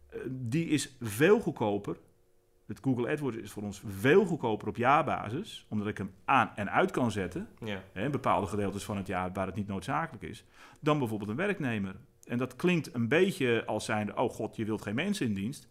Eh, 0.09 0.19
die 0.29 0.67
is 0.67 0.97
veel 1.01 1.41
goedkoper. 1.41 1.97
Het 2.67 2.79
Google 2.83 3.11
AdWords 3.11 3.37
is 3.37 3.51
voor 3.51 3.63
ons 3.63 3.83
veel 3.87 4.25
goedkoper 4.25 4.69
op 4.69 4.77
jaarbasis, 4.77 5.67
omdat 5.69 5.87
ik 5.87 5.99
hem 5.99 6.11
aan 6.25 6.51
en 6.55 6.71
uit 6.71 6.91
kan 6.91 7.11
zetten. 7.11 7.49
Ja. 7.65 7.83
Hè, 7.93 8.11
bepaalde 8.11 8.47
gedeeltes 8.47 8.85
van 8.85 8.97
het 8.97 9.07
jaar 9.07 9.33
waar 9.33 9.47
het 9.47 9.55
niet 9.55 9.67
noodzakelijk 9.67 10.25
is, 10.25 10.45
dan 10.81 10.99
bijvoorbeeld 10.99 11.31
een 11.31 11.37
werknemer. 11.37 11.97
En 12.25 12.39
dat 12.39 12.57
klinkt 12.57 12.95
een 12.95 13.09
beetje 13.09 13.65
als 13.67 13.85
zijnde, 13.85 14.17
oh 14.17 14.31
god, 14.31 14.57
je 14.57 14.65
wilt 14.65 14.83
geen 14.83 14.95
mensen 14.95 15.27
in 15.27 15.35
dienst. 15.35 15.69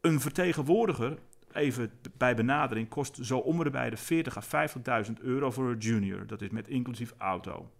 Een 0.00 0.20
vertegenwoordiger, 0.20 1.18
even 1.52 1.92
bij 2.16 2.36
benadering, 2.36 2.88
kost 2.88 3.18
zo 3.22 3.38
om 3.38 3.64
de 3.64 3.70
bij 3.70 3.90
de 3.90 3.96
40 3.96 4.54
à 4.54 4.68
50.000 5.06 5.12
euro 5.20 5.50
voor 5.50 5.70
een 5.70 5.78
junior. 5.78 6.26
Dat 6.26 6.42
is 6.42 6.50
met 6.50 6.68
inclusief 6.68 7.14
auto. 7.18 7.70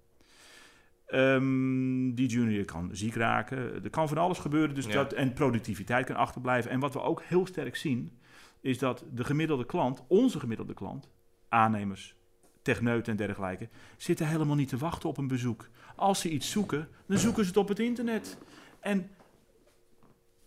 Um, 1.14 2.14
die 2.14 2.28
junior 2.28 2.64
kan 2.64 2.88
ziek 2.92 3.14
raken. 3.14 3.84
Er 3.84 3.90
kan 3.90 4.08
van 4.08 4.18
alles 4.18 4.38
gebeuren. 4.38 4.74
Dus 4.74 4.86
dat, 4.86 5.12
en 5.12 5.32
productiviteit 5.32 6.06
kan 6.06 6.16
achterblijven. 6.16 6.70
En 6.70 6.80
wat 6.80 6.92
we 6.92 7.00
ook 7.00 7.22
heel 7.22 7.46
sterk 7.46 7.76
zien, 7.76 8.18
is 8.60 8.78
dat 8.78 9.04
de 9.12 9.24
gemiddelde 9.24 9.66
klant, 9.66 10.02
onze 10.08 10.38
gemiddelde 10.38 10.74
klant, 10.74 11.08
aannemers, 11.48 12.14
techneuten 12.62 13.12
en 13.12 13.18
dergelijke, 13.26 13.68
zitten 13.96 14.28
helemaal 14.28 14.56
niet 14.56 14.68
te 14.68 14.76
wachten 14.76 15.08
op 15.08 15.18
een 15.18 15.28
bezoek. 15.28 15.68
Als 15.96 16.20
ze 16.20 16.30
iets 16.30 16.50
zoeken, 16.50 16.88
dan 17.06 17.18
zoeken 17.18 17.42
ze 17.42 17.48
het 17.48 17.58
op 17.58 17.68
het 17.68 17.78
internet. 17.78 18.38
En 18.80 19.10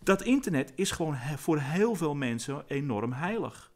dat 0.02 0.22
internet 0.22 0.72
is 0.74 0.90
gewoon 0.90 1.16
voor 1.36 1.58
heel 1.58 1.94
veel 1.94 2.14
mensen 2.14 2.64
enorm 2.66 3.12
heilig. 3.12 3.72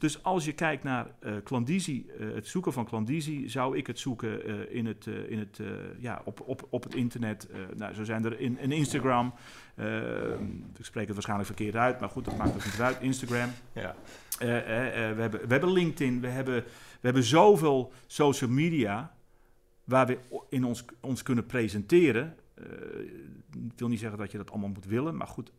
Dus 0.00 0.22
als 0.22 0.44
je 0.44 0.52
kijkt 0.52 0.82
naar 0.82 1.06
uh, 1.20 1.32
klandizie, 1.44 2.06
uh, 2.18 2.34
het 2.34 2.46
zoeken 2.46 2.72
van 2.72 2.84
klandizie, 2.84 3.48
zou 3.48 3.76
ik 3.76 3.86
het 3.86 3.98
zoeken 3.98 4.50
uh, 4.50 4.74
in 4.74 4.86
het, 4.86 5.06
in 5.06 5.38
het, 5.38 5.60
ja, 5.98 6.22
op, 6.24 6.40
op, 6.40 6.66
op 6.70 6.82
het 6.82 6.94
internet. 6.94 7.48
nou, 7.76 7.94
zo 7.94 8.04
zijn 8.04 8.24
er 8.24 8.40
in, 8.40 8.58
in 8.58 8.72
Instagram. 8.72 9.34
ik 10.76 10.84
spreek 10.84 11.04
het 11.04 11.12
waarschijnlijk 11.12 11.48
verkeerd 11.48 11.76
uit, 11.76 12.00
maar 12.00 12.08
goed, 12.08 12.24
dat 12.24 12.36
maakt 12.36 12.54
ook 12.54 12.64
niet 12.64 12.80
uit. 12.80 13.00
Instagram. 13.00 13.50
Ja. 13.72 13.94
we, 14.38 14.46
hebben, 14.46 15.40
we 15.40 15.46
hebben 15.48 15.72
LinkedIn, 15.72 16.20
we 16.20 16.28
hebben, 16.28 16.54
we 16.64 17.00
hebben 17.00 17.22
zoveel 17.22 17.92
social 18.06 18.50
media 18.50 19.14
waar 19.84 20.06
we 20.06 20.18
in 20.48 20.64
ons, 20.64 20.84
ons 21.00 21.22
kunnen 21.22 21.46
presenteren. 21.46 22.36
ik 23.52 23.78
wil 23.78 23.88
niet 23.88 24.00
zeggen 24.00 24.18
dat 24.18 24.30
je 24.30 24.38
dat 24.38 24.50
allemaal 24.50 24.68
moet 24.68 24.86
willen, 24.86 25.16
maar 25.16 25.26
goed, 25.26 25.52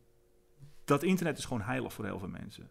dat 0.85 1.03
internet 1.03 1.37
is 1.37 1.45
gewoon 1.45 1.61
heilig 1.61 1.93
voor 1.93 2.05
heel 2.05 2.19
veel 2.19 2.27
mensen. 2.27 2.69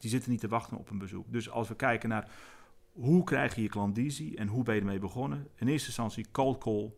Die 0.00 0.10
zitten 0.10 0.30
niet 0.30 0.40
te 0.40 0.48
wachten 0.48 0.76
op 0.76 0.90
een 0.90 0.98
bezoek. 0.98 1.32
Dus 1.32 1.50
als 1.50 1.68
we 1.68 1.74
kijken 1.74 2.08
naar 2.08 2.30
hoe 2.92 3.24
krijg 3.24 3.54
je 3.54 3.62
je 3.62 3.68
klandizie 3.68 4.36
en 4.36 4.48
hoe 4.48 4.62
ben 4.62 4.74
je 4.74 4.80
ermee 4.80 4.98
begonnen? 4.98 5.48
In 5.54 5.68
eerste 5.68 5.86
instantie 5.86 6.26
cold 6.32 6.58
call, 6.58 6.92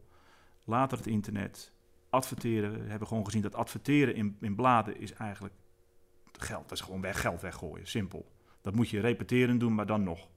later 0.65 0.99
het 0.99 1.07
internet, 1.07 1.73
adverteren. 2.11 2.85
We 2.85 2.91
hebben 2.91 3.09
gewoon 3.09 3.25
gezien 3.25 3.43
dat 3.43 3.55
adverteren 3.55 4.15
in, 4.15 4.37
in 4.41 4.55
bladen 4.55 5.01
is 5.01 5.13
eigenlijk 5.13 5.55
geld. 6.39 6.69
Dat 6.69 6.79
is 6.79 6.85
gewoon 6.85 7.01
weg, 7.01 7.21
geld 7.21 7.41
weggooien, 7.41 7.87
simpel. 7.87 8.31
Dat 8.61 8.75
moet 8.75 8.89
je 8.89 9.01
repeteren 9.01 9.59
doen, 9.59 9.75
maar 9.75 9.87
dan 9.87 10.03
nog. 10.03 10.29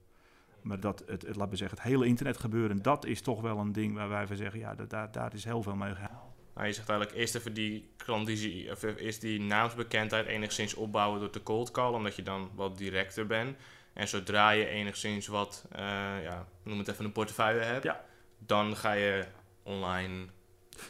Maar 0.62 0.80
dat, 0.80 1.04
het, 1.08 1.36
laten 1.36 1.58
zeggen, 1.58 1.78
het 1.78 1.88
hele 1.88 2.06
internet 2.06 2.38
gebeuren, 2.38 2.82
dat 2.82 3.06
is 3.06 3.22
toch 3.22 3.42
wel 3.42 3.58
een 3.58 3.72
ding 3.72 3.96
waar 3.96 4.10
wij 4.10 4.28
van 4.28 4.36
zeggen, 4.36 4.60
ja, 4.60 4.76
daar, 4.76 5.12
daar 5.12 5.34
is 5.34 5.44
heel 5.44 5.64
veel 5.64 5.76
mee 5.76 5.96
gehaald. 5.96 6.35
Nou, 6.56 6.68
je 6.68 6.74
zegt 6.74 6.90
eigenlijk 6.90 7.20
eerst 7.20 7.36
even 7.36 7.54
die 7.54 7.90
klandizie, 7.98 8.72
of 8.72 8.84
eerst 8.84 9.22
die 9.22 9.40
naamsbekendheid 9.40 10.26
enigszins 10.26 10.74
opbouwen 10.74 11.20
door 11.20 11.30
te 11.30 11.44
cold 11.44 11.72
call, 11.72 11.94
omdat 11.94 12.16
je 12.16 12.24
dan 12.24 12.52
wat 12.54 12.78
directer 12.78 13.28
bent. 13.28 13.58
En 13.94 14.08
zodra 14.08 14.50
je 14.50 14.68
enigszins 14.68 15.28
wat, 15.28 15.66
uh, 15.72 15.80
ja, 16.24 16.48
noem 16.64 16.78
het 16.78 16.88
even 16.88 17.06
een 17.06 17.12
portefeuille 17.12 17.62
hebt, 17.62 17.84
ja. 17.84 18.06
dan 18.38 18.76
ga 18.76 18.92
je 18.92 19.26
online. 19.64 20.26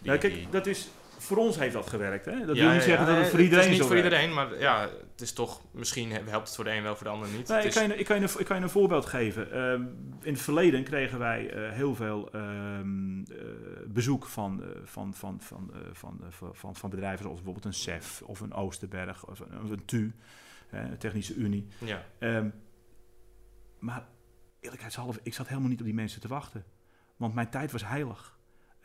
nou, 0.02 0.18
kijk, 0.18 0.52
dat 0.52 0.66
is 0.66 0.88
voor 1.18 1.38
ons 1.38 1.58
heeft 1.60 1.74
dat 1.74 1.88
gewerkt. 1.88 2.26
Hè? 2.26 2.46
Dat 2.46 2.58
wil 2.58 2.72
niet 2.72 2.84
zeggen 2.84 3.06
dat 3.06 3.18
het 3.18 3.28
voor 3.28 3.42
iedereen 3.42 3.60
is. 3.60 3.66
Het 3.66 3.74
is 3.74 3.80
niet 3.80 3.88
voor 3.88 4.04
iedereen, 4.04 4.34
maar 4.34 4.60
ja, 4.60 4.90
het 5.12 5.22
is 5.22 5.34
toch, 5.34 5.62
misschien 5.72 6.12
helpt 6.12 6.48
het 6.48 6.56
voor 6.56 6.64
de 6.64 6.72
een 6.72 6.84
wel, 6.84 6.96
voor 6.96 7.06
de 7.06 7.12
ander 7.12 7.30
niet. 7.30 7.48
Nee, 7.48 7.64
ik, 7.64 7.72
kan 7.72 7.88
je, 7.88 7.96
ik, 7.96 8.06
kan 8.06 8.20
je, 8.20 8.36
ik 8.38 8.46
kan 8.46 8.58
je 8.58 8.64
een 8.64 8.70
voorbeeld 8.70 9.06
geven. 9.06 9.52
Ehm, 9.52 9.82
in 10.22 10.34
het 10.34 10.42
verleden 10.42 10.84
kregen 10.84 11.20
wij 11.20 11.56
uh, 11.56 11.72
heel 11.72 11.96
veel 11.96 12.30
uh, 12.36 12.42
bezoek 13.88 14.26
van, 14.26 14.64
van, 14.84 15.14
van, 15.14 15.42
van, 15.42 15.72
van, 15.92 16.22
van, 16.54 16.76
van, 16.76 16.90
bedrijven 16.90 17.24
zoals 17.24 17.42
bijvoorbeeld 17.42 17.66
een 17.66 17.82
SEF 17.82 18.22
of 18.22 18.40
een 18.40 18.54
Oosterberg 18.54 19.26
of 19.26 19.40
een, 19.40 19.72
een 19.72 19.86
TU, 19.86 20.14
Technische 20.98 21.36
Unie. 21.36 21.68
Ja. 21.78 22.06
Um, 22.20 22.54
maar 23.80 24.08
eerlijkheidshalve, 24.60 25.20
ik 25.24 25.34
zat 25.34 25.48
helemaal 25.48 25.70
niet 25.70 25.80
op 25.80 25.86
die 25.86 25.94
mensen 25.94 26.22
te 26.22 26.28
wachten. 26.28 26.66
Want 27.18 27.34
mijn 27.34 27.50
tijd 27.50 27.72
was 27.72 27.88
heilig. 27.88 28.35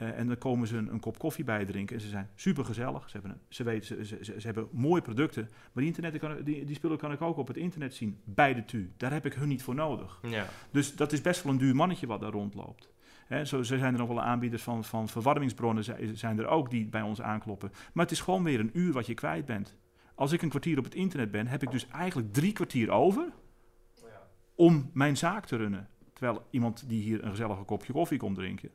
Uh, 0.03 0.19
en 0.19 0.27
dan 0.27 0.39
komen 0.39 0.69
ze 0.69 0.77
een, 0.77 0.93
een, 0.93 1.01
kop 1.01 1.19
koffie 1.19 1.45
bij 1.45 1.65
drinken 1.65 1.97
en 1.97 2.03
ze 2.03 2.09
zijn 2.09 2.31
super 2.35 2.65
gezellig. 2.65 3.11
Ze 3.11 3.19
hebben, 3.19 3.41
ze, 3.49 3.63
weten, 3.63 4.07
ze, 4.07 4.25
ze, 4.25 4.41
ze, 4.41 4.47
hebben 4.47 4.69
mooie 4.73 5.03
producten. 5.03 5.43
Maar 5.51 5.85
die, 5.85 5.87
internet 5.87 6.19
kan, 6.19 6.43
die, 6.43 6.65
die 6.65 6.75
spullen 6.75 6.99
kan 6.99 7.13
ik 7.13 7.21
ook 7.21 7.37
op 7.37 7.47
het 7.47 7.57
internet 7.57 7.95
zien 7.95 8.21
bij 8.25 8.55
de 8.55 8.65
TU. 8.65 8.93
Daar 8.97 9.13
heb 9.13 9.27
ik 9.27 9.33
hun 9.33 9.49
niet 9.49 9.63
voor 9.63 9.75
nodig. 9.75 10.21
Ja. 10.23 10.47
Dus 10.71 10.97
dat 10.97 11.13
is 11.13 11.21
best 11.21 11.43
wel 11.43 11.53
een 11.53 11.59
duur 11.59 11.75
mannetje 11.75 12.07
wat 12.07 12.21
daar 12.21 12.31
rondloopt. 12.31 12.91
He, 13.27 13.45
zo, 13.45 13.63
zo, 13.63 13.77
zijn 13.77 13.93
er 13.93 13.99
nog 13.99 14.09
wel 14.09 14.21
aanbieders 14.21 14.63
van, 14.63 14.85
van 14.85 15.09
verwarmingsbronnen 15.09 15.85
zijn 16.19 16.39
er 16.39 16.47
ook 16.47 16.71
die 16.71 16.87
bij 16.87 17.03
ons 17.03 17.23
aankloppen. 17.23 17.73
Maar 17.93 18.05
het 18.05 18.15
is 18.15 18.21
gewoon 18.21 18.45
weer 18.45 18.61
een 18.61 18.71
uur 18.73 18.93
wat 18.93 19.07
je 19.07 19.15
kwijt 19.15 19.45
bent. 19.45 19.77
Als 20.15 20.33
ik 20.33 20.43
een 20.43 20.49
kwartier 20.49 20.79
op 20.79 20.85
het 20.85 20.95
internet 20.95 21.31
ben, 21.31 21.47
heb 21.47 21.63
ik 21.63 21.71
dus 21.71 21.87
eigenlijk 21.89 22.33
drie 22.33 22.53
kwartier 22.53 22.91
over 22.91 23.33
ja. 23.95 24.29
om 24.55 24.91
mijn 24.93 25.17
zaak 25.17 25.47
te 25.47 25.57
runnen. 25.57 25.89
Terwijl 26.13 26.47
iemand 26.51 26.89
die 26.89 27.03
hier 27.03 27.25
een 27.25 27.31
gezellige 27.31 27.63
kopje 27.63 27.93
koffie 27.93 28.19
komt 28.19 28.37
drinken, 28.37 28.71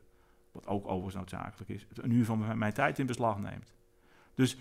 wat 0.56 0.66
ook 0.66 0.84
overigens 0.84 1.14
noodzakelijk 1.14 1.70
is, 1.70 1.86
een 1.94 2.10
uur 2.10 2.24
van 2.24 2.58
mijn 2.58 2.72
tijd 2.72 2.98
in 2.98 3.06
beslag 3.06 3.38
neemt. 3.38 3.74
Dus 4.34 4.58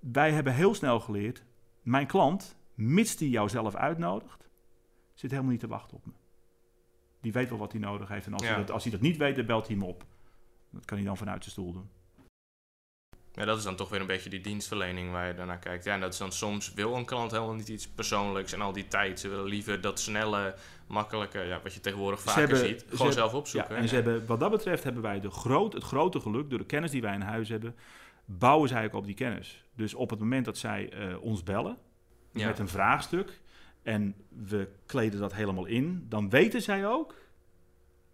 wij 0.00 0.32
hebben 0.32 0.54
heel 0.54 0.74
snel 0.74 1.00
geleerd, 1.00 1.44
mijn 1.82 2.06
klant, 2.06 2.56
mits 2.74 3.16
die 3.16 3.30
jou 3.30 3.48
zelf 3.48 3.74
uitnodigt, 3.74 4.48
zit 5.14 5.30
helemaal 5.30 5.52
niet 5.52 5.60
te 5.60 5.68
wachten 5.68 5.96
op 5.96 6.06
me. 6.06 6.12
Die 7.20 7.32
weet 7.32 7.48
wel 7.48 7.58
wat 7.58 7.72
hij 7.72 7.80
nodig 7.80 8.08
heeft. 8.08 8.26
En 8.26 8.32
als, 8.32 8.46
hij, 8.46 8.56
dat, 8.56 8.70
als 8.70 8.82
hij 8.82 8.92
dat 8.92 9.00
niet 9.00 9.16
weet, 9.16 9.36
dan 9.36 9.46
belt 9.46 9.66
hij 9.66 9.76
hem 9.76 9.84
op. 9.84 10.04
Dat 10.70 10.84
kan 10.84 10.96
hij 10.96 11.06
dan 11.06 11.16
vanuit 11.16 11.42
zijn 11.42 11.52
stoel 11.52 11.72
doen. 11.72 11.90
Ja, 13.38 13.44
dat 13.44 13.58
is 13.58 13.64
dan 13.64 13.76
toch 13.76 13.88
weer 13.88 14.00
een 14.00 14.06
beetje 14.06 14.30
die 14.30 14.40
dienstverlening 14.40 15.10
waar 15.10 15.26
je 15.26 15.34
daarnaar 15.34 15.58
kijkt. 15.58 15.84
Ja, 15.84 15.94
en 15.94 16.00
dat 16.00 16.12
is 16.12 16.18
dan 16.18 16.32
soms 16.32 16.74
wil 16.74 16.94
een 16.94 17.04
klant 17.04 17.30
helemaal 17.30 17.54
niet 17.54 17.68
iets 17.68 17.88
persoonlijks 17.88 18.52
en 18.52 18.60
al 18.60 18.72
die 18.72 18.88
tijd. 18.88 19.20
Ze 19.20 19.28
willen 19.28 19.44
liever 19.44 19.80
dat 19.80 20.00
snelle, 20.00 20.54
makkelijke, 20.86 21.38
ja, 21.38 21.60
wat 21.62 21.74
je 21.74 21.80
tegenwoordig 21.80 22.20
vaker 22.20 22.56
ziet, 22.56 22.84
gewoon 22.88 23.12
zelf 23.12 23.34
opzoeken. 23.34 23.74
Ja, 23.74 23.80
en 23.80 23.88
ze 23.88 23.94
hebben, 23.94 24.26
wat 24.26 24.40
dat 24.40 24.50
betreft 24.50 24.84
hebben 24.84 25.02
wij 25.02 25.20
de 25.20 25.30
groot, 25.30 25.72
het 25.72 25.82
grote 25.82 26.20
geluk, 26.20 26.50
door 26.50 26.58
de 26.58 26.66
kennis 26.66 26.90
die 26.90 27.02
wij 27.02 27.14
in 27.14 27.20
huis 27.20 27.48
hebben, 27.48 27.76
bouwen 28.24 28.68
zij 28.68 28.84
ook 28.84 28.94
op 28.94 29.04
die 29.06 29.14
kennis. 29.14 29.64
Dus 29.74 29.94
op 29.94 30.10
het 30.10 30.18
moment 30.18 30.44
dat 30.44 30.58
zij 30.58 30.92
uh, 31.08 31.22
ons 31.22 31.42
bellen 31.42 31.78
met 32.32 32.58
een 32.58 32.68
vraagstuk 32.68 33.40
en 33.82 34.14
we 34.28 34.68
kleden 34.86 35.20
dat 35.20 35.34
helemaal 35.34 35.66
in, 35.66 36.06
dan 36.08 36.30
weten 36.30 36.62
zij 36.62 36.86
ook 36.86 37.14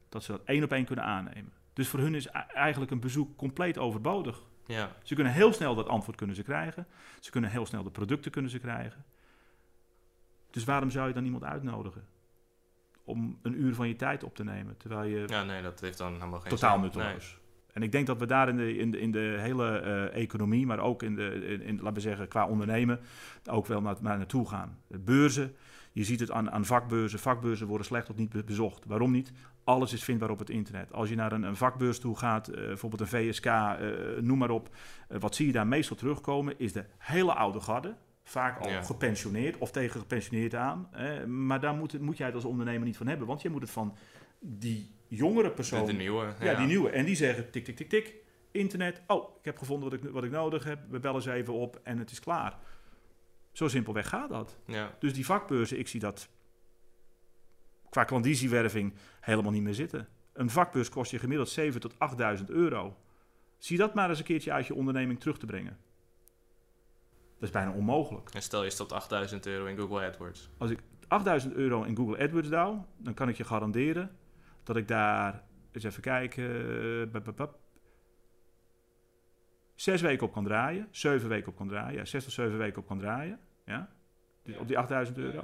dat 0.09 0.25
ze 0.25 0.33
dat 0.33 0.43
één 0.45 0.65
op 0.65 0.73
één 0.73 0.85
kunnen 0.85 1.05
aannemen. 1.05 1.53
Dus 1.73 1.89
voor 1.89 2.01
hun 2.01 2.15
is 2.15 2.27
eigenlijk 2.55 2.91
een 2.91 3.01
bezoek 3.01 3.37
compleet 3.37 3.79
overbodig. 3.79 4.43
Ja. 4.67 4.93
Ze 5.03 5.15
kunnen 5.15 5.33
heel 5.33 5.53
snel 5.53 5.75
dat 5.75 5.89
antwoord 5.89 6.17
kunnen 6.17 6.37
ze 6.37 6.43
krijgen. 6.43 6.87
Ze 7.21 7.31
kunnen 7.31 7.51
heel 7.51 7.67
snel 7.67 7.83
de 7.83 7.91
producten 7.91 8.31
kunnen 8.31 8.51
ze 8.51 8.59
krijgen. 8.59 9.05
Dus 10.51 10.65
waarom 10.65 10.91
zou 10.91 11.09
je 11.09 11.15
dan 11.15 11.25
iemand 11.25 11.45
uitnodigen? 11.45 12.05
Om 13.05 13.39
een 13.43 13.61
uur 13.61 13.75
van 13.75 13.89
je 13.89 13.97
tijd 13.97 14.25
op 14.25 14.35
te 14.35 14.45
nemen. 14.45 14.77
Terwijl 14.77 15.05
je. 15.05 15.25
Ja, 15.27 15.43
nee, 15.43 15.63
dat 15.63 15.81
heeft 15.81 15.99
dan 15.99 16.13
helemaal 16.13 16.41
geen 16.41 16.51
Totaal 16.51 16.79
nutteloos. 16.79 17.39
En 17.73 17.83
ik 17.83 17.93
denk 17.93 18.07
dat 18.07 18.19
we 18.19 18.27
daar 18.27 18.49
in 18.49 18.57
de, 18.57 18.77
in 18.77 18.91
de, 18.91 19.01
in 19.01 19.11
de 19.11 19.37
hele 19.39 19.83
uh, 19.83 20.23
economie, 20.23 20.67
maar 20.67 20.79
ook 20.79 21.03
in 21.03 21.15
de, 21.15 21.47
in, 21.47 21.63
in, 21.63 21.77
laten 21.77 21.95
we 21.95 22.01
zeggen, 22.01 22.29
qua 22.29 22.47
ondernemen, 22.47 23.01
ook 23.51 23.67
wel 23.67 23.81
naar, 23.81 23.97
naar 24.01 24.17
naartoe 24.17 24.49
gaan. 24.49 24.79
Beurzen, 24.87 25.57
je 25.93 26.05
ziet 26.05 26.21
het 26.21 26.31
aan, 26.31 26.51
aan 26.51 26.65
vakbeurzen. 26.65 27.19
Vakbeurzen 27.19 27.67
worden 27.67 27.87
slecht 27.87 28.11
of 28.11 28.17
niet 28.17 28.47
bezocht. 28.47 28.85
Waarom 28.85 29.11
niet? 29.11 29.33
Alles 29.65 29.93
is 29.93 30.05
vindbaar 30.05 30.31
op 30.31 30.39
het 30.39 30.51
internet. 30.51 30.93
Als 30.93 31.09
je 31.09 31.15
naar 31.15 31.33
een, 31.33 31.43
een 31.43 31.57
vakbeurs 31.57 31.99
toe 31.99 32.17
gaat, 32.19 32.49
uh, 32.49 32.55
bijvoorbeeld 32.55 33.01
een 33.01 33.07
VSK, 33.07 33.47
uh, 33.47 33.73
eh, 34.17 34.23
noem 34.23 34.39
maar 34.39 34.51
op. 34.51 34.69
Uh, 35.09 35.21
wat 35.21 35.35
zie 35.35 35.47
je 35.47 35.53
daar 35.53 35.67
meestal 35.67 35.97
terugkomen, 35.97 36.59
is 36.59 36.73
de 36.73 36.85
hele 36.99 37.35
oude 37.35 37.61
garde. 37.61 37.95
Vaak 38.25 38.59
al 38.61 38.69
Ja. 38.69 38.83
gepensioneerd 38.83 39.59
of 39.59 39.71
tegen 39.71 40.01
gepensioneerd 40.01 40.55
aan. 40.55 40.89
Eh, 40.93 41.25
maar 41.25 41.61
daar 41.61 41.75
moet, 41.75 42.01
moet 42.01 42.17
jij 42.17 42.27
het 42.27 42.35
als 42.35 42.45
ondernemer 42.45 42.87
niet 42.87 42.97
van 42.97 43.07
hebben. 43.07 43.27
Want 43.27 43.43
je 43.43 43.51
moet 43.51 43.63
het 43.63 43.71
van 43.71 43.97
die 44.41 44.91
jongere 45.09 45.51
persoon... 45.51 45.87
De 45.87 45.93
nieuwe. 45.93 46.35
ja, 46.41 46.55
die 46.55 46.67
nieuwe. 46.67 46.91
En 46.91 47.05
die 47.05 47.17
zeggen 47.17 47.51
tik, 47.51 47.65
tik, 47.65 47.77
tik, 47.77 47.89
tik. 47.89 48.15
Internet. 48.51 49.03
Oh, 49.07 49.39
ik 49.39 49.45
heb 49.45 49.59
gevonden 49.59 49.91
wat 49.91 49.99
ik, 49.99 50.11
wat 50.11 50.25
ik 50.25 50.31
nodig 50.31 50.65
heb. 50.65 50.79
We 50.89 50.99
bellen 50.99 51.23
ze 51.23 51.33
even 51.33 51.55
op 51.55 51.81
en 51.83 51.99
het 51.99 52.11
is 52.11 52.21
klaar. 52.21 52.57
Zo 53.53 53.69
simpelweg 53.69 54.09
gaat 54.09 54.29
dat. 54.29 54.59
Ja, 54.67 54.95
Dus 54.99 55.15
die 55.15 55.25
vakbeurzen, 55.25 55.79
ik 55.79 55.89
zie 55.89 56.01
dat 56.01 56.29
qua 57.95 58.05
klandisiewerving 58.05 58.93
helemaal 59.21 59.53
niet 59.53 59.63
meer 59.63 59.75
zitten. 59.75 60.09
Een 60.33 60.51
vakbeurs 60.51 60.89
kost 60.89 61.11
je 61.11 61.19
gemiddeld 61.19 61.59
7.000 61.61 61.79
tot 61.79 61.95
8.000 62.39 62.45
euro. 62.47 62.97
Zie 63.59 63.79
dat 63.79 63.95
maar 63.95 64.09
eens 64.09 64.19
een 64.19 64.25
keertje 64.25 64.53
uit 64.53 64.67
je 64.67 64.75
onderneming 64.75 65.21
terug 65.21 65.39
te 65.39 65.47
brengen. 65.47 65.79
Dat 67.35 67.43
is 67.43 67.51
bijna 67.51 67.73
onmogelijk. 67.73 68.31
en 68.31 68.43
stel 68.43 68.65
je 68.65 68.71
stopt 68.71 68.93
8000 68.93 69.47
euro 69.47 69.67
in 69.67 69.77
Google 69.77 70.07
AdWords. 70.07 70.51
Als 70.59 70.71
ik 70.71 70.79
8000 71.09 71.55
euro 71.55 71.83
in 71.83 71.97
Google 71.97 72.25
AdWords 72.25 72.49
douw, 72.49 72.87
dan 72.97 73.15
kan 73.15 73.29
ik 73.29 73.37
je 73.37 73.45
garanderen 73.45 74.17
dat 74.63 74.77
ik 74.77 74.89
daar, 74.89 75.43
eens 75.73 75.85
even 75.85 76.03
kijken, 76.03 76.45
eh, 76.45 77.13
bap, 77.13 77.25
bap, 77.25 77.37
bap, 77.37 77.59
zes 79.75 80.01
weken 80.01 80.27
op 80.27 80.33
kan 80.33 80.45
draaien, 80.45 80.89
zeven 80.91 81.29
weken 81.29 81.49
op 81.49 81.57
kan 81.57 81.69
draaien, 81.69 81.99
ja, 81.99 82.05
zes 82.05 82.25
tot 82.25 82.33
zeven 82.33 82.59
weken 82.59 82.83
op 82.83 82.87
kan 82.87 82.99
draaien, 82.99 83.39
ja, 83.65 83.89
Dus 84.43 84.57
op 84.57 84.69
die 84.69 84.79
8000 84.79 85.19
euro. 85.19 85.41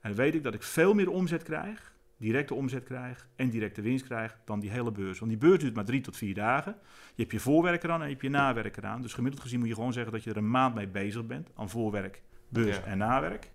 En 0.00 0.10
dan 0.10 0.14
weet 0.14 0.34
ik 0.34 0.42
dat 0.42 0.54
ik 0.54 0.62
veel 0.62 0.94
meer 0.94 1.10
omzet 1.10 1.42
krijg, 1.42 1.93
directe 2.24 2.54
omzet 2.54 2.84
krijg 2.84 3.28
en 3.36 3.50
directe 3.50 3.80
winst 3.82 4.04
krijg 4.04 4.36
dan 4.44 4.60
die 4.60 4.70
hele 4.70 4.92
beurs. 4.92 5.18
Want 5.18 5.30
die 5.30 5.40
beurs 5.40 5.58
duurt 5.58 5.74
maar 5.74 5.84
drie 5.84 6.00
tot 6.00 6.16
vier 6.16 6.34
dagen. 6.34 6.76
Je 7.14 7.20
hebt 7.22 7.32
je 7.32 7.40
voorwerk 7.40 7.82
eraan 7.84 7.98
en 8.00 8.04
je 8.06 8.10
hebt 8.12 8.22
je 8.24 8.30
nawerk 8.30 8.76
eraan. 8.76 9.02
Dus 9.02 9.12
gemiddeld 9.12 9.42
gezien 9.42 9.58
moet 9.58 9.68
je 9.68 9.74
gewoon 9.74 9.92
zeggen 9.92 10.12
dat 10.12 10.24
je 10.24 10.30
er 10.30 10.36
een 10.36 10.50
maand 10.50 10.74
mee 10.74 10.88
bezig 10.88 11.26
bent 11.26 11.50
aan 11.54 11.68
voorwerk, 11.70 12.22
beurs 12.48 12.76
Ja. 12.76 12.82
en 12.84 12.98
nawerk. 12.98 13.50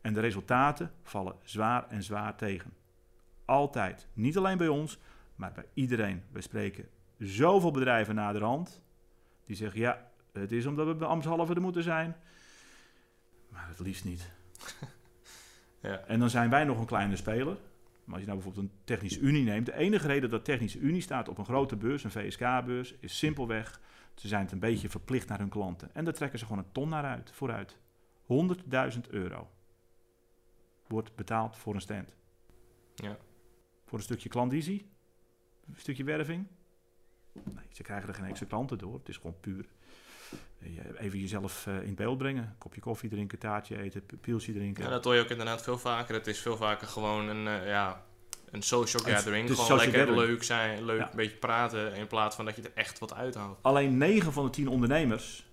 En 0.00 0.12
de 0.12 0.20
resultaten 0.20 0.90
vallen 1.02 1.34
zwaar 1.42 1.88
en 1.88 2.02
zwaar 2.02 2.36
tegen. 2.36 2.72
Altijd. 3.44 4.06
Niet 4.12 4.36
alleen 4.36 4.58
bij 4.58 4.68
ons, 4.68 4.98
maar 5.34 5.52
bij 5.52 5.66
iedereen. 5.74 6.22
We 6.32 6.40
spreken 6.40 6.88
zoveel 7.18 7.70
bedrijven 7.70 8.14
naderhand 8.14 8.82
die 9.46 9.56
zeggen: 9.56 9.80
ja, 9.80 10.10
het 10.32 10.52
is 10.52 10.66
omdat 10.66 10.86
we 10.86 10.94
bij 10.94 11.08
Amshalve 11.08 11.54
er 11.54 11.60
moeten 11.60 11.82
zijn. 11.82 12.16
Maar 13.48 13.68
het 13.68 13.78
liefst 13.80 14.04
niet. 14.04 14.30
Ja. 15.80 15.98
En 16.06 16.18
dan 16.18 16.30
zijn 16.30 16.50
wij 16.50 16.64
nog 16.64 16.78
een 16.78 16.86
kleine 16.86 17.16
speler. 17.16 17.56
Maar 18.06 18.14
als 18.14 18.24
je 18.24 18.30
nou 18.30 18.42
bijvoorbeeld 18.42 18.70
een 18.70 18.84
technische 18.84 19.20
unie 19.20 19.44
neemt. 19.44 19.66
De 19.66 19.74
enige 19.74 20.06
reden 20.06 20.30
dat 20.30 20.44
technische 20.44 20.78
unie 20.78 21.00
staat 21.00 21.28
op 21.28 21.38
een 21.38 21.44
grote 21.44 21.76
beurs, 21.76 22.04
een 22.04 22.10
VSK-beurs, 22.10 22.94
is 23.00 23.18
simpelweg. 23.18 23.80
Ze 24.14 24.28
zijn 24.28 24.42
het 24.42 24.52
een 24.52 24.58
beetje 24.58 24.88
verplicht 24.88 25.28
naar 25.28 25.38
hun 25.38 25.48
klanten. 25.48 25.94
En 25.94 26.04
daar 26.04 26.14
trekken 26.14 26.38
ze 26.38 26.44
gewoon 26.46 26.64
een 26.64 26.72
ton 26.72 26.88
naar 26.88 27.04
uit, 27.04 27.30
vooruit. 27.30 27.76
100.000 28.22 29.00
euro 29.08 29.50
wordt 30.86 31.14
betaald 31.14 31.56
voor 31.56 31.74
een 31.74 31.80
stand. 31.80 32.14
Ja. 32.94 33.18
Voor 33.84 33.98
een 33.98 34.04
stukje 34.04 34.28
klandizie, 34.28 34.86
een 35.68 35.76
stukje 35.76 36.04
werving. 36.04 36.46
Nee, 37.32 37.66
ze 37.70 37.82
krijgen 37.82 38.08
er 38.08 38.14
geen 38.14 38.24
extra 38.24 38.46
klanten 38.46 38.78
door. 38.78 38.94
Het 38.94 39.08
is 39.08 39.16
gewoon 39.16 39.40
puur 39.40 39.68
even 40.98 41.18
jezelf 41.18 41.66
eh, 41.66 41.82
in 41.82 41.94
beeld 41.94 42.18
brengen. 42.18 42.54
Kopje 42.58 42.80
koffie 42.80 43.10
drinken, 43.10 43.38
taartje 43.38 43.78
eten, 43.82 44.02
pilsje 44.20 44.52
drinken. 44.52 44.84
Ja, 44.84 44.90
dat 44.90 45.04
hoor 45.04 45.14
je 45.14 45.20
ook 45.20 45.28
inderdaad 45.30 45.62
veel 45.62 45.78
vaker. 45.78 46.14
Het 46.14 46.26
is 46.26 46.38
veel 46.40 46.56
vaker 46.56 46.86
gewoon 46.88 47.28
een, 47.28 47.46
eh, 47.60 47.68
ja, 47.68 48.04
een 48.50 48.62
social 48.62 49.02
gathering. 49.02 49.48
het 49.48 49.58
Gewoon 49.58 49.78
lekker 49.78 49.98
gathering. 49.98 50.26
leuk 50.28 50.42
zijn, 50.42 50.84
leuk 50.84 50.98
Ja. 50.98 51.10
een 51.10 51.16
beetje 51.16 51.36
praten. 51.36 51.94
In 51.94 52.06
plaats 52.06 52.36
van 52.36 52.44
dat 52.44 52.56
je 52.56 52.62
er 52.62 52.72
echt 52.74 52.98
wat 52.98 53.14
uithaalt. 53.14 53.58
Alleen 53.62 53.96
9 53.98 54.32
van 54.32 54.44
de 54.44 54.50
10 54.50 54.68
ondernemers 54.68 55.46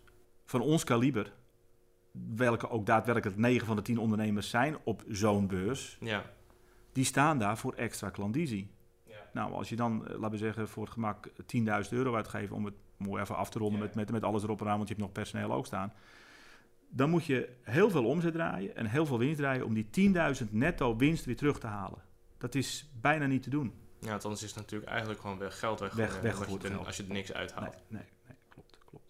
van 0.46 0.62
ons 0.62 0.84
kaliber, 0.84 1.32
welke 2.36 2.70
ook 2.70 2.86
daadwerkelijk 2.86 3.38
9 3.38 3.68
van 3.68 3.76
de 3.76 3.82
10 3.82 3.98
ondernemers 3.98 4.50
zijn 4.50 4.78
op 4.84 5.04
zo'n 5.10 5.48
beurs, 5.48 5.98
Ja. 6.00 6.26
die 6.94 7.06
staan 7.06 7.40
daar 7.40 7.58
voor 7.58 7.74
extra 7.74 8.10
klandizie. 8.10 8.72
Ja. 9.06 9.16
Nou, 9.34 9.54
als 9.54 9.70
je 9.70 9.76
dan, 9.76 10.08
eh, 10.08 10.14
laten 10.14 10.32
we 10.32 10.38
zeggen, 10.38 10.68
voor 10.68 10.84
het 10.84 10.94
gemak 10.94 11.30
10.000 11.46 11.94
euro 11.98 12.16
uitgeeft 12.16 12.52
om 12.52 12.66
het 12.66 12.74
mooi 13.04 13.22
even 13.22 13.36
af 13.36 13.50
te 13.50 13.60
ronden 13.60 13.80
Ja. 13.80 13.86
met, 13.86 13.96
met, 13.96 14.12
met 14.12 14.24
alles 14.24 14.44
erop 14.44 14.62
en 14.62 14.68
aan, 14.68 14.76
want 14.78 14.88
je 14.88 14.94
hebt 14.94 15.06
nog 15.06 15.14
personeel 15.16 15.54
ook 15.54 15.66
staan. 15.66 15.94
Dan 16.90 17.10
moet 17.10 17.26
je 17.26 17.56
heel 17.62 17.90
veel 17.90 18.06
omzet 18.06 18.34
draaien 18.34 18.76
en 18.76 18.86
heel 18.86 19.06
veel 19.06 19.18
winst 19.18 19.38
draaien 19.38 19.66
om 19.66 19.74
die 19.74 20.14
10.000 20.46 20.50
netto 20.52 20.96
winst 20.96 21.26
weer 21.26 21.36
terug 21.38 21.60
te 21.60 21.68
halen. 21.68 22.02
Dat 22.38 22.56
is 22.56 22.90
bijna 23.02 23.26
niet 23.26 23.44
te 23.44 23.50
doen. 23.50 23.74
Ja, 24.00 24.10
want 24.10 24.24
anders 24.24 24.44
is 24.44 24.50
het 24.50 24.60
natuurlijk 24.60 24.90
eigenlijk 24.92 25.22
gewoon 25.22 25.38
weg, 25.38 25.60
geld 25.60 25.80
weg. 25.80 25.94
Weg- 25.94 26.22
je 26.22 26.70
er-. 26.70 26.86
Als 26.86 26.98
je 26.98 27.04
er 27.04 27.12
niks 27.14 27.34
uithaalt. 27.34 27.72
Nee, 27.74 28.02
nee, 28.02 28.12
nee, 28.28 28.38
klopt, 28.50 28.78
klopt. 28.86 29.06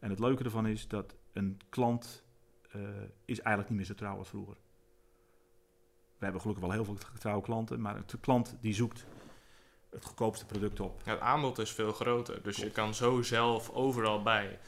En 0.00 0.10
het 0.10 0.18
leuke 0.18 0.44
ervan 0.44 0.66
is 0.66 0.88
dat 0.88 1.16
een 1.32 1.60
klant 1.68 2.22
eh, 2.72 2.80
is 3.24 3.40
eigenlijk 3.40 3.68
niet 3.68 3.78
meer 3.78 3.86
zo 3.86 3.94
trouw 3.94 4.18
als 4.18 4.28
vroeger. 4.28 4.56
We 6.18 6.24
hebben 6.24 6.40
gelukkig 6.40 6.64
wel 6.64 6.74
heel 6.74 6.84
veel 6.84 6.98
trouwe 7.18 7.42
klanten, 7.42 7.80
maar 7.80 7.96
een 7.96 8.20
klant 8.20 8.56
die 8.60 8.74
zoekt 8.74 9.06
het 9.96 10.04
goedkoopste 10.04 10.46
product 10.46 10.80
op. 10.80 11.00
Ja, 11.04 11.10
het 11.12 11.20
aanbod 11.20 11.58
is 11.58 11.70
veel 11.70 11.92
groter, 11.92 12.42
dus 12.42 12.56
je 12.56 12.70
kan 12.70 12.94
zo 12.94 13.22
zelf 13.22 13.70
overal 13.70 14.22
bij. 14.22 14.58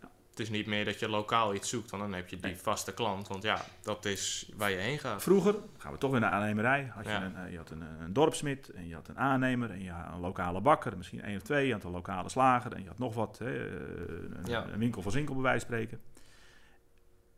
Ja. 0.00 0.08
Het 0.30 0.40
is 0.40 0.50
niet 0.50 0.66
meer 0.66 0.84
dat 0.84 0.98
je 0.98 1.08
lokaal 1.08 1.54
iets 1.54 1.68
zoekt, 1.68 1.90
want 1.90 2.02
dan 2.02 2.12
heb 2.12 2.28
je 2.28 2.36
die 2.36 2.44
Nee. 2.50 2.56
vaste 2.56 2.94
klant. 2.94 3.28
Want 3.28 3.42
ja, 3.42 3.64
dat 3.82 4.04
is 4.04 4.50
waar 4.56 4.70
je 4.70 4.76
heen 4.76 4.98
gaat. 4.98 5.22
Vroeger, 5.22 5.54
gaan 5.78 5.92
we 5.92 5.98
toch 5.98 6.10
weer 6.10 6.20
naar 6.20 6.30
aannemerij, 6.30 6.90
had 6.94 7.04
je, 7.04 7.10
Ja. 7.10 7.22
een, 7.24 7.36
eh, 7.36 7.50
je 7.50 7.56
had 7.56 7.70
een, 7.70 7.82
eh, 7.82 7.88
een 8.00 8.12
dorpsmid 8.12 8.68
en 8.70 8.88
je 8.88 8.94
had 8.94 9.08
een 9.08 9.18
aannemer 9.18 9.70
en 9.70 9.82
je 9.82 9.90
had 9.90 10.12
een 10.14 10.20
lokale 10.20 10.60
bakker, 10.60 10.96
misschien 10.96 11.22
één 11.22 11.36
of 11.36 11.42
twee, 11.42 11.66
je 11.66 11.72
had 11.72 11.84
een 11.84 11.90
lokale 11.90 12.28
slager 12.28 12.72
en 12.72 12.82
je 12.82 12.88
had 12.88 12.98
nog 12.98 13.14
wat, 13.14 13.38
hè, 13.38 13.66
eh, 13.66 13.72
een, 14.08 14.44
Ja. 14.46 14.66
een 14.66 14.78
winkel 14.78 15.02
van 15.02 15.12
zinkel 15.12 15.34
bij 15.34 15.42
wijze 15.42 15.64
spreken. 15.64 16.00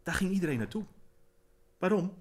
Daar 0.03 0.15
ging 0.15 0.31
iedereen 0.31 0.59
naartoe. 0.59 0.85
Waarom? 1.79 2.13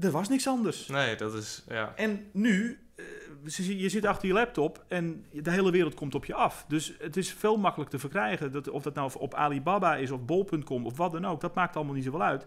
Er 0.00 0.10
was 0.10 0.28
niks 0.28 0.46
anders. 0.48 0.86
Nee, 0.86 1.16
dat 1.16 1.34
is, 1.34 1.64
ja. 1.68 1.92
En 1.96 2.28
nu, 2.32 2.85
je 3.44 3.78
je 3.78 3.88
zit 3.88 4.06
achter 4.06 4.28
je 4.28 4.34
laptop 4.34 4.84
en 4.88 5.24
de 5.32 5.50
hele 5.50 5.70
wereld 5.70 5.94
komt 5.94 6.14
op 6.14 6.24
je 6.24 6.34
af. 6.34 6.64
Dus 6.68 6.94
het 6.98 7.16
is 7.16 7.32
veel 7.32 7.56
makkelijker 7.56 7.98
te 7.98 8.00
verkrijgen. 8.08 8.52
Dat, 8.52 8.68
of 8.68 8.82
dat 8.82 8.94
nou 8.94 9.10
op 9.18 9.34
Alibaba 9.34 9.96
is 9.96 10.10
of 10.10 10.24
bol.com 10.24 10.86
of 10.86 10.96
wat 10.96 11.12
dan 11.12 11.26
ook. 11.26 11.40
Dat 11.40 11.54
maakt 11.54 11.76
allemaal 11.76 11.94
niet 11.94 12.04
zoveel 12.04 12.22
uit. 12.22 12.46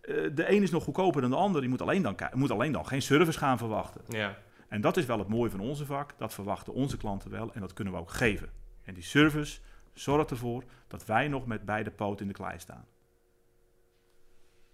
Eh, 0.00 0.14
de 0.34 0.50
een 0.50 0.62
is 0.62 0.70
nog 0.70 0.84
goedkoper 0.84 1.20
dan 1.20 1.30
de 1.30 1.36
ander. 1.36 1.62
Je 1.62 1.68
moet 1.68 1.82
alleen 1.82 2.02
dan, 2.02 2.16
moet 2.34 2.50
alleen 2.50 2.72
dan 2.72 2.86
geen 2.86 3.02
service 3.02 3.38
gaan 3.38 3.58
verwachten. 3.58 4.00
Ja, 4.08 4.38
En 4.68 4.80
dat 4.80 4.96
is 4.96 5.06
wel 5.06 5.18
het 5.18 5.28
mooie 5.28 5.50
van 5.50 5.60
onze 5.60 5.86
vak. 5.86 6.18
Dat 6.18 6.34
verwachten 6.34 6.74
onze 6.74 6.96
klanten 6.96 7.30
wel 7.30 7.52
en 7.52 7.60
dat 7.60 7.72
kunnen 7.72 7.92
we 7.92 8.00
ook 8.00 8.10
geven. 8.10 8.48
En 8.84 8.94
die 8.94 9.02
service 9.02 9.60
zorgt 9.92 10.30
ervoor 10.30 10.64
dat 10.88 11.06
wij 11.06 11.28
nog 11.28 11.46
met 11.46 11.64
beide 11.64 11.90
poten 11.90 12.20
in 12.20 12.32
de 12.32 12.38
klei 12.38 12.58
staan. 12.58 12.84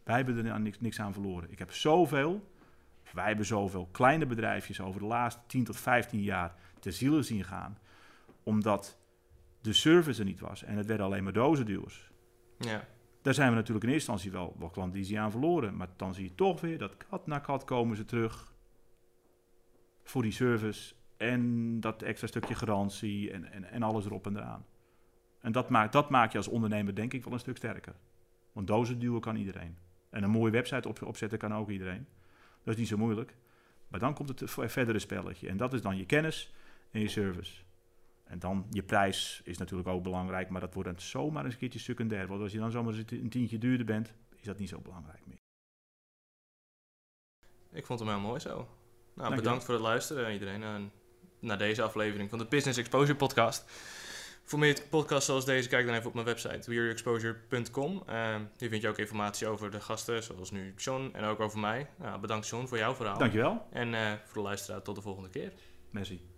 Wij 0.04 0.16
hebben 0.16 0.46
er 0.46 0.60
niks, 0.60 0.80
niks 0.80 1.00
aan 1.00 1.12
verloren. 1.12 1.50
Ik 1.50 1.58
heb 1.58 1.72
zoveel, 1.72 2.50
wij 3.12 3.26
hebben 3.26 3.46
zoveel 3.46 3.88
kleine 3.92 4.26
bedrijfjes 4.26 4.80
over 4.80 5.00
de 5.00 5.06
laatste 5.06 5.40
10 5.46 5.64
tot 5.64 5.76
15 5.76 6.22
jaar 6.22 6.54
ter 6.80 6.92
ziele 6.92 7.22
zien 7.22 7.44
gaan. 7.44 7.78
Omdat 8.42 8.98
de 9.60 9.72
service 9.72 10.20
er 10.20 10.26
niet 10.26 10.40
was 10.40 10.62
en 10.62 10.76
het 10.76 10.86
werden 10.86 11.06
alleen 11.06 11.24
maar 11.24 11.32
dozenduwers. 11.32 12.10
ja. 12.58 12.88
Daar 13.26 13.34
zijn 13.34 13.50
we 13.50 13.56
natuurlijk 13.56 13.86
in 13.86 13.92
eerste 13.92 14.10
instantie 14.10 14.38
wel, 14.38 14.56
wel 14.58 14.70
klanten 14.70 14.94
die 14.94 15.04
ze 15.04 15.18
aan 15.18 15.30
verloren. 15.30 15.76
Maar 15.76 15.88
dan 15.96 16.14
zie 16.14 16.24
je 16.24 16.34
toch 16.34 16.60
weer 16.60 16.78
dat 16.78 16.96
kat 16.96 17.26
na 17.26 17.38
kat 17.38 17.64
komen 17.64 17.96
ze 17.96 18.04
terug 18.04 18.52
voor 20.02 20.22
die 20.22 20.32
service. 20.32 20.94
En 21.16 21.80
dat 21.80 22.02
extra 22.02 22.26
stukje 22.26 22.54
garantie 22.54 23.30
en, 23.30 23.52
en, 23.52 23.64
en 23.64 23.82
alles 23.82 24.04
erop 24.04 24.26
en 24.26 24.36
eraan. 24.36 24.64
En 25.40 25.52
dat 25.52 25.68
maakt, 25.68 25.92
dat 25.92 26.10
maakt 26.10 26.32
je 26.32 26.38
als 26.38 26.48
ondernemer 26.48 26.94
denk 26.94 27.12
ik 27.12 27.24
wel 27.24 27.32
een 27.32 27.38
stuk 27.38 27.56
sterker. 27.56 27.94
Want 28.52 28.66
dozen 28.66 28.98
duwen 28.98 29.20
kan 29.20 29.36
iedereen. 29.36 29.76
En 30.10 30.22
een 30.22 30.30
mooie 30.30 30.52
website 30.52 30.88
op, 30.88 31.02
opzetten 31.02 31.38
kan 31.38 31.54
ook 31.54 31.70
iedereen. 31.70 32.06
Dat 32.66 32.74
is 32.74 32.80
niet 32.80 32.88
zo 32.88 32.96
moeilijk. 32.96 33.34
Maar 33.88 34.00
dan 34.00 34.14
komt 34.14 34.28
het 34.28 34.42
verdere 34.46 34.98
spelletje. 34.98 35.48
En 35.48 35.56
dat 35.56 35.72
is 35.72 35.82
dan 35.82 35.96
je 35.96 36.06
kennis 36.06 36.52
en 36.90 37.00
je 37.00 37.08
service. 37.08 37.62
En 38.24 38.38
dan 38.38 38.66
je 38.70 38.82
prijs 38.82 39.40
is 39.44 39.58
natuurlijk 39.58 39.88
ook 39.88 40.02
belangrijk, 40.02 40.48
maar 40.48 40.60
dat 40.60 40.74
wordt 40.74 40.88
dan 40.88 41.00
zomaar 41.00 41.44
eens 41.44 41.52
een 41.52 41.60
keertje 41.60 41.78
secundair. 41.78 42.26
Want 42.26 42.42
als 42.42 42.52
je 42.52 42.58
dan 42.58 42.70
zomaar 42.70 42.94
een 42.94 43.28
tientje 43.28 43.58
duurder 43.58 43.86
bent, 43.86 44.12
is 44.36 44.46
dat 44.46 44.58
niet 44.58 44.68
zo 44.68 44.80
belangrijk 44.80 45.26
meer. 45.26 45.38
Ik 47.72 47.86
vond 47.86 48.00
hem 48.00 48.08
heel 48.08 48.20
mooi 48.20 48.40
zo. 48.40 48.68
Nou, 49.14 49.34
bedankt 49.34 49.64
voor 49.64 49.74
het 49.74 49.82
luisteren 49.82 50.32
iedereen 50.32 50.62
eh, 50.62 50.74
naar 51.38 51.58
deze 51.58 51.82
aflevering 51.82 52.30
van 52.30 52.38
de 52.38 52.46
Business 52.46 52.78
Exposure 52.78 53.16
Podcast. 53.16 53.64
Voor 54.46 54.58
meer 54.58 54.82
podcasts 54.90 55.26
zoals 55.26 55.44
deze, 55.44 55.68
kijk 55.68 55.86
dan 55.86 55.94
even 55.94 56.06
op 56.06 56.14
mijn 56.14 56.26
website, 56.26 56.70
weareexposure.com. 56.70 58.02
Eh, 58.06 58.34
hier 58.58 58.68
vind 58.68 58.82
je 58.82 58.88
ook 58.88 58.98
informatie 58.98 59.46
over 59.46 59.70
de 59.70 59.80
gasten, 59.80 60.22
zoals 60.22 60.50
nu 60.50 60.74
John 60.76 61.10
en 61.12 61.24
ook 61.24 61.40
over 61.40 61.58
mij. 61.58 61.86
Nou, 61.96 62.20
bedankt 62.20 62.48
John 62.48 62.66
voor 62.66 62.78
jouw 62.78 62.94
verhaal. 62.94 63.18
Dankjewel. 63.18 63.66
En 63.70 63.94
eh, 63.94 64.12
voor 64.24 64.34
de 64.34 64.40
luisteraar, 64.40 64.82
tot 64.82 64.94
de 64.94 65.00
volgende 65.00 65.28
keer. 65.28 65.52
Merci. 65.90 66.35